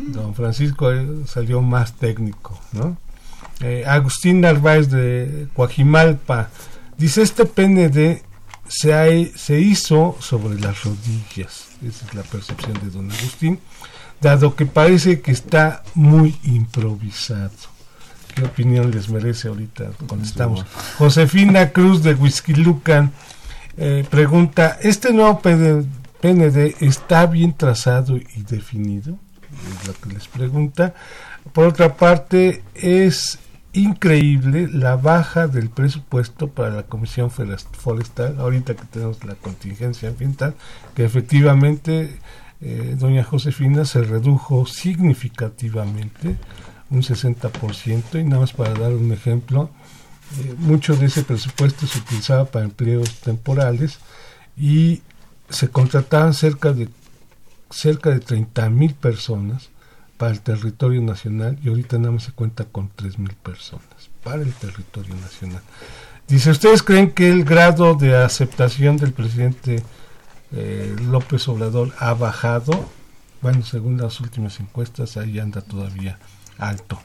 Don 0.08 0.34
Francisco 0.34 0.90
salió 1.26 1.62
más 1.62 1.94
técnico, 1.94 2.58
¿no? 2.72 2.96
Eh, 3.60 3.84
Agustín 3.86 4.42
Narváez 4.42 4.90
de 4.90 5.48
Coajimalpa 5.54 6.50
dice 6.98 7.22
este 7.22 7.46
PND 7.46 8.22
se, 8.68 8.92
ha, 8.92 9.06
se 9.34 9.60
hizo 9.60 10.16
sobre 10.20 10.60
las 10.60 10.84
rodillas, 10.84 11.68
esa 11.82 12.06
es 12.06 12.14
la 12.14 12.22
percepción 12.22 12.74
de 12.82 12.90
don 12.90 13.10
Agustín, 13.10 13.58
dado 14.20 14.56
que 14.56 14.66
parece 14.66 15.20
que 15.20 15.30
está 15.30 15.82
muy 15.94 16.36
improvisado. 16.42 17.52
¿Qué 18.34 18.44
opinión 18.44 18.90
les 18.90 19.08
merece 19.08 19.48
ahorita? 19.48 19.92
Contestamos. 20.06 20.66
Josefina 20.98 21.70
Cruz 21.70 22.02
de 22.02 22.12
Whisky 22.12 22.54
Lucan 22.54 23.12
eh, 23.78 24.04
pregunta, 24.10 24.78
¿este 24.82 25.12
nuevo 25.12 25.40
PND 25.40 26.76
está 26.80 27.26
bien 27.26 27.54
trazado 27.54 28.16
y 28.16 28.42
definido? 28.48 29.18
Lo 29.86 29.94
que 29.94 30.14
les 30.14 30.28
pregunta. 30.28 30.94
Por 31.52 31.66
otra 31.66 31.96
parte, 31.96 32.62
es 32.74 33.38
increíble 33.72 34.68
la 34.72 34.96
baja 34.96 35.48
del 35.48 35.68
presupuesto 35.68 36.48
para 36.48 36.70
la 36.70 36.82
Comisión 36.84 37.30
Forestal, 37.30 38.38
ahorita 38.38 38.74
que 38.74 38.84
tenemos 38.84 39.22
la 39.24 39.34
contingencia 39.34 40.08
ambiental, 40.08 40.54
que 40.94 41.04
efectivamente 41.04 42.18
eh, 42.60 42.96
doña 42.98 43.22
Josefina 43.22 43.84
se 43.84 44.02
redujo 44.02 44.66
significativamente, 44.66 46.36
un 46.90 47.02
60%, 47.02 48.20
y 48.20 48.24
nada 48.24 48.40
más 48.40 48.52
para 48.52 48.72
dar 48.72 48.92
un 48.92 49.12
ejemplo, 49.12 49.70
eh, 50.40 50.54
mucho 50.58 50.96
de 50.96 51.06
ese 51.06 51.22
presupuesto 51.22 51.86
se 51.86 51.98
utilizaba 51.98 52.46
para 52.46 52.64
empleos 52.64 53.20
temporales 53.20 53.98
y 54.56 55.02
se 55.50 55.68
contrataban 55.68 56.34
cerca 56.34 56.72
de 56.72 56.88
cerca 57.70 58.10
de 58.10 58.20
30 58.20 58.70
mil 58.70 58.94
personas 58.94 59.70
para 60.16 60.32
el 60.32 60.40
territorio 60.40 61.02
nacional 61.02 61.58
y 61.62 61.68
ahorita 61.68 61.98
nada 61.98 62.12
más 62.12 62.24
se 62.24 62.32
cuenta 62.32 62.64
con 62.64 62.90
tres 62.94 63.18
mil 63.18 63.34
personas 63.34 63.84
para 64.22 64.42
el 64.42 64.52
territorio 64.52 65.14
nacional. 65.16 65.62
Dice, 66.26 66.50
¿ustedes 66.50 66.82
creen 66.82 67.12
que 67.12 67.28
el 67.28 67.44
grado 67.44 67.94
de 67.94 68.16
aceptación 68.16 68.96
del 68.96 69.12
presidente 69.12 69.82
eh, 70.52 70.96
López 71.02 71.46
Obrador 71.48 71.92
ha 71.98 72.14
bajado? 72.14 72.88
Bueno, 73.42 73.62
según 73.64 73.98
las 73.98 74.20
últimas 74.20 74.58
encuestas, 74.58 75.16
ahí 75.16 75.38
anda 75.38 75.60
todavía 75.60 76.18
alto. 76.58 76.98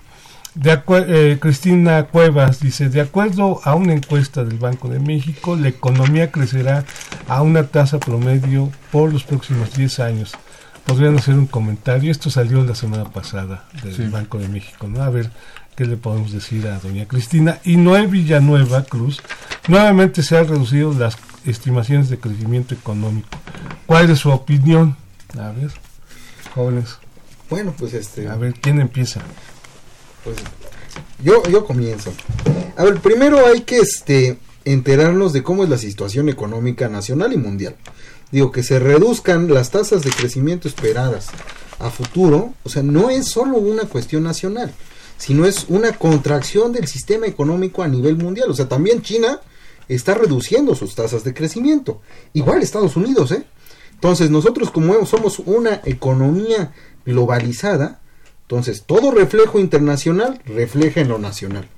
De 0.55 0.81
eh, 0.87 1.37
Cristina 1.39 2.07
Cuevas 2.07 2.59
dice, 2.59 2.89
de 2.89 3.01
acuerdo 3.01 3.61
a 3.63 3.75
una 3.75 3.93
encuesta 3.93 4.43
del 4.43 4.57
Banco 4.57 4.89
de 4.89 4.99
México, 4.99 5.55
la 5.55 5.69
economía 5.69 6.31
crecerá 6.31 6.83
a 7.27 7.41
una 7.41 7.67
tasa 7.67 7.99
promedio 7.99 8.71
por 8.91 9.13
los 9.13 9.23
próximos 9.23 9.73
10 9.75 9.99
años 9.99 10.33
podrían 10.85 11.17
hacer 11.17 11.35
un 11.35 11.47
comentario. 11.47 12.11
Esto 12.11 12.29
salió 12.29 12.63
la 12.63 12.75
semana 12.75 13.05
pasada 13.05 13.65
del 13.83 14.09
Banco 14.09 14.37
de 14.37 14.47
México, 14.47 14.87
¿no? 14.87 15.01
A 15.03 15.09
ver 15.09 15.31
qué 15.75 15.85
le 15.85 15.97
podemos 15.97 16.31
decir 16.31 16.67
a 16.67 16.79
doña 16.79 17.07
Cristina. 17.07 17.59
Y 17.63 17.77
Noé 17.77 18.07
Villanueva 18.07 18.83
Cruz, 18.83 19.21
nuevamente 19.67 20.23
se 20.23 20.37
han 20.37 20.47
reducido 20.47 20.93
las 20.93 21.17
estimaciones 21.45 22.09
de 22.09 22.19
crecimiento 22.19 22.75
económico. 22.75 23.29
¿Cuál 23.85 24.09
es 24.09 24.19
su 24.19 24.29
opinión? 24.29 24.95
A 25.39 25.51
ver, 25.51 25.71
jóvenes. 26.53 26.97
Bueno, 27.49 27.73
pues 27.77 27.93
este... 27.93 28.27
A 28.29 28.35
ver, 28.35 28.53
¿quién 28.53 28.79
empieza? 28.79 29.21
Pues 30.23 30.37
yo, 31.23 31.43
yo 31.49 31.65
comienzo. 31.65 32.13
A 32.77 32.83
ver, 32.83 32.99
primero 32.99 33.45
hay 33.45 33.61
que 33.61 33.77
este, 33.77 34.37
enterarnos 34.65 35.33
de 35.33 35.43
cómo 35.43 35.63
es 35.63 35.69
la 35.69 35.77
situación 35.77 36.29
económica 36.29 36.89
nacional 36.89 37.33
y 37.33 37.37
mundial 37.37 37.75
digo, 38.31 38.51
que 38.51 38.63
se 38.63 38.79
reduzcan 38.79 39.51
las 39.53 39.71
tasas 39.71 40.03
de 40.03 40.11
crecimiento 40.11 40.67
esperadas 40.67 41.27
a 41.79 41.89
futuro, 41.89 42.53
o 42.63 42.69
sea, 42.69 42.83
no 42.83 43.09
es 43.09 43.27
solo 43.27 43.57
una 43.57 43.83
cuestión 43.83 44.23
nacional, 44.23 44.71
sino 45.17 45.45
es 45.45 45.65
una 45.67 45.93
contracción 45.93 46.71
del 46.71 46.87
sistema 46.87 47.27
económico 47.27 47.83
a 47.83 47.87
nivel 47.87 48.17
mundial. 48.17 48.49
O 48.49 48.53
sea, 48.53 48.67
también 48.67 49.01
China 49.01 49.39
está 49.87 50.13
reduciendo 50.13 50.75
sus 50.75 50.95
tasas 50.95 51.23
de 51.23 51.33
crecimiento. 51.33 52.01
Igual 52.33 52.61
Estados 52.61 52.95
Unidos, 52.95 53.31
¿eh? 53.31 53.45
Entonces, 53.93 54.31
nosotros 54.31 54.71
como 54.71 55.05
somos 55.05 55.39
una 55.39 55.81
economía 55.85 56.73
globalizada, 57.05 57.99
entonces 58.43 58.83
todo 58.85 59.11
reflejo 59.11 59.59
internacional 59.59 60.41
refleja 60.45 61.01
en 61.01 61.09
lo 61.09 61.19
nacional. 61.19 61.69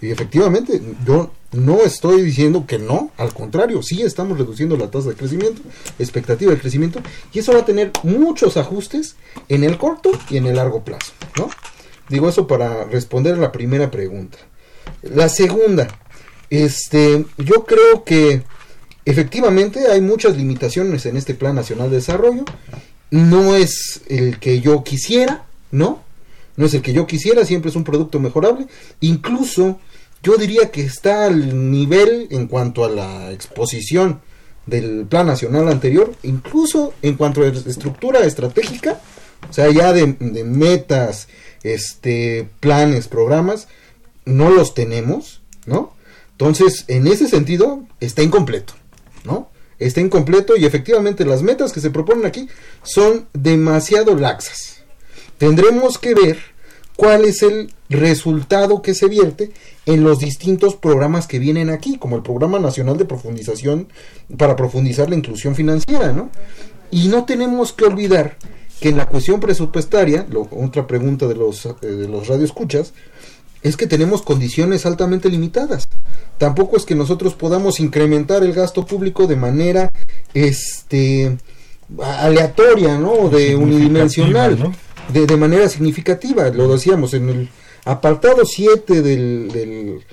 Y 0.00 0.10
efectivamente, 0.10 0.80
yo 1.06 1.30
no 1.52 1.80
estoy 1.80 2.22
diciendo 2.22 2.64
que 2.66 2.78
no, 2.78 3.10
al 3.16 3.34
contrario, 3.34 3.82
sí 3.82 4.02
estamos 4.02 4.38
reduciendo 4.38 4.76
la 4.76 4.90
tasa 4.90 5.10
de 5.10 5.16
crecimiento, 5.16 5.62
expectativa 5.98 6.52
de 6.52 6.58
crecimiento, 6.58 7.00
y 7.32 7.40
eso 7.40 7.52
va 7.52 7.60
a 7.60 7.64
tener 7.64 7.92
muchos 8.02 8.56
ajustes 8.56 9.16
en 9.48 9.64
el 9.64 9.76
corto 9.76 10.10
y 10.30 10.36
en 10.36 10.46
el 10.46 10.56
largo 10.56 10.84
plazo, 10.84 11.12
¿no? 11.36 11.50
Digo 12.08 12.28
eso 12.28 12.46
para 12.46 12.84
responder 12.84 13.34
a 13.34 13.38
la 13.38 13.52
primera 13.52 13.90
pregunta. 13.90 14.38
La 15.02 15.28
segunda, 15.28 15.88
este, 16.50 17.24
yo 17.38 17.64
creo 17.64 18.04
que 18.04 18.42
efectivamente 19.04 19.86
hay 19.90 20.00
muchas 20.00 20.36
limitaciones 20.36 21.06
en 21.06 21.16
este 21.16 21.34
Plan 21.34 21.54
Nacional 21.54 21.90
de 21.90 21.96
Desarrollo. 21.96 22.44
No 23.10 23.54
es 23.54 24.02
el 24.08 24.38
que 24.38 24.60
yo 24.60 24.82
quisiera, 24.84 25.46
¿no? 25.70 26.02
No 26.56 26.66
es 26.66 26.74
el 26.74 26.82
que 26.82 26.92
yo 26.92 27.06
quisiera, 27.06 27.44
siempre 27.44 27.70
es 27.70 27.76
un 27.76 27.84
producto 27.84 28.20
mejorable. 28.20 28.66
Incluso 29.00 29.80
yo 30.22 30.36
diría 30.36 30.70
que 30.70 30.82
está 30.82 31.26
al 31.26 31.70
nivel 31.70 32.28
en 32.30 32.46
cuanto 32.46 32.84
a 32.84 32.90
la 32.90 33.32
exposición 33.32 34.20
del 34.66 35.06
plan 35.06 35.26
nacional 35.26 35.68
anterior, 35.68 36.14
incluso 36.22 36.94
en 37.02 37.16
cuanto 37.16 37.42
a 37.42 37.48
estructura 37.48 38.20
estratégica, 38.20 39.00
o 39.48 39.52
sea, 39.52 39.70
ya 39.70 39.92
de, 39.92 40.06
metas, 40.06 41.28
este, 41.62 42.48
planes, 42.60 43.08
programas, 43.08 43.68
no 44.24 44.50
los 44.50 44.74
tenemos, 44.74 45.40
¿no? 45.66 45.94
Entonces, 46.32 46.84
en 46.88 47.06
ese 47.06 47.26
sentido, 47.26 47.84
está 48.00 48.22
incompleto, 48.22 48.74
¿no? 49.24 49.50
Está 49.78 50.00
incompleto 50.00 50.56
y 50.56 50.66
efectivamente 50.66 51.24
las 51.24 51.42
metas 51.42 51.72
que 51.72 51.80
se 51.80 51.90
proponen 51.90 52.26
aquí 52.26 52.48
son 52.82 53.26
demasiado 53.32 54.14
laxas. 54.14 54.82
Tendremos 55.38 55.96
que 55.96 56.14
ver 56.14 56.38
cuál 56.96 57.24
es 57.24 57.42
el 57.42 57.72
resultado 57.88 58.82
que 58.82 58.94
se 58.94 59.08
vierte 59.08 59.52
en 59.90 60.04
los 60.04 60.20
distintos 60.20 60.76
programas 60.76 61.26
que 61.26 61.40
vienen 61.40 61.68
aquí, 61.68 61.98
como 61.98 62.16
el 62.16 62.22
Programa 62.22 62.60
Nacional 62.60 62.96
de 62.96 63.04
Profundización 63.04 63.88
para 64.36 64.54
profundizar 64.54 65.10
la 65.10 65.16
inclusión 65.16 65.56
financiera, 65.56 66.12
¿no? 66.12 66.30
Y 66.92 67.08
no 67.08 67.24
tenemos 67.24 67.72
que 67.72 67.84
olvidar 67.84 68.36
que 68.80 68.90
en 68.90 68.96
la 68.96 69.06
cuestión 69.06 69.40
presupuestaria, 69.40 70.26
otra 70.50 70.86
pregunta 70.86 71.26
de 71.26 71.34
los, 71.34 71.66
eh, 71.66 71.74
de 71.82 72.08
los 72.08 72.28
radioescuchas, 72.28 72.92
es 73.62 73.76
que 73.76 73.88
tenemos 73.88 74.22
condiciones 74.22 74.86
altamente 74.86 75.28
limitadas. 75.28 75.88
Tampoco 76.38 76.76
es 76.76 76.84
que 76.84 76.94
nosotros 76.94 77.34
podamos 77.34 77.80
incrementar 77.80 78.44
el 78.44 78.52
gasto 78.52 78.86
público 78.86 79.26
de 79.26 79.36
manera 79.36 79.92
este 80.32 81.36
aleatoria, 82.00 82.96
¿no? 82.96 83.28
De 83.28 83.56
unidimensional. 83.56 84.58
¿no? 84.58 84.72
de, 85.12 85.36
manera 85.36 85.68
significativa. 85.68 86.48
Lo 86.50 86.72
decíamos 86.72 87.14
en 87.14 87.28
el 87.28 87.48
apartado 87.90 88.44
7 88.44 89.02
del, 89.02 90.04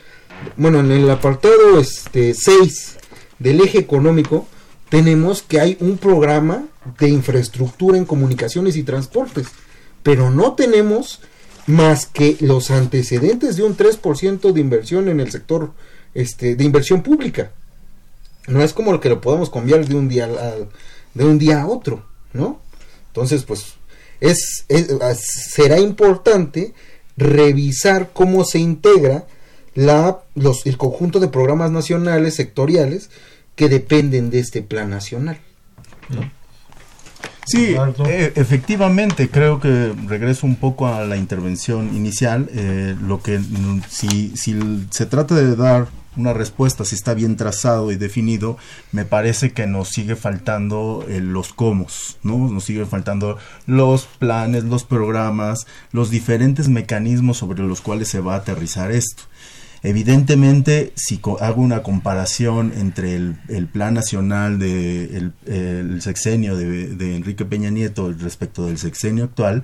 bueno, 0.55 0.80
en 0.80 0.91
el 0.91 1.09
apartado 1.09 1.80
este 1.80 2.34
6 2.34 2.97
del 3.39 3.61
eje 3.61 3.80
económico 3.80 4.47
tenemos 4.89 5.41
que 5.41 5.59
hay 5.59 5.78
un 5.80 5.97
programa 5.97 6.65
de 6.99 7.09
infraestructura 7.09 7.97
en 7.97 8.05
comunicaciones 8.05 8.75
y 8.75 8.84
transportes, 8.84 9.47
pero 10.01 10.30
no 10.30 10.53
tenemos 10.53 11.19
más 11.65 12.05
que 12.05 12.38
los 12.39 12.71
antecedentes 12.71 13.57
de 13.57 13.63
un 13.63 13.75
3% 13.75 14.53
de 14.53 14.61
inversión 14.61 15.09
en 15.09 15.19
el 15.19 15.32
sector 15.32 15.73
este 16.13 16.55
de 16.55 16.63
inversión 16.63 17.03
pública. 17.03 17.51
No 18.47 18.63
es 18.63 18.73
como 18.73 18.93
lo 18.93 19.01
que 19.01 19.09
lo 19.09 19.19
podemos 19.19 19.49
cambiar 19.49 19.86
de 19.86 19.95
un 19.95 20.07
día 20.07 20.25
a, 20.25 20.53
de 21.13 21.25
un 21.25 21.38
día 21.38 21.61
a 21.61 21.67
otro, 21.67 22.05
¿no? 22.32 22.61
Entonces, 23.07 23.43
pues 23.43 23.73
es, 24.21 24.65
será 25.19 25.80
importante 25.80 26.73
revisar 27.18 28.11
cómo 28.13 28.45
se 28.45 28.59
integra 28.59 29.26
la, 29.74 30.20
los, 30.36 30.65
el 30.65 30.78
conjunto 30.78 31.20
de 31.20 31.28
programas 31.28 31.72
nacionales, 31.72 32.36
sectoriales, 32.36 33.09
que 33.55 33.70
dependen 33.70 34.30
de 34.30 34.39
este 34.39 34.61
plan 34.61 34.89
nacional. 34.89 35.39
Sí, 37.45 37.76
eh, 38.07 38.34
efectivamente, 38.36 39.30
creo 39.30 39.59
que 39.59 39.93
regreso 40.05 40.45
un 40.45 40.57
poco 40.57 40.88
a 40.88 41.05
la 41.05 41.18
intervención 41.18 41.95
inicial. 41.95 42.49
Eh, 42.53 42.95
lo 43.01 43.22
que 43.22 43.39
si, 43.89 44.36
si 44.36 44.86
se 44.91 45.05
trata 45.05 45.34
de 45.34 45.55
dar 45.55 45.88
una 46.18 46.34
respuesta, 46.34 46.86
si 46.86 46.95
está 46.95 47.13
bien 47.13 47.38
trazado 47.38 47.91
y 47.91 47.95
definido, 47.95 48.57
me 48.91 49.05
parece 49.05 49.51
que 49.51 49.68
nos 49.68 49.89
sigue 49.89 50.15
faltando 50.15 51.05
eh, 51.07 51.22
los 51.22 51.53
cómo, 51.53 51.88
¿no? 52.24 52.49
Nos 52.49 52.65
sigue 52.65 52.86
faltando 52.86 53.38
los 53.65 54.05
planes, 54.05 54.63
los 54.63 54.84
programas, 54.84 55.68
los 55.91 56.09
diferentes 56.09 56.70
mecanismos 56.70 57.38
sobre 57.38 57.63
los 57.63 57.82
cuales 57.82 58.07
se 58.07 58.20
va 58.20 58.36
a 58.36 58.38
aterrizar 58.38 58.91
esto. 58.91 59.24
Evidentemente, 59.84 60.91
si 60.95 61.22
hago 61.39 61.61
una 61.61 61.84
comparación 61.84 62.74
entre 62.76 63.15
el, 63.15 63.68
plan 63.72 63.93
nacional 63.93 64.57
del 64.57 65.34
de 65.45 65.88
el, 65.91 66.01
sexenio 66.01 66.55
de 66.57 67.15
Enrique 67.15 67.45
Peña 67.45 67.70
Nieto 67.70 68.11
respecto 68.11 68.65
del 68.65 68.80
sexenio 68.80 69.26
actual, 69.26 69.63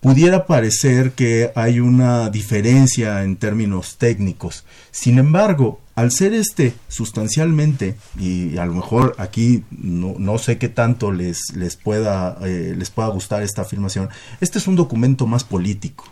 pudiera 0.00 0.46
parecer 0.46 1.12
que 1.12 1.50
hay 1.54 1.80
una 1.80 2.30
diferencia 2.30 3.24
en 3.24 3.36
términos 3.36 3.96
técnicos. 3.98 4.64
Sin 4.90 5.18
embargo, 5.18 5.80
al 5.94 6.12
ser 6.12 6.32
este 6.32 6.74
sustancialmente, 6.86 7.96
y 8.18 8.56
a 8.58 8.66
lo 8.66 8.74
mejor 8.74 9.16
aquí 9.18 9.64
no, 9.70 10.38
sé 10.38 10.58
qué 10.58 10.68
tanto 10.68 11.10
les, 11.10 11.52
les, 11.56 11.76
pueda, 11.76 12.38
eh, 12.42 12.74
les 12.76 12.90
pueda 12.90 13.08
gustar 13.08 13.42
esta 13.42 13.62
afirmación, 13.62 14.08
este 14.40 14.58
es 14.58 14.68
un 14.68 14.76
documento 14.76 15.26
más 15.26 15.42
político. 15.42 16.04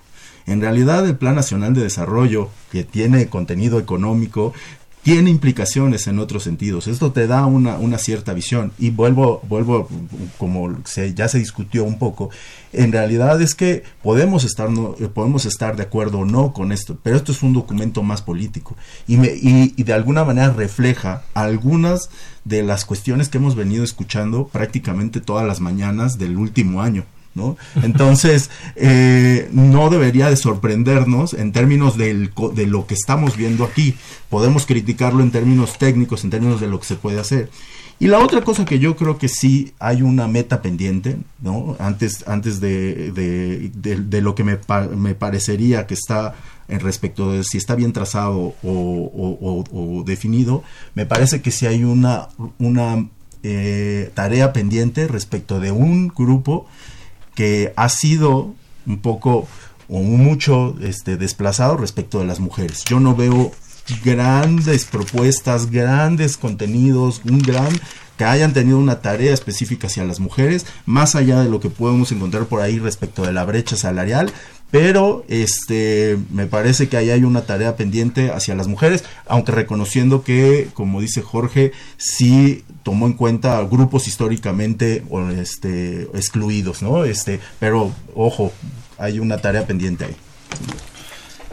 En 0.47 0.61
realidad 0.61 1.07
el 1.07 1.17
Plan 1.17 1.35
Nacional 1.35 1.75
de 1.75 1.83
Desarrollo, 1.83 2.51
que 2.71 2.85
tiene 2.85 3.29
contenido 3.29 3.79
económico, 3.81 4.53
tiene 5.07 5.31
implicaciones 5.31 6.09
en 6.09 6.19
otros 6.19 6.43
sentidos. 6.43 6.89
Esto 6.89 7.13
te 7.13 7.29
da 7.29 7.47
una, 7.47 7.79
una 7.79 7.97
cierta 7.97 8.35
visión. 8.35 8.73
Y 8.77 8.91
vuelvo, 8.91 9.41
vuelvo, 9.49 9.89
como 10.37 10.79
se, 10.85 11.15
ya 11.15 11.29
se 11.29 11.39
discutió 11.39 11.85
un 11.85 12.01
poco, 12.01 12.31
en 12.73 12.91
realidad 12.91 13.41
es 13.41 13.55
que 13.55 13.85
podemos 14.03 14.43
estar, 14.43 14.69
no, 14.69 14.97
eh, 14.99 15.07
podemos 15.07 15.45
estar 15.45 15.77
de 15.77 15.85
acuerdo 15.85 16.19
o 16.19 16.25
no 16.25 16.53
con 16.53 16.73
esto, 16.73 16.99
pero 17.05 17.15
esto 17.15 17.31
es 17.31 17.45
un 17.45 17.53
documento 17.53 18.03
más 18.03 18.21
político 18.21 18.75
y, 19.07 19.17
me, 19.17 19.29
y, 19.29 19.75
y 19.77 19.85
de 19.85 19.93
alguna 19.93 20.25
manera 20.25 20.53
refleja 20.53 21.23
algunas 21.35 22.11
de 22.45 22.65
las 22.65 22.85
cuestiones 22.85 23.29
que 23.29 23.39
hemos 23.39 23.55
venido 23.55 23.85
escuchando 23.85 24.49
prácticamente 24.49 25.21
todas 25.21 25.47
las 25.47 25.61
mañanas 25.61 26.19
del 26.19 26.37
último 26.37 26.83
año. 26.83 27.05
Entonces, 27.83 28.51
eh, 28.77 29.49
no 29.53 29.91
debería 29.91 30.31
de 30.31 30.37
sorprendernos 30.37 31.35
en 31.35 31.53
términos 31.53 31.97
de 31.97 32.31
lo 32.67 32.87
que 32.87 32.95
estamos 32.95 33.37
viendo 33.37 33.65
aquí. 33.65 33.95
Podemos 34.31 34.67
criticarlo 34.67 35.23
en 35.23 35.31
términos 35.31 35.79
técnicos, 35.79 36.25
en 36.25 36.31
términos 36.31 36.61
de 36.61 36.69
lo 36.69 36.81
que 36.81 36.87
se 36.87 36.97
puede 36.97 37.21
hacer. 37.21 37.51
Y 37.99 38.09
la 38.09 38.19
otra 38.19 38.43
cosa 38.43 38.67
que 38.67 38.79
yo 38.79 38.95
creo 38.95 39.17
que 39.17 39.29
sí 39.29 39.73
hay 39.79 40.03
una 40.03 40.29
meta 40.29 40.61
pendiente, 40.61 41.17
¿no? 41.41 41.77
Antes, 41.79 42.25
antes 42.29 42.61
de, 42.61 43.11
de, 43.13 44.21
lo 44.21 44.35
que 44.35 44.45
me, 44.45 44.59
me 44.97 45.15
parecería 45.15 45.87
que 45.87 45.95
está 45.95 46.35
en 46.69 46.81
respecto 46.81 47.33
de 47.33 47.43
si 47.45 47.57
está 47.57 47.75
bien 47.75 47.93
trazado 47.95 48.55
o- 48.63 49.65
o 49.73 50.03
definido, 50.05 50.63
me 50.95 51.07
parece 51.07 51.41
que 51.41 51.51
sí 51.51 51.65
hay 51.67 51.85
una, 51.85 52.29
una 52.59 53.07
eh, 53.43 54.11
tarea 54.15 54.53
pendiente 54.53 55.07
respecto 55.07 55.59
de 55.61 55.71
un 55.71 56.09
grupo 56.09 56.67
que 57.37 57.73
ha 57.77 57.89
sido 57.89 58.53
un 58.87 58.99
poco 58.99 59.47
o 59.89 60.01
mucho 60.01 60.75
este, 60.81 61.17
desplazado 61.17 61.77
respecto 61.77 62.19
de 62.19 62.27
las 62.27 62.41
mujeres. 62.41 62.83
Yo 62.85 62.99
no 62.99 63.15
veo 63.15 63.53
grandes 64.05 64.85
propuestas, 64.85 65.71
grandes 65.71 66.37
contenidos, 66.37 67.21
un 67.25 67.39
gran 67.39 67.69
que 68.17 68.25
hayan 68.25 68.53
tenido 68.53 68.79
una 68.79 69.01
tarea 69.01 69.33
específica 69.35 69.87
hacia 69.87 70.05
las 70.05 70.21
mujeres, 70.21 70.67
más 70.87 71.15
allá 71.15 71.41
de 71.41 71.51
lo 71.51 71.61
que 71.61 71.69
podemos 71.69 72.11
encontrar 72.13 72.47
por 72.47 72.63
ahí 72.63 72.79
respecto 72.79 73.23
de 73.23 73.33
la 73.33 73.45
brecha 73.45 73.77
salarial, 73.77 74.33
pero 74.71 75.25
este 75.29 76.19
me 76.31 76.47
parece 76.47 76.89
que 76.89 76.97
ahí 76.97 77.11
hay 77.11 77.25
una 77.25 77.43
tarea 77.47 77.77
pendiente 77.77 78.31
hacia 78.33 78.55
las 78.55 78.67
mujeres, 78.69 79.05
aunque 79.27 79.53
reconociendo 79.53 80.23
que, 80.25 80.69
como 80.75 81.01
dice 81.01 81.23
Jorge, 81.23 81.73
sí 81.97 82.65
tomó 82.83 83.07
en 83.07 83.13
cuenta 83.15 83.61
grupos 83.63 84.07
históricamente 84.09 85.05
o, 85.11 85.29
este 85.31 86.03
excluidos, 86.15 86.83
¿no? 86.83 87.05
Este, 87.05 87.41
pero 87.61 87.93
ojo, 88.15 88.53
hay 88.99 89.19
una 89.21 89.39
tarea 89.39 89.67
pendiente 89.67 90.05
ahí. 90.07 90.17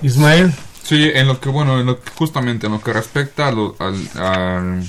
Ismael, 0.02 0.52
Sí, 0.84 1.10
en 1.14 1.28
lo 1.28 1.40
que, 1.40 1.48
bueno, 1.48 1.80
en 1.80 1.86
lo 1.86 2.02
que- 2.02 2.12
justamente 2.12 2.66
en 2.68 2.74
lo 2.74 2.82
que 2.82 2.92
respecta 2.92 3.48
a, 3.48 3.52
lo- 3.54 3.74
al, 3.80 3.96
al- 4.16 4.84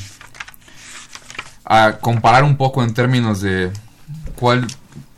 a 1.64 1.98
comparar 2.00 2.42
un 2.42 2.56
poco 2.56 2.82
en 2.82 2.92
términos 2.94 3.40
de 3.40 3.70
cuál 4.36 4.66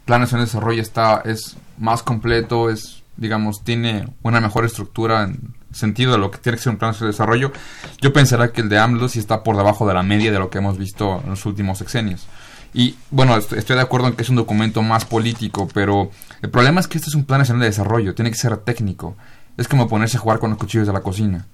plan 0.05 0.25
de 0.25 0.37
desarrollo 0.39 0.83
está, 0.83 1.23
es 1.25 1.57
más 1.79 2.03
completo, 2.03 2.69
es, 2.71 2.96
digamos, 3.17 3.63
tiene 3.65 4.09
una 4.23 4.41
mejor 4.41 4.65
estructura 4.65 5.25
en 5.25 5.55
sentido 5.73 6.13
de 6.13 6.19
lo 6.19 6.31
que 6.31 6.39
tiene 6.39 6.57
que 6.57 6.63
ser 6.65 6.73
un 6.73 6.79
plan 6.79 6.95
de 6.99 7.07
desarrollo, 7.07 7.53
yo 8.01 8.13
pensaría 8.13 8.51
que 8.53 8.63
el 8.63 8.69
de 8.69 8.79
AMLO 8.79 9.09
sí 9.09 9.19
está 9.19 9.43
por 9.43 9.57
debajo 9.57 9.87
de 9.87 9.93
la 9.95 10.03
media 10.03 10.33
de 10.33 10.39
lo 10.39 10.49
que 10.49 10.59
hemos 10.59 10.79
visto 10.79 11.21
en 11.23 11.31
los 11.31 11.45
últimos 11.47 11.79
sexenios. 11.79 12.27
Y 12.73 12.95
bueno, 13.11 13.37
est- 13.37 13.53
estoy 13.53 13.77
de 13.77 13.83
acuerdo 13.83 14.09
en 14.09 14.15
que 14.15 14.23
es 14.23 14.29
un 14.31 14.37
documento 14.37 14.83
más 14.83 15.05
político, 15.05 15.69
pero 15.75 16.11
el 16.43 16.51
problema 16.51 16.81
es 16.81 16.89
que 16.89 16.99
este 16.99 17.11
es 17.11 17.15
un 17.15 17.25
plan 17.25 17.41
nacional 17.41 17.61
de 17.61 17.67
desarrollo, 17.69 18.15
tiene 18.15 18.31
que 18.31 18.37
ser 18.39 18.57
técnico. 18.59 19.17
Es 19.57 19.69
como 19.69 19.89
ponerse 19.89 20.17
a 20.17 20.21
jugar 20.21 20.39
con 20.39 20.51
los 20.51 20.59
cuchillos 20.59 20.87
de 20.87 20.93
la 20.93 21.01
cocina. 21.01 21.47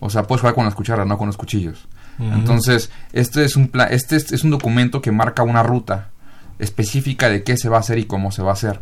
O 0.00 0.10
sea, 0.10 0.24
puedes 0.24 0.40
jugar 0.42 0.54
con 0.54 0.64
las 0.66 0.74
cucharas, 0.74 1.06
no 1.06 1.16
con 1.18 1.26
los 1.26 1.36
cuchillos. 1.38 1.86
Entonces, 2.18 2.90
este 3.12 3.44
es 3.44 3.56
un 3.56 3.68
plan, 3.68 3.88
este 3.90 4.16
es, 4.16 4.32
es 4.32 4.42
un 4.44 4.50
documento 4.50 5.00
que 5.02 5.12
marca 5.12 5.42
una 5.42 5.62
ruta 5.62 6.10
específica 6.58 7.28
de 7.28 7.42
qué 7.42 7.56
se 7.56 7.68
va 7.68 7.76
a 7.78 7.80
hacer 7.80 7.98
y 7.98 8.04
cómo 8.06 8.30
se 8.32 8.42
va 8.42 8.50
a 8.50 8.54
hacer. 8.54 8.80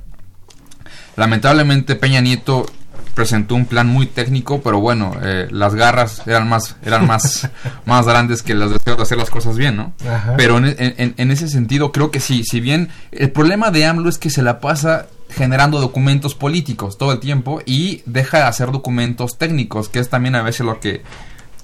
Lamentablemente 1.17 1.95
Peña 1.95 2.21
Nieto 2.21 2.67
presentó 3.15 3.55
un 3.55 3.67
plan 3.67 3.87
muy 3.87 4.07
técnico, 4.07 4.61
pero 4.63 4.81
bueno, 4.81 5.13
eh, 5.23 5.47
las 5.53 5.75
garras 5.77 6.23
eran 6.27 6.49
más 6.49 6.77
eran 6.85 7.07
más 7.07 7.49
más 7.87 8.07
grandes 8.07 8.43
que 8.43 8.55
los 8.55 8.73
deseos 8.73 8.97
de 8.97 9.03
hacer 9.05 9.19
las 9.19 9.31
cosas 9.31 9.57
bien, 9.57 9.77
¿no? 9.77 9.93
Ajá. 10.09 10.35
Pero 10.37 10.59
en, 10.59 10.75
en- 10.79 11.15
en 11.17 11.31
ese 11.31 11.47
sentido 11.49 11.93
creo 11.93 12.11
que 12.11 12.19
sí, 12.19 12.43
si 12.45 12.59
bien 12.61 12.89
el 13.13 13.31
problema 13.31 13.71
de 13.71 13.87
AMLO 13.87 14.09
es 14.09 14.19
que 14.19 14.31
se 14.31 14.43
la 14.43 14.59
pasa 14.61 15.07
generando 15.31 15.81
documentos 15.81 16.35
políticos 16.35 16.99
todo 16.99 17.13
el 17.13 17.21
tiempo 17.21 17.61
y 17.65 18.03
deja 18.07 18.39
de 18.39 18.45
hacer 18.45 18.73
documentos 18.73 19.39
técnicos, 19.39 19.89
que 19.89 20.01
es 20.01 20.09
también 20.11 20.35
a 20.35 20.43
veces 20.43 20.67
lo 20.67 20.81
que 20.81 21.03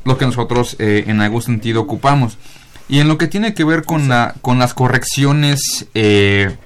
lo 0.05 0.17
que 0.19 0.25
nosotros 0.27 0.77
eh, 0.79 1.05
en 1.09 1.21
algún 1.21 1.43
sentido 1.43 1.81
ocupamos. 1.83 2.39
Y 2.89 3.01
en 3.01 3.09
lo 3.09 3.19
que 3.19 3.27
tiene 3.29 3.55
que 3.55 3.63
ver 3.65 3.85
con, 3.85 4.09
la, 4.09 4.35
con 4.41 4.59
las 4.59 4.73
correcciones 4.75 5.87
eh, 5.95 6.57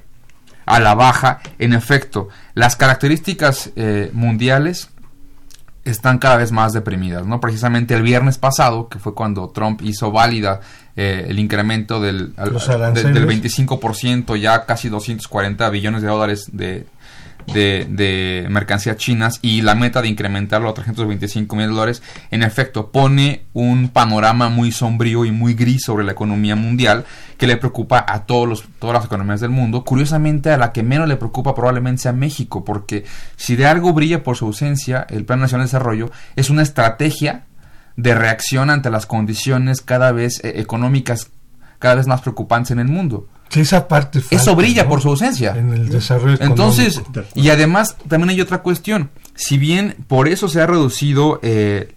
a 0.67 0.81
la 0.81 0.95
baja, 0.95 1.41
en 1.59 1.73
efecto, 1.73 2.29
las 2.55 2.77
características 2.77 3.71
eh, 3.77 4.11
mundiales 4.13 4.91
están 5.85 6.19
cada 6.19 6.37
vez 6.39 6.51
más 6.51 6.73
deprimidas, 6.73 7.27
¿no? 7.27 7.41
Precisamente 7.41 7.95
el 7.95 8.03
viernes 8.03 8.39
pasado, 8.39 8.89
que 8.89 8.99
fue 8.99 9.15
cuando 9.15 9.51
Trump 9.51 9.83
hizo 9.83 10.11
válida 10.11 10.61
eh, 10.97 11.27
el 11.29 11.39
incremento 11.39 12.01
del, 12.01 12.33
al- 12.39 12.53
de- 12.95 13.03
del 13.13 13.27
25%, 13.29 14.37
ya 14.41 14.65
casi 14.65 14.89
240 14.89 15.69
billones 15.69 16.01
de 16.01 16.09
dólares 16.09 16.49
de, 16.53 16.87
de, 17.53 18.47
mercancías 18.51 18.97
chinas 18.97 19.39
y 19.43 19.63
la 19.63 19.75
meta 19.75 20.03
de 20.03 20.09
incrementarlo 20.09 20.69
a 20.69 20.75
325 20.75 21.57
mil 21.57 21.69
dólares, 21.69 22.03
en 22.31 22.43
efecto, 22.43 22.91
pone 22.91 23.43
un 23.53 23.89
panorama 23.89 24.49
muy 24.49 24.73
sombrío 24.73 25.25
y 25.25 25.31
muy 25.31 25.55
gris 25.55 25.83
sobre 25.85 26.05
la 26.05 26.13
economía 26.13 26.57
mundial 26.57 27.05
que 27.37 27.47
le 27.47 27.57
preocupa 27.57 28.05
a 28.07 28.25
todos 28.25 28.49
los, 28.49 28.65
todas 28.79 28.95
las 28.95 29.05
economías 29.05 29.41
del 29.41 29.51
mundo. 29.51 29.85
Curiosamente, 29.85 30.51
a 30.51 30.57
la 30.57 30.73
que 30.73 30.83
menos 30.83 31.09
le 31.09 31.17
preocupa 31.17 31.55
probablemente 31.55 32.03
sea 32.03 32.13
México, 32.13 32.65
porque 32.65 33.05
si 33.37 33.57
de 33.57 33.67
algo 33.67 33.93
brilla 33.93 34.23
por 34.23 34.37
su 34.37 34.47
ausencia, 34.47 35.07
el 35.11 35.25
Plan 35.25 35.41
Nacional 35.41 35.67
de 35.67 35.69
Desarrollo 35.69 36.11
es 36.37 36.51
una 36.51 36.63
estrategia 36.63 37.45
de 37.97 38.15
reacción 38.15 38.71
ante 38.71 38.91
las 38.91 39.07
condiciones 39.07 39.81
cada 39.81 40.11
vez 40.13 40.43
eh, 40.43 40.55
económicas 40.57 41.31
cada 41.79 41.97
vez 41.97 42.07
más 42.07 42.23
preocupantes 42.23 42.71
en 42.71 42.79
el 42.79 42.89
mundo. 42.89 43.29
Sí, 43.49 43.61
esa 43.61 43.89
parte 43.89 44.23
Eso 44.31 44.57
brilla 44.57 44.85
¿no? 44.85 44.89
por 44.91 45.01
su 45.01 45.09
ausencia. 45.09 45.55
En 45.57 45.73
el 45.73 45.89
desarrollo 45.89 46.39
Entonces, 46.41 46.99
económico. 46.99 47.33
y 47.35 47.51
además 47.51 47.97
también 48.09 48.31
hay 48.31 48.41
otra 48.41 48.63
cuestión. 48.63 49.11
Si 49.35 49.59
bien 49.59 49.97
por 50.07 50.29
eso 50.29 50.49
se 50.49 50.61
ha 50.61 50.67
reducido 50.67 51.41
eh, 51.43 51.95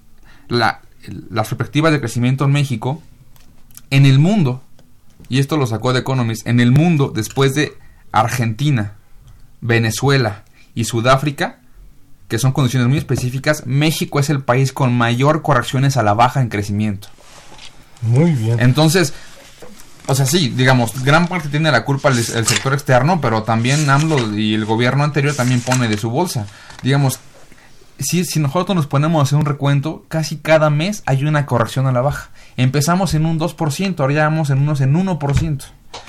la, 0.47 0.81
las 1.29 1.47
perspectivas 1.47 1.91
de 1.91 1.99
crecimiento 1.99 2.45
en 2.45 2.51
México, 2.51 3.01
en 3.89 4.05
el 4.05 4.19
mundo, 4.19 4.61
y 5.29 5.39
esto 5.39 5.57
lo 5.57 5.67
sacó 5.67 5.93
de 5.93 5.99
Economist, 5.99 6.47
en 6.47 6.59
el 6.59 6.71
mundo, 6.71 7.11
después 7.13 7.53
de 7.55 7.73
Argentina, 8.11 8.93
Venezuela 9.61 10.43
y 10.73 10.85
Sudáfrica, 10.85 11.59
que 12.27 12.39
son 12.39 12.51
condiciones 12.51 12.87
muy 12.89 12.97
específicas, 12.97 13.65
México 13.65 14.19
es 14.19 14.29
el 14.29 14.41
país 14.41 14.73
con 14.73 14.93
mayor 14.93 15.41
correcciones 15.41 15.97
a 15.97 16.03
la 16.03 16.13
baja 16.13 16.41
en 16.41 16.49
crecimiento. 16.49 17.07
Muy 18.01 18.31
bien. 18.33 18.59
Entonces, 18.59 19.13
o 20.07 20.15
sea, 20.15 20.25
sí, 20.25 20.53
digamos, 20.55 21.03
gran 21.03 21.27
parte 21.27 21.49
tiene 21.49 21.71
la 21.71 21.83
culpa 21.83 22.09
el, 22.09 22.17
el 22.17 22.47
sector 22.47 22.73
externo, 22.73 23.19
pero 23.21 23.43
también 23.43 23.89
AMLO 23.89 24.37
y 24.37 24.53
el 24.53 24.65
gobierno 24.65 25.03
anterior 25.03 25.35
también 25.35 25.61
pone 25.61 25.87
de 25.87 25.97
su 25.97 26.09
bolsa. 26.09 26.47
Digamos, 26.81 27.19
si, 27.99 28.23
si 28.25 28.39
nosotros 28.39 28.75
nos 28.75 28.87
ponemos 28.87 29.19
a 29.19 29.23
hacer 29.23 29.37
un 29.37 29.45
recuento, 29.45 30.05
casi 30.07 30.37
cada 30.37 30.69
mes 30.69 31.03
hay 31.05 31.25
una 31.25 31.45
corrección 31.45 31.87
a 31.87 31.91
la 31.91 32.01
baja. 32.01 32.29
Empezamos 32.55 33.13
en 33.13 33.25
un 33.25 33.39
2%, 33.39 33.99
ahora 33.99 34.13
ya 34.13 34.23
vamos 34.23 34.49
en 34.49 34.59
unos 34.59 34.81
en 34.81 34.93
1%. 34.93 35.63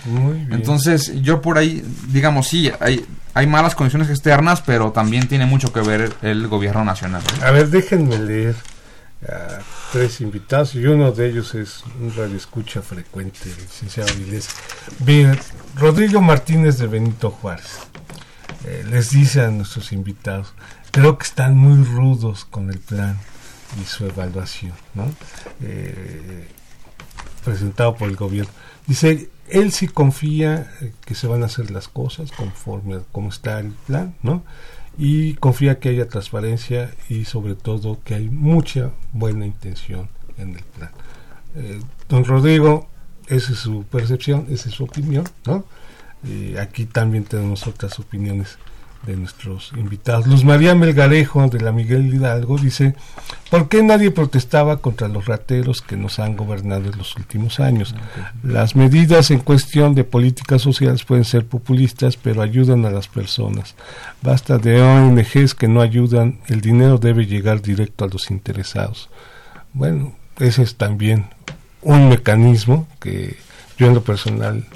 Muy 0.05 0.34
bien. 0.34 0.53
Entonces, 0.53 1.12
yo 1.22 1.40
por 1.40 1.59
ahí, 1.59 1.82
digamos, 2.09 2.49
sí, 2.49 2.70
hay, 2.80 3.05
hay 3.34 3.46
malas 3.46 3.74
condiciones 3.74 4.11
externas, 4.11 4.62
pero 4.64 4.92
también 4.92 5.28
tiene 5.28 5.46
mucho 5.46 5.72
que 5.72 5.80
ver 5.80 6.12
el 6.22 6.46
gobierno 6.49 6.84
nacional. 6.84 7.22
A 7.42 7.51
ver, 7.51 7.68
déjenme 7.68 8.18
leer 8.18 8.57
a 9.26 9.58
tres 9.92 10.20
invitados 10.20 10.74
y 10.74 10.86
uno 10.86 11.10
de 11.12 11.28
ellos 11.28 11.54
es 11.54 11.82
un 12.00 12.14
radioescucha 12.14 12.82
frecuente, 12.82 13.38
el 13.44 13.56
licenciado 13.56 14.14
Vilés. 14.14 14.48
Bien, 15.00 15.38
Rodrigo 15.76 16.20
Martínez 16.20 16.78
de 16.78 16.86
Benito 16.86 17.30
Juárez 17.30 17.78
eh, 18.64 18.84
les 18.88 19.10
dice 19.10 19.42
a 19.42 19.48
nuestros 19.50 19.92
invitados, 19.92 20.54
creo 20.90 21.18
que 21.18 21.24
están 21.24 21.56
muy 21.56 21.84
rudos 21.84 22.44
con 22.44 22.70
el 22.70 22.78
plan 22.78 23.18
y 23.80 23.84
su 23.84 24.06
evaluación, 24.06 24.74
¿no? 24.94 25.10
Eh, 25.62 26.48
presentado 27.44 27.96
por 27.96 28.08
el 28.08 28.16
gobierno. 28.16 28.52
Dice, 28.86 29.30
él 29.48 29.72
sí 29.72 29.88
confía 29.88 30.70
eh, 30.80 30.92
que 31.04 31.14
se 31.14 31.26
van 31.26 31.42
a 31.42 31.46
hacer 31.46 31.70
las 31.70 31.88
cosas 31.88 32.32
conforme 32.32 32.96
a 32.96 33.02
cómo 33.12 33.28
está 33.28 33.60
el 33.60 33.72
plan, 33.86 34.14
¿no? 34.22 34.42
Y 34.99 35.34
confía 35.34 35.78
que 35.78 35.90
haya 35.90 36.09
transparencia 36.09 36.92
y 37.09 37.24
sobre 37.24 37.55
todo 37.55 38.01
que 38.05 38.14
hay 38.14 38.28
mucha 38.28 38.90
buena 39.12 39.46
intención 39.46 40.09
en 40.36 40.57
el 40.57 40.64
plan. 40.64 40.90
Eh, 41.55 41.80
don 42.09 42.24
Rodrigo, 42.24 42.88
esa 43.28 43.53
es 43.53 43.59
su 43.59 43.84
percepción, 43.84 44.46
esa 44.51 44.68
es 44.68 44.74
su 44.74 44.84
opinión, 44.84 45.24
¿no? 45.46 45.64
Y 46.24 46.57
aquí 46.57 46.84
también 46.84 47.24
tenemos 47.24 47.66
otras 47.66 47.99
opiniones 48.01 48.59
de 49.07 49.16
nuestros 49.16 49.72
invitados. 49.76 50.26
Luz 50.26 50.44
María 50.44 50.74
Melgarejo 50.74 51.46
de 51.49 51.61
la 51.61 51.72
Miguel 51.72 52.14
Hidalgo 52.14 52.59
dice, 52.59 52.94
¿por 53.51 53.68
qué 53.68 53.82
nadie 53.82 54.11
protestaba 54.11 54.78
contra 54.78 55.09
los 55.09 55.26
rateros 55.26 55.80
que 55.80 55.96
nos 55.96 56.18
han 56.18 56.36
gobernado 56.36 56.90
en 56.90 56.99
los 56.99 57.16
últimos 57.16 57.61
años? 57.61 57.94
Las 58.42 58.76
medidas 58.76 59.30
en 59.30 59.40
cuestión 59.40 59.94
de 59.94 60.05
políticas 60.05 60.62
sociales 60.62 61.05
pueden 61.05 61.24
ser 61.24 61.46
populistas, 61.46 62.16
pero 62.16 62.42
ayudan 62.42 62.84
a 62.84 62.90
las 62.90 63.09
personas. 63.09 63.74
Basta 64.22 64.59
de 64.59 64.82
ONGs 64.82 65.55
que 65.55 65.68
no 65.68 65.80
ayudan, 65.80 66.40
el 66.49 66.61
dinero 66.61 66.99
debe 66.99 67.26
llegar 67.26 67.62
directo 67.62 68.05
a 68.05 68.09
los 68.09 68.30
interesados. 68.30 69.09
Bueno, 69.72 70.16
ese 70.38 70.62
es 70.62 70.76
también 70.76 71.26
un 71.82 72.09
mecanismo 72.09 72.86
que 73.01 73.36
yo 73.78 73.86
en 73.86 73.94
lo 73.94 74.03
personal 74.03 74.66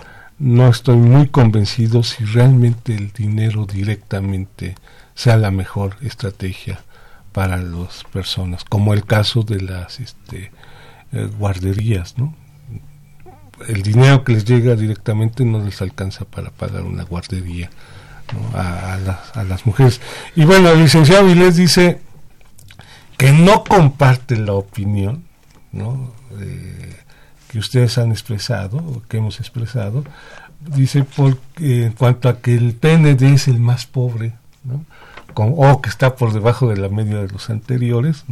no 0.42 0.68
estoy 0.68 0.96
muy 0.96 1.28
convencido 1.28 2.02
si 2.02 2.24
realmente 2.24 2.96
el 2.96 3.12
dinero 3.12 3.64
directamente 3.64 4.74
sea 5.14 5.36
la 5.36 5.52
mejor 5.52 5.96
estrategia 6.02 6.80
para 7.30 7.58
las 7.58 8.02
personas, 8.12 8.64
como 8.64 8.92
el 8.92 9.04
caso 9.04 9.44
de 9.44 9.60
las 9.60 10.00
este, 10.00 10.50
eh, 11.12 11.28
guarderías, 11.38 12.18
¿no? 12.18 12.34
El 13.68 13.82
dinero 13.82 14.24
que 14.24 14.32
les 14.32 14.44
llega 14.44 14.74
directamente 14.74 15.44
no 15.44 15.64
les 15.64 15.80
alcanza 15.80 16.24
para 16.24 16.50
pagar 16.50 16.82
una 16.82 17.04
guardería 17.04 17.70
a, 18.52 18.98
las, 18.98 19.36
a, 19.36 19.44
las, 19.44 19.64
mujeres. 19.64 20.00
Y 20.34 20.44
bueno, 20.44 20.70
el 20.70 20.80
licenciado 20.80 21.26
Vilés 21.26 21.54
dice 21.54 22.00
que 23.16 23.30
no 23.30 23.62
comparte 23.62 24.36
la 24.36 24.54
opinión, 24.54 25.22
¿no? 25.70 26.12
Eh, 26.40 27.01
que 27.52 27.58
ustedes 27.58 27.98
han 27.98 28.10
expresado, 28.10 28.78
o 28.78 29.02
que 29.08 29.18
hemos 29.18 29.38
expresado, 29.38 30.04
dice 30.74 31.04
porque, 31.04 31.84
en 31.84 31.92
cuanto 31.92 32.30
a 32.30 32.40
que 32.40 32.54
el 32.54 32.74
PND 32.74 33.34
es 33.34 33.46
el 33.46 33.60
más 33.60 33.84
pobre, 33.84 34.32
o 35.34 35.80
que 35.82 35.88
está 35.88 36.16
por 36.16 36.32
debajo 36.32 36.68
de 36.68 36.76
la 36.76 36.88
media 36.88 37.18
de 37.18 37.28
los 37.28 37.50
anteriores. 37.50 38.24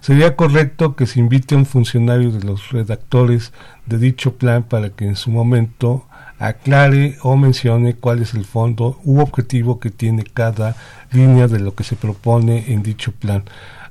Sería 0.00 0.36
correcto 0.36 0.96
que 0.96 1.06
se 1.06 1.20
invite 1.20 1.54
a 1.54 1.58
un 1.58 1.66
funcionario 1.66 2.32
de 2.32 2.44
los 2.44 2.70
redactores 2.70 3.52
de 3.86 3.98
dicho 3.98 4.34
plan 4.34 4.62
para 4.62 4.90
que 4.90 5.06
en 5.06 5.16
su 5.16 5.30
momento 5.30 6.06
aclare 6.38 7.16
o 7.22 7.36
mencione 7.36 7.94
cuál 7.94 8.20
es 8.20 8.34
el 8.34 8.44
fondo 8.44 9.00
u 9.04 9.20
objetivo 9.20 9.80
que 9.80 9.90
tiene 9.90 10.24
cada 10.24 10.76
línea 11.12 11.48
de 11.48 11.60
lo 11.60 11.74
que 11.74 11.84
se 11.84 11.96
propone 11.96 12.72
en 12.72 12.82
dicho 12.82 13.12
plan. 13.12 13.44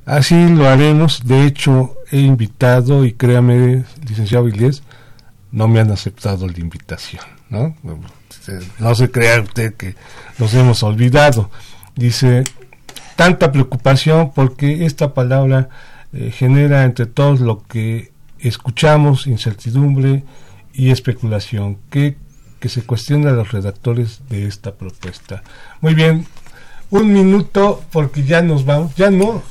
Así 0.05 0.47
lo 0.49 0.67
haremos. 0.67 1.25
De 1.25 1.45
hecho, 1.45 1.95
he 2.11 2.19
invitado, 2.19 3.05
y 3.05 3.13
créame, 3.13 3.83
licenciado 4.07 4.45
Vilés, 4.45 4.83
no 5.51 5.67
me 5.67 5.79
han 5.79 5.91
aceptado 5.91 6.47
la 6.47 6.59
invitación, 6.59 7.23
¿no? 7.49 7.75
No 8.79 8.95
se 8.95 9.09
crea 9.09 9.41
usted 9.41 9.73
que 9.73 9.95
nos 10.37 10.53
hemos 10.53 10.83
olvidado. 10.83 11.49
Dice, 11.95 12.43
tanta 13.15 13.51
preocupación 13.51 14.31
porque 14.33 14.85
esta 14.85 15.13
palabra 15.13 15.69
eh, 16.13 16.31
genera 16.31 16.83
entre 16.83 17.05
todos 17.05 17.39
lo 17.39 17.63
que 17.63 18.11
escuchamos, 18.39 19.27
incertidumbre 19.27 20.23
y 20.73 20.91
especulación, 20.91 21.77
que, 21.89 22.17
que 22.59 22.69
se 22.69 22.83
cuestiona 22.83 23.29
a 23.29 23.33
los 23.33 23.51
redactores 23.51 24.21
de 24.29 24.45
esta 24.45 24.75
propuesta. 24.75 25.41
Muy 25.81 25.95
bien, 25.95 26.27
un 26.91 27.11
minuto 27.11 27.83
porque 27.91 28.23
ya 28.23 28.41
nos 28.41 28.65
vamos, 28.65 28.93
ya 28.95 29.09
no, 29.09 29.41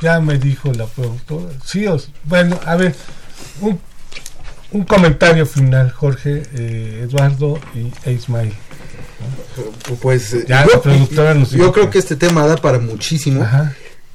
ya 0.00 0.20
me 0.20 0.38
dijo 0.38 0.72
la 0.72 0.86
productora. 0.86 1.54
Sí, 1.64 1.86
bueno, 2.24 2.58
a 2.64 2.76
ver, 2.76 2.94
un, 3.60 3.78
un 4.72 4.84
comentario 4.84 5.46
final, 5.46 5.90
Jorge, 5.90 6.42
eh, 6.54 7.00
Eduardo 7.04 7.58
y 7.74 7.92
e 8.08 8.12
Ismael. 8.12 8.52
Pues 10.00 10.32
eh, 10.34 10.46
yo, 11.52 11.72
creo 11.72 11.90
que 11.90 11.98
este 11.98 12.16
tema 12.16 12.46
da 12.46 12.56
para 12.56 12.78
muchísimo. 12.78 13.46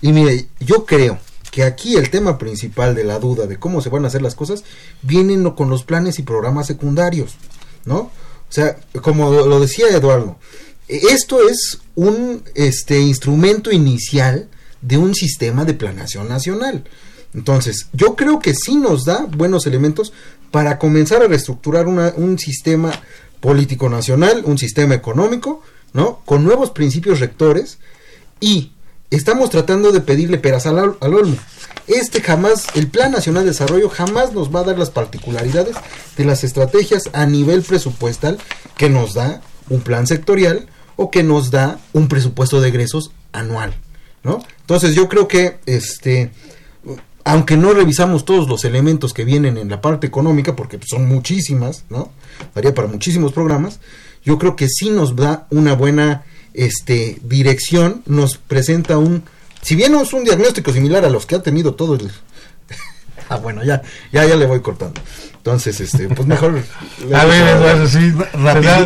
Y 0.02 0.12
mire, 0.12 0.48
yo 0.60 0.86
creo 0.86 1.20
que 1.52 1.64
aquí 1.64 1.96
el 1.96 2.10
tema 2.10 2.38
principal 2.38 2.94
de 2.94 3.04
la 3.04 3.20
duda 3.20 3.48
de 3.48 3.58
cómo 3.58 3.82
se 3.82 3.90
van 3.90 4.04
a 4.04 4.08
hacer 4.08 4.22
las 4.22 4.36
cosas 4.36 4.64
vienen 5.02 5.50
con 5.52 5.70
los 5.70 5.84
planes 5.84 6.20
y 6.20 6.24
programas 6.24 6.68
secundarios, 6.68 7.36
¿no? 7.86 7.98
O 7.98 8.52
sea, 8.52 8.78
como 9.02 9.32
lo 9.32 9.60
decía 9.60 9.88
Eduardo, 9.90 10.38
esto 10.88 11.48
es 11.48 11.80
un 11.96 12.44
este 12.56 13.00
instrumento 13.00 13.72
inicial 13.72 14.50
de 14.88 14.98
un 14.98 15.14
sistema 15.14 15.66
de 15.66 15.74
planación 15.74 16.30
nacional. 16.30 16.84
Entonces, 17.34 17.88
yo 17.94 18.16
creo 18.16 18.40
que 18.40 18.54
sí 18.56 18.76
nos 18.76 19.06
da 19.06 19.26
buenos 19.26 19.68
elementos 19.68 20.14
para 20.52 20.80
comenzar 20.80 21.22
a 21.22 21.28
reestructurar 21.28 21.88
un 21.88 22.40
sistema 22.40 22.92
político 23.42 23.90
nacional, 23.90 24.44
un 24.46 24.58
sistema 24.58 24.96
económico, 24.96 25.62
¿no? 25.94 26.22
Con 26.26 26.44
nuevos 26.44 26.72
principios 26.72 27.20
rectores 27.20 27.80
y 28.40 28.72
estamos 29.12 29.50
tratando 29.50 29.92
de 29.92 30.02
pedirle 30.02 30.38
peras 30.38 30.66
al, 30.66 30.80
al, 30.80 31.14
olmo. 31.14 31.36
Este 31.88 32.22
jamás, 32.22 32.68
el 32.76 32.88
Plan 32.88 33.12
Nacional 33.12 33.44
de 33.44 33.52
Desarrollo 33.52 33.90
jamás 33.90 34.34
nos 34.34 34.54
va 34.54 34.62
a 34.62 34.64
dar 34.64 34.80
las 34.80 34.90
particularidades 34.90 35.76
de 36.16 36.26
las 36.26 36.44
estrategias 36.44 37.04
a 37.14 37.26
nivel 37.26 37.62
presupuestal 37.62 38.38
que 38.78 38.90
nos 38.90 39.14
da 39.14 39.42
un 39.70 39.82
plan 39.82 40.08
sectorial 40.08 40.68
o 40.96 41.12
que 41.12 41.24
nos 41.24 41.52
da 41.52 41.80
un 41.94 42.08
presupuesto 42.08 42.62
de 42.62 42.70
egresos 42.70 43.12
anual. 43.32 43.76
¿No? 44.28 44.44
Entonces 44.60 44.94
yo 44.94 45.08
creo 45.08 45.28
que 45.28 45.60
este 45.66 46.32
aunque 47.24 47.58
no 47.58 47.74
revisamos 47.74 48.24
todos 48.24 48.48
los 48.48 48.64
elementos 48.64 49.14
que 49.14 49.26
vienen 49.26 49.58
en 49.58 49.70
la 49.70 49.82
parte 49.82 50.08
económica, 50.08 50.56
porque 50.56 50.80
son 50.86 51.10
muchísimas, 51.10 51.84
¿no? 51.90 52.10
Daría 52.56 52.74
para 52.74 52.88
muchísimos 52.88 53.34
programas, 53.34 53.82
yo 54.24 54.38
creo 54.38 54.56
que 54.56 54.70
sí 54.70 54.90
nos 54.90 55.14
da 55.14 55.46
una 55.50 55.74
buena 55.74 56.24
este, 56.54 57.18
dirección, 57.24 58.02
nos 58.06 58.38
presenta 58.38 58.98
un, 58.98 59.24
si 59.62 59.76
bien 59.76 59.92
no 59.92 60.02
es 60.04 60.14
un 60.14 60.24
diagnóstico 60.24 60.72
similar 60.72 61.04
a 61.04 61.10
los 61.10 61.26
que 61.26 61.36
ha 61.36 61.44
tenido 61.44 61.76
todo 61.76 61.96
el... 61.96 62.10
ah, 63.30 63.36
bueno, 63.38 63.62
ya, 63.62 63.82
ya, 64.14 64.26
ya 64.26 64.38
le 64.38 64.46
voy 64.46 64.62
cortando. 64.62 65.02
Entonces, 65.36 65.82
este, 65.82 66.08
pues 66.08 66.26
mejor... 66.26 66.64
a 67.14 67.26
ver, 67.26 67.58
Eduardo, 67.58 67.88
sí, 67.88 68.14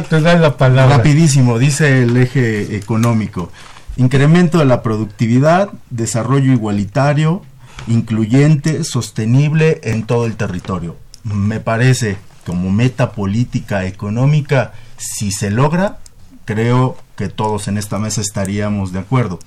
te 0.10 0.20
la 0.20 0.58
palabra. 0.58 0.98
Rapidísimo, 0.98 1.60
dice 1.60 2.02
el 2.04 2.18
eje 2.18 2.76
económico 2.76 3.52
incremento 3.98 4.60
de 4.60 4.66
la 4.66 4.84
productividad, 4.84 5.70
desarrollo 5.90 6.52
igualitario, 6.54 7.44
incluyente, 7.88 8.84
sostenible 8.84 9.82
en 9.84 10.04
todo 10.04 10.26
el 10.26 10.36
territorio. 10.36 10.98
Me 11.24 11.60
parece 11.60 12.18
como 12.46 12.72
meta 12.72 13.12
política 13.12 13.86
económica, 13.86 14.74
si 14.98 15.32
se 15.32 15.52
logra, 15.52 16.00
creo 16.46 16.98
que 17.16 17.30
todos 17.30 17.68
en 17.68 17.78
esta 17.78 18.00
mesa 18.00 18.22
estaríamos 18.22 18.92
de 18.92 19.00
acuerdo. 19.00 19.40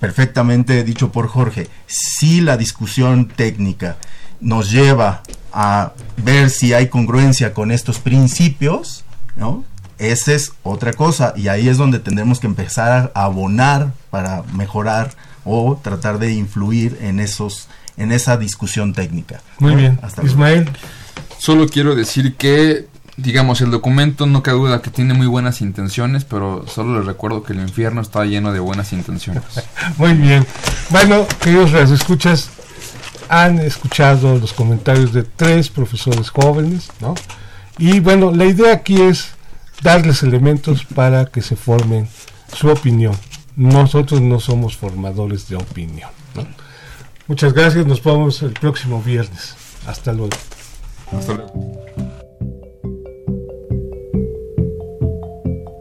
Perfectamente 0.00 0.82
dicho 0.84 1.12
por 1.12 1.28
Jorge, 1.28 1.68
si 1.86 2.40
la 2.40 2.56
discusión 2.56 3.28
técnica 3.28 3.96
nos 4.40 4.70
lleva 4.70 5.22
a 5.52 5.92
ver 6.16 6.50
si 6.50 6.74
hay 6.74 6.88
congruencia 6.88 7.54
con 7.54 7.70
estos 7.70 8.00
principios, 8.00 9.04
¿no? 9.36 9.64
Esa 9.98 10.32
es 10.32 10.52
otra 10.62 10.92
cosa 10.92 11.34
y 11.36 11.48
ahí 11.48 11.68
es 11.68 11.76
donde 11.76 11.98
tendremos 11.98 12.40
que 12.40 12.46
empezar 12.46 13.12
a 13.14 13.24
abonar 13.24 13.92
para 14.10 14.42
mejorar 14.54 15.12
o 15.44 15.78
tratar 15.82 16.18
de 16.18 16.32
influir 16.32 16.98
en 17.00 17.20
esos 17.20 17.68
en 17.96 18.10
esa 18.10 18.36
discusión 18.36 18.92
técnica. 18.92 19.40
Muy 19.60 19.76
bien, 19.76 20.00
Hasta 20.02 20.24
Ismael. 20.24 20.68
Solo 21.38 21.68
quiero 21.68 21.94
decir 21.94 22.34
que 22.34 22.88
digamos 23.16 23.60
el 23.60 23.70
documento 23.70 24.26
no 24.26 24.42
cabe 24.42 24.58
duda 24.58 24.82
que 24.82 24.90
tiene 24.90 25.14
muy 25.14 25.28
buenas 25.28 25.60
intenciones, 25.60 26.24
pero 26.24 26.66
solo 26.66 26.98
les 26.98 27.06
recuerdo 27.06 27.44
que 27.44 27.52
el 27.52 27.60
infierno 27.60 28.00
está 28.00 28.24
lleno 28.24 28.52
de 28.52 28.60
buenas 28.60 28.92
intenciones. 28.92 29.44
muy 29.96 30.14
bien. 30.14 30.44
Bueno, 30.90 31.26
queridos 31.40 31.72
escuchas 31.90 32.50
han 33.28 33.58
escuchado 33.58 34.38
los 34.38 34.52
comentarios 34.52 35.12
de 35.12 35.22
tres 35.22 35.68
profesores 35.68 36.30
jóvenes, 36.30 36.88
¿no? 37.00 37.14
Y 37.78 38.00
bueno, 38.00 38.32
la 38.32 38.44
idea 38.44 38.72
aquí 38.72 39.00
es 39.00 39.33
darles 39.84 40.22
elementos 40.22 40.82
para 40.84 41.26
que 41.26 41.42
se 41.42 41.56
formen 41.56 42.08
su 42.52 42.68
opinión. 42.68 43.14
Nosotros 43.54 44.20
no 44.22 44.40
somos 44.40 44.76
formadores 44.76 45.46
de 45.48 45.56
opinión. 45.56 46.08
Muchas 47.28 47.52
gracias, 47.52 47.86
nos 47.86 48.02
vemos 48.02 48.42
el 48.42 48.54
próximo 48.54 49.02
viernes. 49.02 49.54
Hasta 49.86 50.12
luego. 50.12 50.32
Hasta 51.12 51.34
luego. 51.34 51.52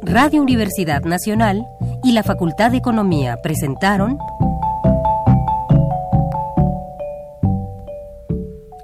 Radio 0.02 0.42
Universidad 0.42 1.04
Nacional 1.04 1.66
y 2.04 2.12
la 2.12 2.24
Facultad 2.24 2.72
de 2.72 2.78
Economía 2.78 3.38
presentaron 3.42 4.18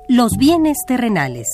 Los 0.08 0.32
bienes 0.38 0.78
terrenales. 0.88 1.46